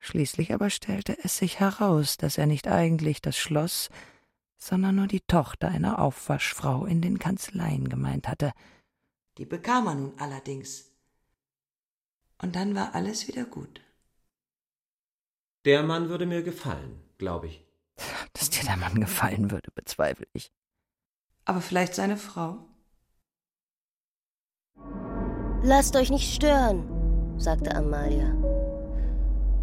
Schließlich 0.00 0.52
aber 0.52 0.70
stellte 0.70 1.16
es 1.24 1.38
sich 1.38 1.60
heraus, 1.60 2.16
dass 2.16 2.36
er 2.36 2.46
nicht 2.46 2.68
eigentlich 2.68 3.22
das 3.22 3.36
Schloss, 3.36 3.88
sondern 4.58 4.96
nur 4.96 5.06
die 5.06 5.20
Tochter 5.20 5.68
einer 5.68 6.00
Aufwaschfrau 6.00 6.84
in 6.84 7.00
den 7.00 7.18
Kanzleien 7.18 7.88
gemeint 7.88 8.28
hatte. 8.28 8.52
Die 9.38 9.46
bekam 9.46 9.86
er 9.86 9.94
nun 9.94 10.12
allerdings. 10.18 10.90
Und 12.40 12.56
dann 12.56 12.74
war 12.74 12.94
alles 12.94 13.28
wieder 13.28 13.44
gut. 13.44 13.80
Der 15.64 15.82
Mann 15.82 16.08
würde 16.08 16.26
mir 16.26 16.42
gefallen, 16.42 17.00
glaube 17.18 17.48
ich. 17.48 17.64
Dass 18.32 18.50
dir 18.50 18.64
der 18.64 18.76
Mann 18.76 19.00
gefallen 19.00 19.50
würde, 19.50 19.70
bezweifle 19.74 20.26
ich. 20.32 20.52
Aber 21.44 21.60
vielleicht 21.60 21.94
seine 21.94 22.16
Frau? 22.16 22.64
Lasst 25.62 25.96
euch 25.96 26.10
nicht 26.10 26.32
stören, 26.32 26.97
sagte 27.38 27.74
Amalia. 27.74 28.34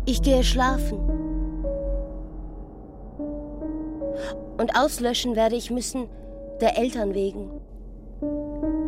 Ich 0.05 0.21
gehe 0.21 0.43
schlafen. 0.43 0.99
Und 4.57 4.77
auslöschen 4.77 5.35
werde 5.35 5.55
ich 5.55 5.71
müssen, 5.71 6.07
der 6.61 6.77
Eltern 6.77 7.13
wegen. 7.13 7.49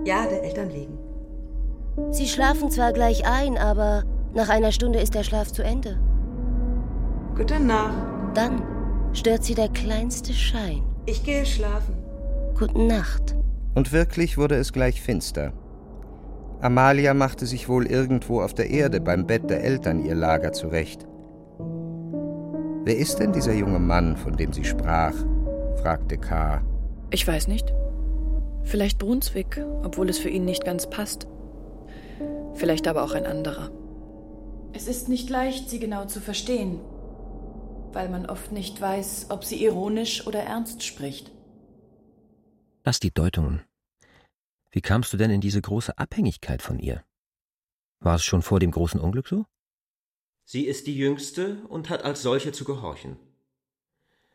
Ja, 0.05 0.25
der 0.25 0.43
Eltern 0.43 0.73
wegen. 0.73 0.97
Sie 2.11 2.27
schlafen 2.27 2.69
zwar 2.71 2.93
gleich 2.93 3.27
ein, 3.27 3.57
aber 3.57 4.03
nach 4.33 4.49
einer 4.49 4.71
Stunde 4.71 4.99
ist 4.99 5.15
der 5.15 5.23
Schlaf 5.23 5.51
zu 5.51 5.63
Ende. 5.63 5.99
Gute 7.35 7.59
Nacht. 7.59 8.07
Dann 8.33 8.61
stört 9.13 9.43
sie 9.43 9.55
der 9.55 9.69
kleinste 9.69 10.31
Schein. 10.33 10.83
Ich 11.05 11.23
gehe 11.23 11.45
schlafen. 11.45 11.95
Gute 12.57 12.79
Nacht. 12.79 13.35
Und 13.75 13.91
wirklich 13.91 14.37
wurde 14.37 14.55
es 14.55 14.73
gleich 14.73 15.01
finster. 15.01 15.53
Amalia 16.59 17.13
machte 17.13 17.45
sich 17.45 17.69
wohl 17.69 17.85
irgendwo 17.85 18.41
auf 18.41 18.53
der 18.53 18.69
Erde 18.69 18.99
beim 18.99 19.27
Bett 19.27 19.49
der 19.49 19.63
Eltern 19.63 20.03
ihr 20.03 20.15
Lager 20.15 20.53
zurecht. 20.53 21.05
Wer 22.83 22.97
ist 22.97 23.19
denn 23.19 23.31
dieser 23.31 23.53
junge 23.53 23.79
Mann, 23.79 24.17
von 24.17 24.35
dem 24.37 24.53
sie 24.53 24.63
sprach? 24.63 25.13
fragte 25.81 26.17
K. 26.17 26.61
Ich 27.11 27.27
weiß 27.27 27.47
nicht. 27.47 27.73
Vielleicht 28.63 28.97
Brunswick, 28.97 29.63
obwohl 29.83 30.09
es 30.09 30.17
für 30.17 30.29
ihn 30.29 30.45
nicht 30.45 30.65
ganz 30.65 30.89
passt. 30.89 31.27
Vielleicht 32.53 32.87
aber 32.87 33.03
auch 33.03 33.13
ein 33.13 33.25
anderer. 33.25 33.69
Es 34.73 34.87
ist 34.87 35.09
nicht 35.09 35.29
leicht, 35.29 35.69
sie 35.69 35.79
genau 35.79 36.05
zu 36.05 36.19
verstehen, 36.19 36.79
weil 37.93 38.09
man 38.09 38.25
oft 38.25 38.51
nicht 38.51 38.81
weiß, 38.81 39.27
ob 39.29 39.43
sie 39.43 39.63
ironisch 39.63 40.25
oder 40.25 40.39
ernst 40.39 40.83
spricht. 40.83 41.31
Lass 42.83 42.99
die 42.99 43.13
Deutungen. 43.13 43.61
Wie 44.77 44.81
kamst 44.81 45.11
du 45.11 45.17
denn 45.17 45.31
in 45.31 45.41
diese 45.41 45.59
große 45.59 45.97
Abhängigkeit 45.97 46.61
von 46.61 46.77
ihr? 46.77 47.03
War 47.99 48.13
es 48.13 48.23
schon 48.23 48.43
vor 48.43 48.59
dem 48.59 48.69
großen 48.69 49.01
Unglück 49.01 49.27
so? 49.27 49.47
Sie 50.45 50.67
ist 50.67 50.85
die 50.85 50.95
Jüngste 50.95 51.65
und 51.67 51.89
hat 51.89 52.03
als 52.03 52.21
solche 52.21 52.51
zu 52.51 52.63
gehorchen. 52.63 53.17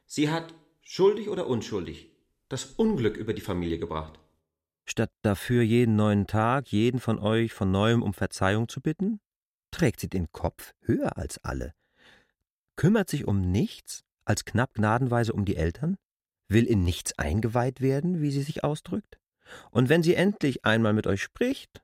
Sie 0.05 0.31
hat, 0.31 0.53
schuldig 0.81 1.29
oder 1.29 1.47
unschuldig, 1.47 2.11
das 2.49 2.65
Unglück 2.65 3.17
über 3.17 3.35
die 3.35 3.41
Familie 3.41 3.79
gebracht. 3.79 4.19
Statt 4.85 5.13
dafür 5.23 5.63
jeden 5.63 5.95
neuen 5.95 6.27
Tag 6.27 6.73
jeden 6.73 6.99
von 6.99 7.21
euch 7.21 7.53
von 7.53 7.71
neuem 7.71 8.03
um 8.03 8.13
Verzeihung 8.13 8.69
zu 8.69 8.81
bitten, 8.81 9.21
trägt 9.71 10.01
sie 10.01 10.09
den 10.09 10.33
Kopf 10.33 10.75
höher 10.81 11.17
als 11.19 11.39
alle, 11.45 11.73
kümmert 12.75 13.09
sich 13.09 13.29
um 13.29 13.53
nichts, 13.53 14.03
als 14.25 14.45
knapp 14.45 14.75
gnadenweise 14.75 15.35
um 15.35 15.45
die 15.45 15.55
Eltern, 15.55 15.99
will 16.49 16.65
in 16.65 16.83
nichts 16.83 17.17
eingeweiht 17.17 17.81
werden, 17.81 18.21
wie 18.21 18.33
sie 18.33 18.43
sich 18.43 18.65
ausdrückt, 18.65 19.21
und 19.71 19.89
wenn 19.89 20.03
sie 20.03 20.15
endlich 20.15 20.65
einmal 20.65 20.93
mit 20.93 21.07
euch 21.07 21.23
spricht, 21.23 21.83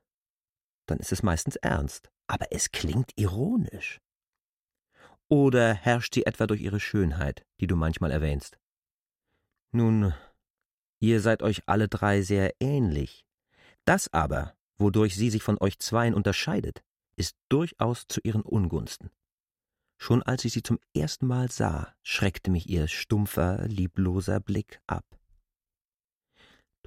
dann 0.87 0.99
ist 0.99 1.11
es 1.11 1.23
meistens 1.23 1.55
ernst, 1.57 2.09
aber 2.27 2.47
es 2.51 2.71
klingt 2.71 3.11
ironisch. 3.15 3.99
Oder 5.27 5.73
herrscht 5.73 6.15
sie 6.15 6.25
etwa 6.25 6.47
durch 6.47 6.61
ihre 6.61 6.79
Schönheit, 6.79 7.45
die 7.59 7.67
du 7.67 7.75
manchmal 7.75 8.11
erwähnst? 8.11 8.57
Nun, 9.71 10.13
ihr 10.99 11.21
seid 11.21 11.43
euch 11.43 11.61
alle 11.67 11.87
drei 11.87 12.23
sehr 12.23 12.53
ähnlich. 12.59 13.25
Das 13.85 14.11
aber, 14.11 14.55
wodurch 14.77 15.15
sie 15.15 15.29
sich 15.29 15.43
von 15.43 15.57
euch 15.59 15.77
zweien 15.79 16.15
unterscheidet, 16.15 16.83
ist 17.15 17.35
durchaus 17.49 18.07
zu 18.07 18.21
ihren 18.23 18.41
Ungunsten. 18.41 19.11
Schon 20.01 20.23
als 20.23 20.45
ich 20.45 20.53
sie 20.53 20.63
zum 20.63 20.79
ersten 20.95 21.27
Mal 21.27 21.51
sah, 21.51 21.93
schreckte 22.01 22.49
mich 22.49 22.69
ihr 22.69 22.87
stumpfer, 22.87 23.67
liebloser 23.67 24.39
Blick 24.39 24.79
ab. 24.87 25.18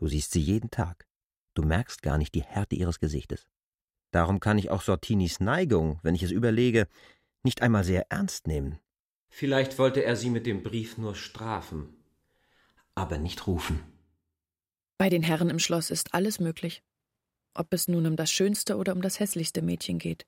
Du 0.03 0.09
siehst 0.09 0.32
sie 0.32 0.40
jeden 0.40 0.68
Tag. 0.72 1.07
Du 1.55 1.62
merkst 1.62 2.03
gar 2.03 2.18
nicht 2.18 2.34
die 2.34 2.42
Härte 2.42 2.74
ihres 2.74 2.98
Gesichtes. 2.98 3.46
Darum 4.11 4.40
kann 4.40 4.59
ich 4.59 4.68
auch 4.68 4.82
Sortinis 4.82 5.38
Neigung, 5.38 6.00
wenn 6.03 6.16
ich 6.16 6.24
es 6.24 6.32
überlege, 6.32 6.88
nicht 7.44 7.62
einmal 7.62 7.84
sehr 7.84 8.11
ernst 8.11 8.48
nehmen. 8.48 8.80
Vielleicht 9.28 9.78
wollte 9.78 10.03
er 10.03 10.16
sie 10.16 10.30
mit 10.30 10.44
dem 10.44 10.64
Brief 10.64 10.98
nur 10.98 11.14
strafen, 11.14 11.94
aber 12.96 13.18
nicht 13.18 13.46
rufen. 13.46 13.78
Bei 14.98 15.09
den 15.09 15.22
Herren 15.22 15.50
im 15.50 15.61
Schloss 15.61 15.88
ist 15.88 16.14
alles 16.14 16.40
möglich. 16.40 16.82
Ob 17.55 17.72
es 17.72 17.86
nun 17.86 18.05
um 18.05 18.16
das 18.16 18.32
schönste 18.32 18.78
oder 18.78 18.94
um 18.94 19.03
das 19.03 19.20
hässlichste 19.20 19.62
Mädchen 19.62 20.00
geht. 20.00 20.26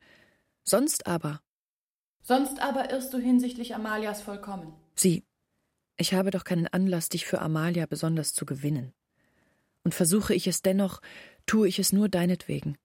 Sonst 0.63 1.09
aber. 1.09 1.41
Sonst 2.23 2.61
aber 2.61 2.93
irrst 2.93 3.13
du 3.13 3.19
hinsichtlich 3.19 3.75
Amalias 3.75 4.23
vollkommen. 4.23 4.73
Sieh, 4.95 5.25
ich 5.97 6.15
habe 6.15 6.31
doch 6.31 6.45
keinen 6.45 6.69
Anlass, 6.69 7.09
dich 7.09 7.27
für 7.27 7.41
Amalia 7.41 7.87
besonders 7.87 8.35
zu 8.35 8.47
gewinnen. 8.47 8.95
Und 9.85 9.95
versuche 9.95 10.35
ich 10.35 10.47
es 10.47 10.63
dennoch, 10.63 11.01
tue 11.47 11.69
ich 11.69 11.79
es 11.79 11.93
nur 11.93 12.09
deinetwegen. 12.09 12.77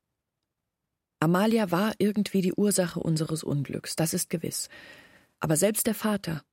Amalia 1.22 1.72
war 1.72 1.94
irgendwie 1.98 2.42
die 2.42 2.54
Ursache 2.54 3.00
unseres 3.00 3.44
Unglücks, 3.44 3.96
das 3.96 4.14
ist 4.14 4.30
gewiss. 4.30 4.70
Aber 5.40 5.56
selbst 5.58 5.88
der 5.88 5.96
Vater, 5.96 6.44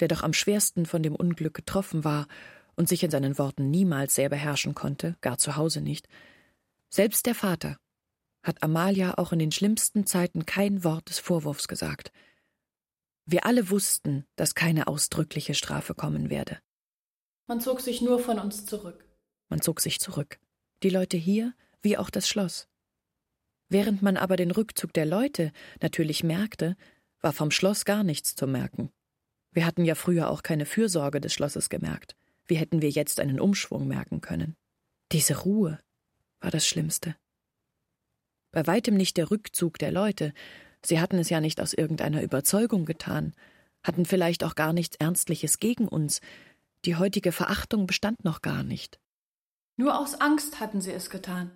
der 0.00 0.08
doch 0.08 0.22
am 0.22 0.32
schwersten 0.32 0.84
von 0.86 1.02
dem 1.02 1.14
Unglück 1.14 1.54
getroffen 1.54 2.04
war 2.04 2.26
und 2.74 2.88
sich 2.88 3.02
in 3.02 3.10
seinen 3.10 3.38
Worten 3.38 3.70
niemals 3.70 4.14
sehr 4.14 4.28
beherrschen 4.28 4.74
konnte, 4.74 5.16
gar 5.20 5.38
zu 5.38 5.56
Hause 5.56 5.80
nicht, 5.80 6.08
selbst 6.90 7.24
der 7.24 7.34
Vater 7.34 7.78
hat 8.42 8.62
Amalia 8.62 9.16
auch 9.18 9.32
in 9.32 9.38
den 9.38 9.52
schlimmsten 9.52 10.04
Zeiten 10.04 10.44
kein 10.44 10.84
Wort 10.84 11.08
des 11.08 11.18
Vorwurfs 11.18 11.68
gesagt. 11.68 12.12
Wir 13.24 13.46
alle 13.46 13.70
wussten, 13.70 14.26
dass 14.36 14.54
keine 14.54 14.88
ausdrückliche 14.88 15.54
Strafe 15.54 15.94
kommen 15.94 16.28
werde. 16.28 16.58
Man 17.46 17.60
zog 17.60 17.80
sich 17.80 18.02
nur 18.02 18.18
von 18.18 18.38
uns 18.38 18.66
zurück. 18.66 19.04
Man 19.52 19.60
zog 19.60 19.82
sich 19.82 20.00
zurück. 20.00 20.38
Die 20.82 20.88
Leute 20.88 21.18
hier, 21.18 21.52
wie 21.82 21.98
auch 21.98 22.08
das 22.08 22.26
Schloss. 22.26 22.68
Während 23.68 24.00
man 24.00 24.16
aber 24.16 24.36
den 24.36 24.50
Rückzug 24.50 24.94
der 24.94 25.04
Leute 25.04 25.52
natürlich 25.82 26.24
merkte, 26.24 26.74
war 27.20 27.34
vom 27.34 27.50
Schloss 27.50 27.84
gar 27.84 28.02
nichts 28.02 28.34
zu 28.34 28.46
merken. 28.46 28.90
Wir 29.50 29.66
hatten 29.66 29.84
ja 29.84 29.94
früher 29.94 30.30
auch 30.30 30.42
keine 30.42 30.64
Fürsorge 30.64 31.20
des 31.20 31.34
Schlosses 31.34 31.68
gemerkt. 31.68 32.16
Wie 32.46 32.54
hätten 32.54 32.80
wir 32.80 32.88
jetzt 32.88 33.20
einen 33.20 33.40
Umschwung 33.40 33.86
merken 33.86 34.22
können? 34.22 34.56
Diese 35.12 35.40
Ruhe 35.40 35.78
war 36.40 36.50
das 36.50 36.66
Schlimmste. 36.66 37.14
Bei 38.52 38.66
weitem 38.66 38.96
nicht 38.96 39.18
der 39.18 39.30
Rückzug 39.30 39.78
der 39.78 39.92
Leute, 39.92 40.32
sie 40.82 40.98
hatten 40.98 41.18
es 41.18 41.28
ja 41.28 41.42
nicht 41.42 41.60
aus 41.60 41.74
irgendeiner 41.74 42.22
Überzeugung 42.22 42.86
getan, 42.86 43.34
hatten 43.84 44.06
vielleicht 44.06 44.44
auch 44.44 44.54
gar 44.54 44.72
nichts 44.72 44.96
Ernstliches 44.96 45.58
gegen 45.58 45.88
uns, 45.88 46.22
die 46.86 46.96
heutige 46.96 47.32
Verachtung 47.32 47.86
bestand 47.86 48.24
noch 48.24 48.40
gar 48.40 48.62
nicht. 48.62 49.01
Nur 49.76 49.98
aus 49.98 50.14
Angst 50.14 50.60
hatten 50.60 50.80
sie 50.80 50.92
es 50.92 51.10
getan. 51.10 51.50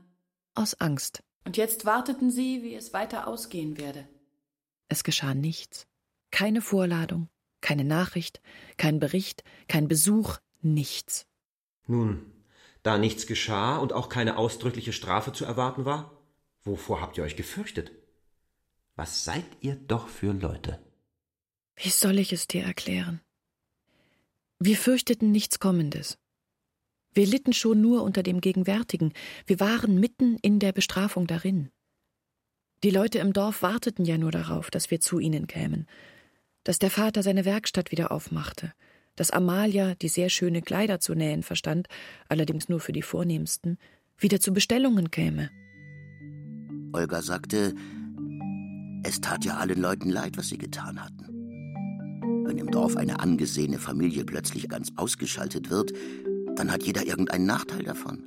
Aus 0.55 0.75
Angst. 0.81 1.23
Und 1.45 1.57
jetzt 1.57 1.85
warteten 1.85 2.31
sie, 2.31 2.63
wie 2.63 2.75
es 2.75 2.93
weiter 2.93 3.27
ausgehen 3.27 3.77
werde. 3.77 4.09
Es 4.89 5.05
geschah 5.05 5.35
nichts. 5.35 5.87
Keine 6.31 6.61
Vorladung, 6.61 7.29
keine 7.61 7.85
Nachricht, 7.85 8.41
kein 8.77 8.99
Bericht, 8.99 9.45
kein 9.69 9.89
Besuch, 9.89 10.39
nichts. 10.61 11.27
Nun, 11.87 12.33
da 12.83 12.99
nichts 12.99 13.27
geschah 13.27 13.77
und 13.77 13.93
auch 13.93 14.09
keine 14.09 14.37
ausdrückliche 14.37 14.93
Strafe 14.93 15.33
zu 15.33 15.45
erwarten 15.45 15.85
war, 15.85 16.17
wovor 16.65 17.01
habt 17.01 17.17
ihr 17.19 17.25
euch 17.25 17.37
gefürchtet? 17.37 17.93
Was 18.97 19.25
seid 19.25 19.45
ihr 19.61 19.77
doch 19.77 20.09
für 20.09 20.33
Leute? 20.33 20.81
Wie 21.77 21.91
soll 21.91 22.19
ich 22.19 22.33
es 22.33 22.47
dir 22.47 22.65
erklären? 22.65 23.21
Wir 24.59 24.77
fürchteten 24.77 25.31
nichts 25.31 25.59
Kommendes. 25.59 26.19
Wir 27.17 27.27
litten 27.27 27.55
schon 27.55 27.81
nur 27.81 28.03
unter 28.03 28.23
dem 28.23 28.43
Gegenwärtigen, 28.43 29.15
wir 29.47 29.59
waren 29.59 29.99
mitten 29.99 30.37
in 30.43 30.59
der 30.59 30.73
Bestrafung 30.73 31.27
darin. 31.27 31.71
Die 32.85 32.91
Leute 32.91 33.21
im 33.21 33.33
Dorf 33.33 33.63
warteten 33.63 34.05
ja 34.05 34.19
nur 34.19 34.31
darauf, 34.31 34.71
dass 34.71 34.91
wir 34.91 35.01
zu 35.01 35.19
ihnen 35.19 35.47
kämen, 35.47 35.87
dass 36.63 36.79
der 36.79 36.91
Vater 36.91 37.23
seine 37.23 37.47
Werkstatt 37.47 37.91
wieder 37.91 38.13
aufmachte, 38.13 38.75
dass 39.15 39.31
Amalia, 39.31 39.95
die 39.95 40.09
sehr 40.09 40.29
schöne 40.29 40.61
Kleider 40.61 41.01
zu 41.01 41.15
nähen 41.15 41.43
verstand, 41.43 41.89
allerdings 42.29 42.69
nur 42.69 42.81
für 42.81 42.93
die 42.93 43.01
vornehmsten, 43.01 43.79
wieder 44.19 44.39
zu 44.39 44.53
Bestellungen 44.53 45.11
käme. 45.11 45.49
Olga 46.93 47.23
sagte, 47.23 47.75
es 49.05 49.23
tat 49.23 49.43
ja 49.47 49.57
allen 49.57 49.81
Leuten 49.81 50.11
leid, 50.11 50.37
was 50.37 50.49
sie 50.49 50.59
getan 50.59 51.03
hatten. 51.03 51.25
Wenn 52.45 52.59
im 52.59 52.71
Dorf 52.71 52.95
eine 52.95 53.21
angesehene 53.21 53.79
Familie 53.79 54.27
plötzlich 54.27 54.69
ganz 54.69 54.93
ausgeschaltet 54.97 55.71
wird, 55.71 55.95
dann 56.57 56.73
hat 56.73 56.83
jeder 56.83 57.07
irgendeinen 57.07 57.47
Nachteil 57.47 57.83
davon. 57.83 58.25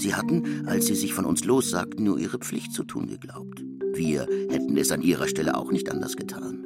Sie 0.00 0.14
hatten, 0.14 0.66
als 0.66 0.86
sie 0.86 0.94
sich 0.94 1.12
von 1.12 1.26
uns 1.26 1.44
lossagten, 1.44 2.04
nur 2.04 2.18
ihre 2.18 2.38
Pflicht 2.38 2.72
zu 2.72 2.84
tun 2.84 3.06
geglaubt. 3.06 3.62
Wir 3.92 4.26
hätten 4.48 4.76
es 4.78 4.92
an 4.92 5.02
ihrer 5.02 5.28
Stelle 5.28 5.56
auch 5.56 5.70
nicht 5.72 5.90
anders 5.90 6.16
getan. 6.16 6.64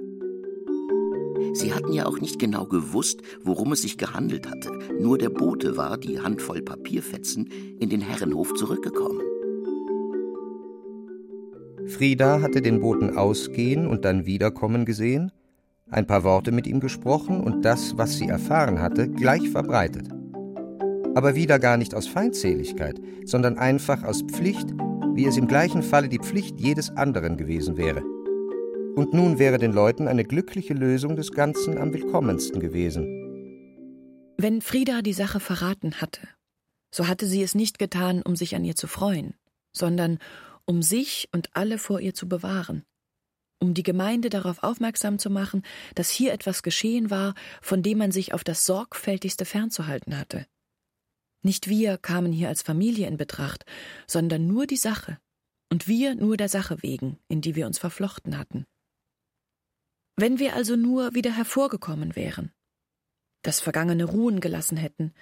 Sie 1.53 1.74
hatten 1.74 1.93
ja 1.93 2.07
auch 2.07 2.20
nicht 2.20 2.39
genau 2.39 2.66
gewusst, 2.66 3.22
worum 3.43 3.72
es 3.72 3.82
sich 3.82 3.99
gehandelt 3.99 4.49
hatte. 4.49 4.70
Nur 5.01 5.18
der 5.18 5.30
Bote 5.30 5.76
war, 5.76 5.99
die 5.99 6.20
Handvoll 6.20 6.62
Papierfetzen, 6.62 7.49
in 7.80 7.89
den 7.89 8.01
Herrenhof 8.01 8.55
zurückgekommen. 8.55 9.20
Frieda 11.87 12.41
hatte 12.41 12.62
den 12.62 12.80
Boten 12.80 13.16
ausgehen 13.16 13.87
und 13.87 14.05
dann 14.05 14.26
wiederkommen 14.26 14.85
gesehen, 14.85 15.32
ein 15.91 16.07
paar 16.07 16.24
Worte 16.24 16.51
mit 16.51 16.66
ihm 16.66 16.80
gesprochen 16.80 17.41
und 17.41 17.64
das, 17.64 17.99
was 17.99 18.16
sie 18.16 18.26
erfahren 18.26 18.80
hatte, 18.80 19.09
gleich 19.09 19.51
verbreitet 19.51 20.09
aber 21.15 21.35
wieder 21.35 21.59
gar 21.59 21.77
nicht 21.77 21.95
aus 21.95 22.07
Feindseligkeit, 22.07 23.01
sondern 23.25 23.59
einfach 23.59 24.03
aus 24.03 24.23
Pflicht, 24.23 24.69
wie 25.15 25.27
es 25.27 25.37
im 25.37 25.47
gleichen 25.47 25.83
Falle 25.83 26.09
die 26.09 26.19
Pflicht 26.19 26.61
jedes 26.61 26.91
anderen 26.91 27.37
gewesen 27.37 27.77
wäre. 27.77 28.03
Und 28.97 29.12
nun 29.12 29.39
wäre 29.39 29.59
den 29.59 29.73
Leuten 29.73 30.09
eine 30.09 30.25
glückliche 30.25 30.75
Lösung 30.75 31.17
des 31.17 31.33
Ganzen 31.33 31.79
am 31.79 31.93
willkommensten 31.93 32.61
gewesen. 32.61 33.25
Wenn 34.37 34.61
Frieda 34.61 35.03
die 35.03 35.12
Sache 35.12 35.41
verraten 35.41 36.01
hatte, 36.01 36.21
so 36.93 37.09
hatte 37.09 37.27
sie 37.27 37.43
es 37.43 37.55
nicht 37.55 37.79
getan, 37.79 38.23
um 38.23 38.37
sich 38.37 38.55
an 38.55 38.65
ihr 38.65 38.77
zu 38.77 38.87
freuen, 38.87 39.35
sondern 39.73 40.19
um 40.65 40.83
sich 40.83 41.29
und 41.33 41.51
alle 41.55 41.79
vor 41.79 42.01
ihr 42.01 42.15
zu 42.15 42.29
bewahren, 42.29 42.85
um 43.61 43.75
die 43.75 43.83
Gemeinde 43.83 44.31
darauf 44.31 44.62
aufmerksam 44.62 45.19
zu 45.19 45.31
machen, 45.31 45.62
dass 45.95 46.11
hier 46.11 46.33
etwas 46.33 46.62
geschehen 46.62 47.11
war, 47.11 47.35
von 47.62 47.83
dem 47.83 47.99
man 47.99 48.12
sich 48.12 48.35
auf 48.35 48.45
das 48.45 48.67
sorgfältigste 48.67 49.45
fernzuhalten 49.45 50.19
hatte. 50.19 50.47
Nicht 51.45 51.68
wir 51.68 51.99
kamen 51.99 52.32
hier 52.32 52.49
als 52.49 52.62
Familie 52.62 53.07
in 53.07 53.18
Betracht, 53.18 53.66
sondern 54.07 54.47
nur 54.47 54.66
die 54.66 54.78
Sache, 54.78 55.18
und 55.70 55.86
wir 55.86 56.14
nur 56.14 56.38
der 56.38 56.49
Sache 56.49 56.82
wegen, 56.82 57.18
in 57.28 57.42
die 57.42 57.55
wir 57.55 57.66
uns 57.66 57.78
verflochten 57.78 58.38
hatten. 58.38 58.64
Wenn 60.16 60.38
wir 60.38 60.55
also 60.55 60.74
nur 60.74 61.14
wieder 61.14 61.36
hervorgekommen 61.36 62.16
wären, 62.16 62.51
das 63.42 63.61
Vergangene 63.61 64.05
ruhen 64.05 64.40
gelassen 64.40 64.78
hätten, 64.78 65.12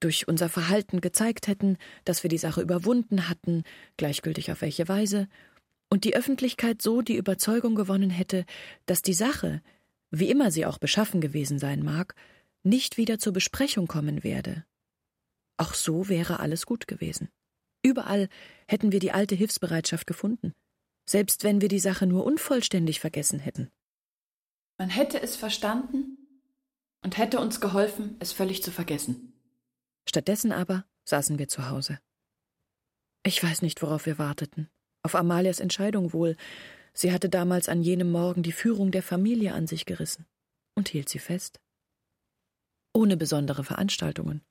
durch 0.00 0.26
unser 0.26 0.48
Verhalten 0.48 1.02
gezeigt 1.02 1.48
hätten, 1.48 1.76
dass 2.06 2.22
wir 2.22 2.30
die 2.30 2.38
Sache 2.38 2.62
überwunden 2.62 3.28
hatten, 3.28 3.64
gleichgültig 3.98 4.50
auf 4.50 4.62
welche 4.62 4.88
Weise, 4.88 5.28
und 5.90 6.04
die 6.04 6.16
Öffentlichkeit 6.16 6.80
so 6.80 7.02
die 7.02 7.16
Überzeugung 7.16 7.74
gewonnen 7.74 8.08
hätte, 8.08 8.46
dass 8.86 9.02
die 9.02 9.12
Sache, 9.12 9.60
wie 10.10 10.30
immer 10.30 10.50
sie 10.50 10.64
auch 10.64 10.78
beschaffen 10.78 11.20
gewesen 11.20 11.58
sein 11.58 11.82
mag, 11.82 12.14
nicht 12.62 12.96
wieder 12.96 13.18
zur 13.18 13.34
Besprechung 13.34 13.86
kommen 13.86 14.24
werde, 14.24 14.64
auch 15.56 15.74
so 15.74 16.08
wäre 16.08 16.40
alles 16.40 16.66
gut 16.66 16.86
gewesen. 16.86 17.28
Überall 17.82 18.28
hätten 18.68 18.92
wir 18.92 19.00
die 19.00 19.12
alte 19.12 19.34
Hilfsbereitschaft 19.34 20.06
gefunden, 20.06 20.52
selbst 21.08 21.44
wenn 21.44 21.60
wir 21.60 21.68
die 21.68 21.80
Sache 21.80 22.06
nur 22.06 22.24
unvollständig 22.24 23.00
vergessen 23.00 23.40
hätten. 23.40 23.70
Man 24.78 24.88
hätte 24.88 25.20
es 25.20 25.36
verstanden 25.36 26.18
und 27.02 27.18
hätte 27.18 27.40
uns 27.40 27.60
geholfen, 27.60 28.16
es 28.20 28.32
völlig 28.32 28.62
zu 28.62 28.70
vergessen. 28.70 29.32
Stattdessen 30.08 30.52
aber 30.52 30.84
saßen 31.04 31.38
wir 31.38 31.48
zu 31.48 31.68
Hause. 31.68 31.98
Ich 33.24 33.42
weiß 33.42 33.62
nicht, 33.62 33.82
worauf 33.82 34.06
wir 34.06 34.18
warteten. 34.18 34.68
Auf 35.02 35.14
Amalias 35.14 35.60
Entscheidung 35.60 36.12
wohl. 36.12 36.36
Sie 36.92 37.12
hatte 37.12 37.28
damals 37.28 37.68
an 37.68 37.82
jenem 37.82 38.10
Morgen 38.10 38.42
die 38.42 38.52
Führung 38.52 38.90
der 38.90 39.02
Familie 39.02 39.54
an 39.54 39.66
sich 39.66 39.86
gerissen 39.86 40.26
und 40.76 40.88
hielt 40.88 41.08
sie 41.08 41.18
fest. 41.18 41.60
Ohne 42.94 43.16
besondere 43.16 43.64
Veranstaltungen 43.64 44.42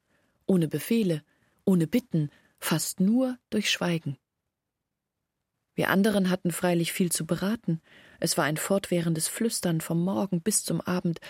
ohne 0.52 0.68
Befehle, 0.68 1.24
ohne 1.64 1.88
Bitten, 1.88 2.30
fast 2.60 2.99
nur 2.99 3.38
durch 3.52 3.72
Schweigen. 3.72 4.18
Wir 5.76 5.89
anderen 5.89 6.30
hatten 6.30 6.52
freilich 6.52 6.91
viel 6.91 7.10
zu 7.10 7.26
beraten, 7.26 7.80
es 8.20 8.38
war 8.38 8.43
ein 8.43 8.58
fortwährendes 8.58 9.30
Flüstern 9.30 9.80
vom 9.80 10.04
Morgen 10.04 10.41
bis 10.41 10.66
zum 10.66 10.82
Abend, 10.82 11.22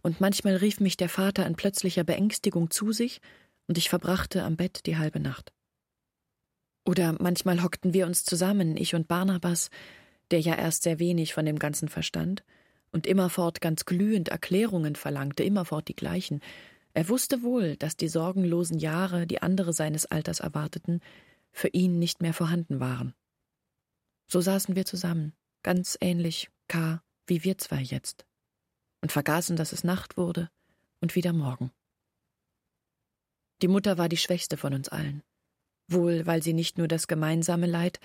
und 0.00 0.20
manchmal 0.20 0.54
rief 0.54 0.78
mich 0.78 0.96
der 0.96 1.08
Vater 1.08 1.44
in 1.44 1.56
plötzlicher 1.56 2.04
Beängstigung 2.04 2.70
zu 2.70 2.92
sich, 2.92 3.20
und 3.66 3.78
ich 3.78 3.88
verbrachte 3.88 4.44
am 4.44 4.54
Bett 4.54 4.86
die 4.86 4.96
halbe 4.96 5.18
Nacht. 5.18 5.52
Oder 6.86 7.16
manchmal 7.18 7.64
hockten 7.64 7.94
wir 7.94 8.06
uns 8.06 8.24
zusammen, 8.24 8.76
ich 8.76 8.94
und 8.94 9.08
Barnabas, 9.08 9.70
der 10.30 10.40
ja 10.40 10.54
erst 10.54 10.84
sehr 10.84 11.00
wenig 11.00 11.34
von 11.34 11.44
dem 11.44 11.58
Ganzen 11.58 11.88
verstand, 11.88 12.44
und 12.92 13.08
immerfort 13.08 13.60
ganz 13.60 13.86
glühend 13.86 14.28
Erklärungen 14.28 14.94
verlangte, 14.94 15.42
immerfort 15.42 15.88
die 15.88 15.96
gleichen. 15.96 16.40
Er 16.94 17.08
wusste 17.08 17.42
wohl, 17.42 17.76
dass 17.76 17.96
die 17.96 18.08
sorgenlosen 18.08 18.78
Jahre, 18.78 19.26
die 19.26 19.42
andere 19.42 19.72
seines 19.72 20.06
Alters 20.06 20.40
erwarteten, 20.40 21.00
für 21.52 21.68
ihn 21.68 21.98
nicht 21.98 22.22
mehr 22.22 22.34
vorhanden 22.34 22.80
waren. 22.80 23.14
So 24.26 24.40
saßen 24.40 24.76
wir 24.76 24.84
zusammen, 24.84 25.32
ganz 25.62 25.96
ähnlich, 26.00 26.50
K, 26.68 27.02
wie 27.26 27.44
wir 27.44 27.58
zwei 27.58 27.80
jetzt, 27.80 28.26
und 29.00 29.12
vergaßen, 29.12 29.56
dass 29.56 29.72
es 29.72 29.84
Nacht 29.84 30.16
wurde 30.16 30.50
und 31.00 31.14
wieder 31.14 31.32
Morgen. 31.32 31.70
Die 33.62 33.68
Mutter 33.68 33.98
war 33.98 34.08
die 34.08 34.16
schwächste 34.16 34.56
von 34.56 34.74
uns 34.74 34.88
allen, 34.88 35.22
wohl 35.88 36.26
weil 36.26 36.42
sie 36.42 36.52
nicht 36.52 36.78
nur 36.78 36.88
das 36.88 37.08
gemeinsame 37.08 37.66
Leid, 37.66 38.00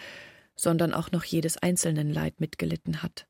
sondern 0.56 0.94
auch 0.94 1.12
noch 1.12 1.24
jedes 1.24 1.58
einzelnen 1.58 2.12
Leid 2.12 2.40
mitgelitten 2.40 3.04
hat. 3.04 3.28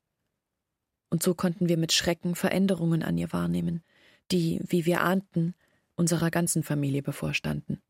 Und 1.10 1.22
so 1.22 1.34
konnten 1.34 1.68
wir 1.68 1.76
mit 1.76 1.92
Schrecken 1.92 2.34
Veränderungen 2.34 3.02
an 3.02 3.18
ihr 3.18 3.32
wahrnehmen, 3.32 3.82
die, 4.30 4.60
wie 4.66 4.86
wir 4.86 5.00
ahnten, 5.00 5.54
unserer 5.96 6.30
ganzen 6.30 6.62
Familie 6.62 7.02
bevorstanden. 7.02 7.82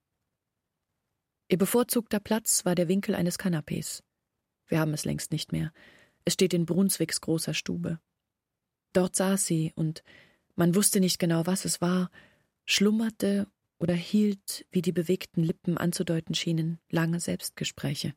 Ihr 1.49 1.59
bevorzugter 1.59 2.21
Platz 2.21 2.65
war 2.65 2.75
der 2.75 2.89
Winkel 2.89 3.15
eines 3.15 3.39
Kanapés. 3.39 4.03
Wir 4.67 4.81
haben 4.81 4.95
es 4.95 5.05
längst 5.05 5.31
nicht 5.31 5.53
mehr. 5.53 5.73
Es 6.25 6.35
steht 6.35 6.55
in 6.55 6.67
Brunswicks 6.67 7.21
großer 7.21 7.55
Stube. 7.55 7.99
Dort 8.93 9.17
saß 9.17 9.45
sie, 9.45 9.73
und 9.77 10.03
man 10.57 10.75
wusste 10.75 11.01
nicht 11.01 11.19
genau, 11.19 11.47
was 11.47 11.65
es 11.65 11.81
war, 11.81 12.11
schlummerte 12.65 13.47
oder 13.79 13.95
hielt, 13.95 14.67
wie 14.71 14.83
die 14.83 14.93
bewegten 14.93 15.43
Lippen 15.43 15.77
anzudeuten 15.77 16.35
schienen, 16.35 16.79
lange 16.89 17.21
Selbstgespräche. 17.21 18.15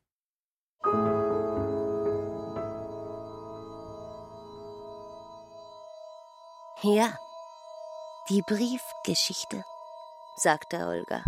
Ja, 6.84 7.18
die 8.30 8.42
Briefgeschichte, 8.42 9.64
sagte 10.36 10.86
Olga. 10.86 11.24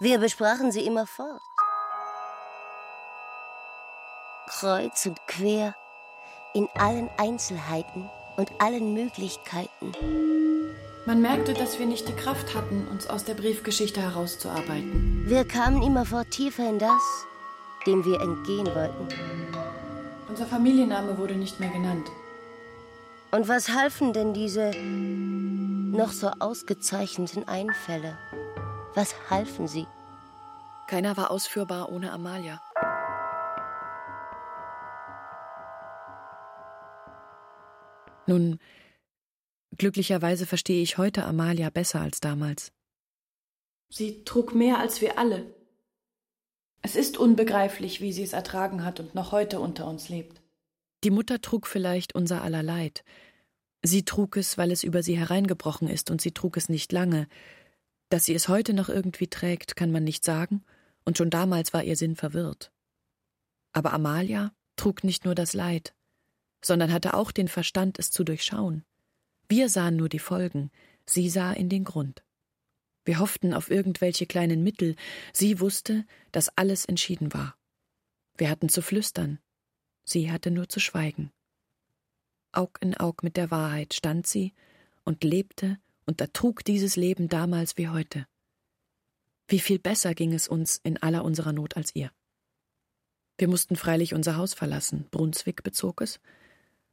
Wir 0.00 0.18
besprachen 0.18 0.72
sie 0.72 0.84
immerfort. 0.84 1.40
Kreuz 4.48 5.06
und 5.06 5.18
quer, 5.28 5.76
in 6.54 6.68
allen 6.74 7.08
Einzelheiten 7.18 8.10
und 8.36 8.50
allen 8.60 8.94
Möglichkeiten. 8.94 9.92
Man 11.06 11.22
merkte, 11.22 11.54
dass 11.54 11.78
wir 11.78 11.86
nicht 11.86 12.08
die 12.08 12.16
Kraft 12.16 12.54
hatten, 12.54 12.88
uns 12.88 13.06
aus 13.06 13.24
der 13.24 13.34
Briefgeschichte 13.34 14.00
herauszuarbeiten. 14.00 15.24
Wir 15.26 15.46
kamen 15.46 15.82
immerfort 15.82 16.30
tiefer 16.32 16.68
in 16.68 16.80
das, 16.80 17.02
dem 17.86 18.04
wir 18.04 18.20
entgehen 18.20 18.66
wollten. 18.74 19.08
Unser 20.28 20.46
Familienname 20.46 21.16
wurde 21.16 21.34
nicht 21.34 21.60
mehr 21.60 21.70
genannt. 21.70 22.10
Und 23.34 23.48
was 23.48 23.70
halfen 23.70 24.12
denn 24.12 24.34
diese 24.34 24.72
noch 24.76 26.12
so 26.12 26.28
ausgezeichneten 26.38 27.48
Einfälle? 27.48 28.18
Was 28.94 29.14
halfen 29.30 29.66
sie? 29.66 29.86
Keiner 30.86 31.16
war 31.16 31.30
ausführbar 31.30 31.90
ohne 31.90 32.12
Amalia. 32.12 32.60
Nun, 38.26 38.58
glücklicherweise 39.78 40.44
verstehe 40.44 40.82
ich 40.82 40.98
heute 40.98 41.24
Amalia 41.24 41.70
besser 41.70 42.02
als 42.02 42.20
damals. 42.20 42.70
Sie 43.88 44.24
trug 44.24 44.54
mehr 44.54 44.78
als 44.78 45.00
wir 45.00 45.18
alle. 45.18 45.54
Es 46.82 46.96
ist 46.96 47.16
unbegreiflich, 47.16 48.02
wie 48.02 48.12
sie 48.12 48.24
es 48.24 48.34
ertragen 48.34 48.84
hat 48.84 49.00
und 49.00 49.14
noch 49.14 49.32
heute 49.32 49.58
unter 49.58 49.86
uns 49.86 50.10
lebt. 50.10 50.41
Die 51.04 51.10
Mutter 51.10 51.40
trug 51.40 51.66
vielleicht 51.66 52.14
unser 52.14 52.42
aller 52.42 52.62
Leid. 52.62 53.04
Sie 53.82 54.04
trug 54.04 54.36
es, 54.36 54.56
weil 54.56 54.70
es 54.70 54.84
über 54.84 55.02
sie 55.02 55.16
hereingebrochen 55.16 55.88
ist, 55.88 56.10
und 56.10 56.20
sie 56.20 56.32
trug 56.32 56.56
es 56.56 56.68
nicht 56.68 56.92
lange, 56.92 57.26
dass 58.08 58.24
sie 58.24 58.34
es 58.34 58.48
heute 58.48 58.74
noch 58.74 58.88
irgendwie 58.88 59.26
trägt, 59.26 59.74
kann 59.74 59.90
man 59.90 60.04
nicht 60.04 60.24
sagen, 60.24 60.62
und 61.04 61.18
schon 61.18 61.30
damals 61.30 61.72
war 61.72 61.82
ihr 61.82 61.96
Sinn 61.96 62.14
verwirrt. 62.14 62.70
Aber 63.72 63.92
Amalia 63.92 64.52
trug 64.76 65.02
nicht 65.02 65.24
nur 65.24 65.34
das 65.34 65.54
Leid, 65.54 65.94
sondern 66.64 66.92
hatte 66.92 67.14
auch 67.14 67.32
den 67.32 67.48
Verstand, 67.48 67.98
es 67.98 68.10
zu 68.10 68.22
durchschauen. 68.22 68.84
Wir 69.48 69.68
sahen 69.68 69.96
nur 69.96 70.08
die 70.08 70.20
Folgen, 70.20 70.70
sie 71.06 71.28
sah 71.28 71.52
in 71.52 71.68
den 71.68 71.84
Grund. 71.84 72.22
Wir 73.04 73.18
hofften 73.18 73.52
auf 73.52 73.70
irgendwelche 73.70 74.26
kleinen 74.26 74.62
Mittel, 74.62 74.94
sie 75.32 75.58
wusste, 75.58 76.06
dass 76.30 76.56
alles 76.56 76.84
entschieden 76.84 77.34
war. 77.34 77.56
Wir 78.36 78.48
hatten 78.48 78.68
zu 78.68 78.80
flüstern, 78.80 79.40
sie 80.04 80.30
hatte 80.30 80.50
nur 80.50 80.68
zu 80.68 80.80
schweigen. 80.80 81.30
Aug 82.52 82.78
in 82.80 82.96
Aug 82.96 83.22
mit 83.22 83.36
der 83.36 83.50
Wahrheit 83.50 83.94
stand 83.94 84.26
sie 84.26 84.52
und 85.04 85.24
lebte 85.24 85.78
und 86.06 86.20
ertrug 86.20 86.64
dieses 86.64 86.96
Leben 86.96 87.28
damals 87.28 87.78
wie 87.78 87.88
heute. 87.88 88.26
Wie 89.48 89.60
viel 89.60 89.78
besser 89.78 90.14
ging 90.14 90.32
es 90.32 90.48
uns 90.48 90.80
in 90.82 90.96
aller 91.02 91.24
unserer 91.24 91.52
Not 91.52 91.76
als 91.76 91.94
ihr. 91.94 92.10
Wir 93.38 93.48
mussten 93.48 93.76
freilich 93.76 94.14
unser 94.14 94.36
Haus 94.36 94.54
verlassen, 94.54 95.08
Brunswick 95.10 95.62
bezog 95.62 96.00
es. 96.00 96.20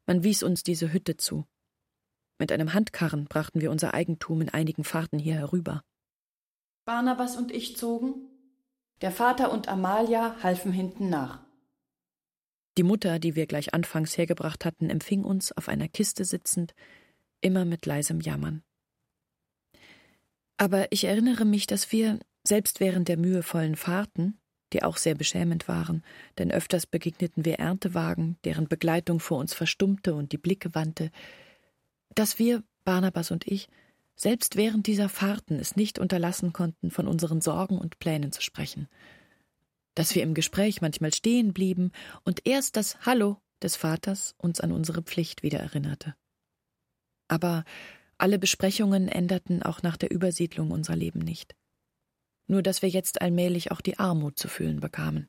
Man 0.05 0.23
wies 0.23 0.43
uns 0.43 0.63
diese 0.63 0.91
Hütte 0.91 1.17
zu. 1.17 1.45
Mit 2.39 2.51
einem 2.51 2.73
Handkarren 2.73 3.25
brachten 3.25 3.61
wir 3.61 3.69
unser 3.69 3.93
Eigentum 3.93 4.41
in 4.41 4.49
einigen 4.49 4.83
Fahrten 4.83 5.19
hier 5.19 5.35
herüber. 5.35 5.83
Barnabas 6.85 7.35
und 7.35 7.51
ich 7.51 7.77
zogen, 7.77 8.15
der 9.01 9.11
Vater 9.11 9.51
und 9.51 9.67
Amalia 9.67 10.41
halfen 10.41 10.71
hinten 10.71 11.09
nach. 11.09 11.48
Die 12.79 12.83
Mutter, 12.83 13.19
die 13.19 13.35
wir 13.35 13.45
gleich 13.45 13.73
anfangs 13.73 14.17
hergebracht 14.17 14.63
hatten, 14.63 14.89
empfing 14.89 15.25
uns 15.25 15.51
auf 15.51 15.67
einer 15.67 15.89
Kiste 15.89 16.23
sitzend, 16.23 16.73
immer 17.41 17.65
mit 17.65 17.85
leisem 17.85 18.21
Jammern. 18.21 18.63
Aber 20.55 20.89
ich 20.89 21.03
erinnere 21.03 21.43
mich, 21.43 21.67
dass 21.67 21.91
wir, 21.91 22.19
selbst 22.47 22.79
während 22.79 23.09
der 23.09 23.17
mühevollen 23.17 23.75
Fahrten, 23.75 24.39
die 24.71 24.81
auch 24.81 24.95
sehr 24.95 25.13
beschämend 25.13 25.67
waren, 25.67 26.05
denn 26.37 26.51
öfters 26.51 26.85
begegneten 26.85 27.43
wir 27.43 27.55
Erntewagen, 27.55 28.37
deren 28.45 28.69
Begleitung 28.69 29.19
vor 29.19 29.39
uns 29.39 29.53
verstummte 29.53 30.15
und 30.15 30.31
die 30.31 30.37
Blicke 30.37 30.73
wandte, 30.73 31.11
dass 32.15 32.39
wir, 32.39 32.63
Barnabas 32.85 33.29
und 33.29 33.45
ich, 33.45 33.67
selbst 34.15 34.55
während 34.55 34.87
dieser 34.87 35.09
Fahrten 35.09 35.59
es 35.59 35.75
nicht 35.75 35.99
unterlassen 35.99 36.53
konnten, 36.53 36.91
von 36.91 37.09
unseren 37.09 37.41
Sorgen 37.41 37.77
und 37.77 37.99
Plänen 37.99 38.31
zu 38.31 38.41
sprechen, 38.41 38.87
dass 39.99 40.15
wir 40.15 40.23
im 40.23 40.33
Gespräch 40.33 40.79
manchmal 40.79 41.13
stehen 41.13 41.51
blieben 41.51 41.91
und 42.23 42.47
erst 42.47 42.77
das 42.77 43.05
Hallo 43.05 43.41
des 43.61 43.75
Vaters 43.75 44.33
uns 44.37 44.61
an 44.61 44.71
unsere 44.71 45.01
Pflicht 45.01 45.43
wieder 45.43 45.59
erinnerte. 45.59 46.15
Aber 47.27 47.65
alle 48.17 48.39
Besprechungen 48.39 49.09
änderten 49.09 49.61
auch 49.61 49.81
nach 49.81 49.97
der 49.97 50.09
Übersiedlung 50.09 50.71
unser 50.71 50.95
Leben 50.95 51.19
nicht. 51.19 51.53
Nur 52.47 52.63
dass 52.63 52.81
wir 52.81 52.87
jetzt 52.87 53.21
allmählich 53.21 53.71
auch 53.71 53.81
die 53.81 53.99
Armut 53.99 54.39
zu 54.39 54.47
fühlen 54.47 54.79
bekamen. 54.79 55.27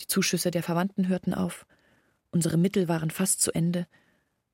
Die 0.00 0.08
Zuschüsse 0.08 0.50
der 0.50 0.64
Verwandten 0.64 1.06
hörten 1.06 1.32
auf, 1.32 1.64
unsere 2.32 2.56
Mittel 2.56 2.88
waren 2.88 3.12
fast 3.12 3.40
zu 3.40 3.52
Ende, 3.52 3.86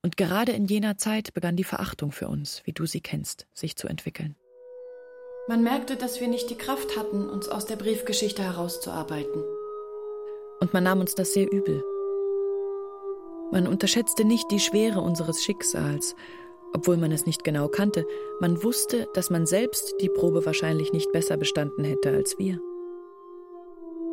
und 0.03 0.19
gerade 0.19 0.53
in 0.53 0.67
jener 0.67 0.99
Zeit 0.99 1.33
begann 1.33 1.57
die 1.57 1.65
Verachtung 1.65 2.13
für 2.13 2.29
uns, 2.29 2.61
wie 2.67 2.75
du 2.75 2.85
sie 2.85 3.01
kennst, 3.01 3.47
sich 3.55 3.77
zu 3.77 3.89
entwickeln. 3.89 4.37
Man 5.47 5.63
merkte, 5.63 5.97
dass 5.97 6.21
wir 6.21 6.29
nicht 6.29 6.49
die 6.49 6.57
Kraft 6.57 6.97
hatten, 6.97 7.29
uns 7.29 7.51
aus 7.51 7.67
der 7.67 7.77
Briefgeschichte 7.77 8.43
herauszuarbeiten. 8.43 9.45
Und 10.59 10.73
man 10.73 10.85
nahm 10.85 11.01
uns 11.01 11.15
das 11.15 11.35
sehr 11.35 11.53
übel. 11.53 11.85
Man 13.53 13.67
unterschätzte 13.67 14.25
nicht 14.25 14.51
die 14.51 14.59
Schwere 14.59 15.03
unseres 15.03 15.45
Schicksals, 15.45 16.17
obwohl 16.73 16.97
man 16.97 17.13
es 17.13 17.27
nicht 17.27 17.45
genau 17.45 17.69
kannte, 17.69 18.07
man 18.41 18.63
wusste, 18.63 19.07
dass 19.13 19.29
man 19.29 19.45
selbst 19.45 19.95
die 20.01 20.09
Probe 20.09 20.47
wahrscheinlich 20.47 20.95
nicht 20.95 21.13
besser 21.13 21.37
bestanden 21.37 21.85
hätte 21.85 22.09
als 22.09 22.39
wir. 22.39 22.59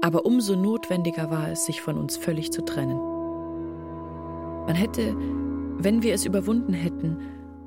Aber 0.01 0.25
umso 0.25 0.57
notwendiger 0.57 1.31
war 1.31 1.49
es, 1.49 1.65
sich 1.65 1.81
von 1.81 1.97
uns 1.97 2.17
völlig 2.17 2.51
zu 2.51 2.61
trennen. 2.65 2.99
Man 4.65 4.75
hätte, 4.75 5.15
wenn 5.77 6.03
wir 6.03 6.13
es 6.13 6.25
überwunden 6.25 6.73
hätten, 6.73 7.19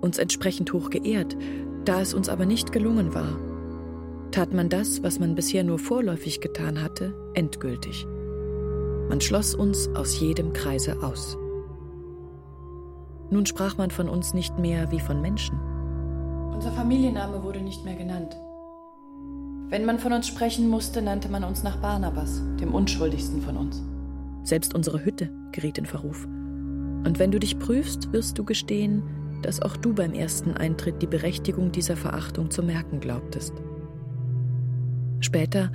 uns 0.03 0.19
entsprechend 0.19 0.75
hoch 0.75 0.91
geehrt, 0.91 1.35
da 1.87 2.03
es 2.03 2.13
uns 2.13 2.29
aber 2.29 2.45
nicht 2.45 2.71
gelungen 2.71 3.15
war, 3.15 3.39
tat 4.35 4.53
man 4.53 4.69
das, 4.69 5.01
was 5.05 5.21
man 5.21 5.37
bisher 5.37 5.63
nur 5.63 5.79
vorläufig 5.79 6.41
getan 6.41 6.83
hatte, 6.83 7.15
endgültig. 7.35 8.05
Man 9.09 9.21
schloss 9.21 9.55
uns 9.55 9.89
aus 9.95 10.19
jedem 10.19 10.53
Kreise 10.53 11.05
aus. 11.05 11.39
Nun 13.31 13.47
sprach 13.47 13.77
man 13.77 13.93
von 13.93 14.09
uns 14.09 14.35
nicht 14.35 14.59
mehr 14.59 14.91
wie 14.91 14.99
von 14.99 15.21
Menschen. 15.21 15.57
Unser 16.53 16.73
Familienname 16.73 17.45
wurde 17.45 17.61
nicht 17.61 17.85
mehr 17.85 17.95
genannt. 17.95 18.37
Wenn 19.69 19.85
man 19.85 20.01
von 20.01 20.13
uns 20.13 20.27
sprechen 20.27 20.69
musste, 20.69 21.01
nannte 21.01 21.29
man 21.29 21.45
uns 21.45 21.63
nach 21.63 21.77
Barnabas, 21.77 22.43
dem 22.59 22.75
unschuldigsten 22.75 23.41
von 23.41 23.57
uns. 23.57 23.83
Selbst 24.43 24.75
unsere 24.75 25.05
Hütte 25.05 25.31
geriet 25.53 25.79
in 25.79 25.87
Verruf. 25.87 26.25
Und 26.25 27.21
wenn 27.21 27.31
du 27.31 27.39
dich 27.39 27.61
prüfst, 27.61 28.13
wirst 28.13 28.37
du 28.37 28.45
gestehen, 28.45 29.05
dass 29.43 29.63
auch 29.63 29.77
du 29.77 29.95
beim 29.95 30.13
ersten 30.13 30.55
Eintritt 30.55 31.03
die 31.03 31.07
Berechtigung 31.07 31.71
dieser 31.71 31.97
Verachtung 31.97 32.51
zu 32.51 32.65
merken 32.65 32.99
glaubtest. 32.99 33.53
Später, 35.25 35.73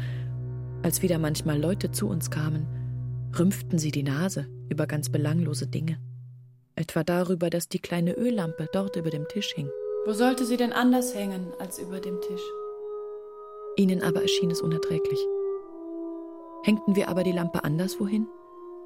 als 0.84 1.02
wieder 1.02 1.18
manchmal 1.18 1.60
Leute 1.60 1.92
zu 1.92 2.08
uns 2.08 2.30
kamen, 2.30 2.68
rümpften 3.38 3.80
sie 3.80 3.92
die 3.92 4.04
Nase 4.04 4.48
über 4.70 4.86
ganz 4.86 5.10
belanglose 5.10 5.68
Dinge 5.68 5.98
Etwa 6.80 7.04
darüber, 7.04 7.50
dass 7.50 7.68
die 7.68 7.80
kleine 7.80 8.14
Öllampe 8.14 8.70
dort 8.72 8.96
über 8.96 9.10
dem 9.10 9.28
Tisch 9.28 9.54
hing. 9.54 9.70
Wo 10.06 10.14
sollte 10.14 10.46
sie 10.46 10.56
denn 10.56 10.72
anders 10.72 11.14
hängen 11.14 11.48
als 11.60 11.78
über 11.78 12.00
dem 12.00 12.22
Tisch? 12.22 12.42
Ihnen 13.76 14.02
aber 14.02 14.22
erschien 14.22 14.50
es 14.50 14.62
unerträglich. 14.62 15.20
Hängten 16.64 16.96
wir 16.96 17.10
aber 17.10 17.24
die 17.24 17.34
Lampe 17.34 17.66
anderswohin, 17.66 18.28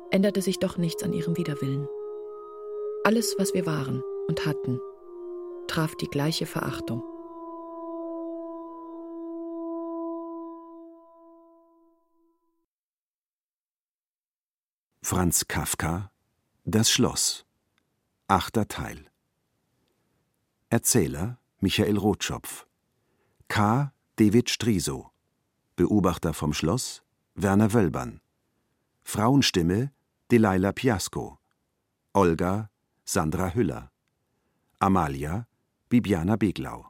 änderte 0.09 0.41
sich 0.41 0.57
doch 0.57 0.77
nichts 0.77 1.03
an 1.03 1.13
ihrem 1.13 1.37
Widerwillen. 1.37 1.87
Alles, 3.03 3.35
was 3.37 3.53
wir 3.53 3.67
waren 3.67 4.01
und 4.27 4.47
hatten, 4.47 4.79
traf 5.67 5.93
die 5.93 6.07
gleiche 6.07 6.47
Verachtung. 6.47 7.03
Franz 15.05 15.49
Kafka 15.49 16.11
Das 16.63 16.89
Schloss. 16.89 17.45
Achter 18.27 18.69
Teil. 18.69 19.11
Erzähler 20.69 21.39
Michael 21.59 21.97
Rotschopf. 21.97 22.65
K. 23.49 23.91
David 24.15 24.49
Striso. 24.49 25.11
Beobachter 25.75 26.33
vom 26.33 26.53
Schloss 26.53 27.03
Werner 27.35 27.73
Wölbern 27.73 28.21
Frauenstimme 29.03 29.91
Delilah 30.31 30.71
Piasco. 30.71 31.37
Olga 32.13 32.69
Sandra 33.03 33.53
Hüller. 33.53 33.91
Amalia 34.79 35.47
Bibiana 35.89 36.37
Beglau. 36.37 36.89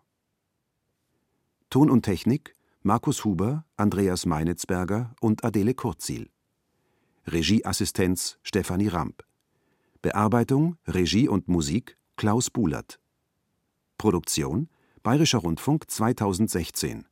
Ton 1.71 1.89
und 1.89 2.03
Technik 2.03 2.55
Markus 2.83 3.25
Huber, 3.25 3.65
Andreas 3.75 4.27
Meinitzberger 4.27 5.15
und 5.19 5.43
Adele 5.43 5.73
Kurzil 5.73 6.29
Regieassistenz 7.25 8.37
Stefanie 8.43 8.89
Ramp. 8.89 9.23
Bearbeitung, 10.01 10.77
Regie 10.85 11.29
und 11.29 11.47
Musik 11.47 11.97
Klaus 12.17 12.49
Bulert. 12.49 12.99
Produktion 13.97 14.67
Bayerischer 15.03 15.39
Rundfunk 15.39 15.89
2016 15.89 17.05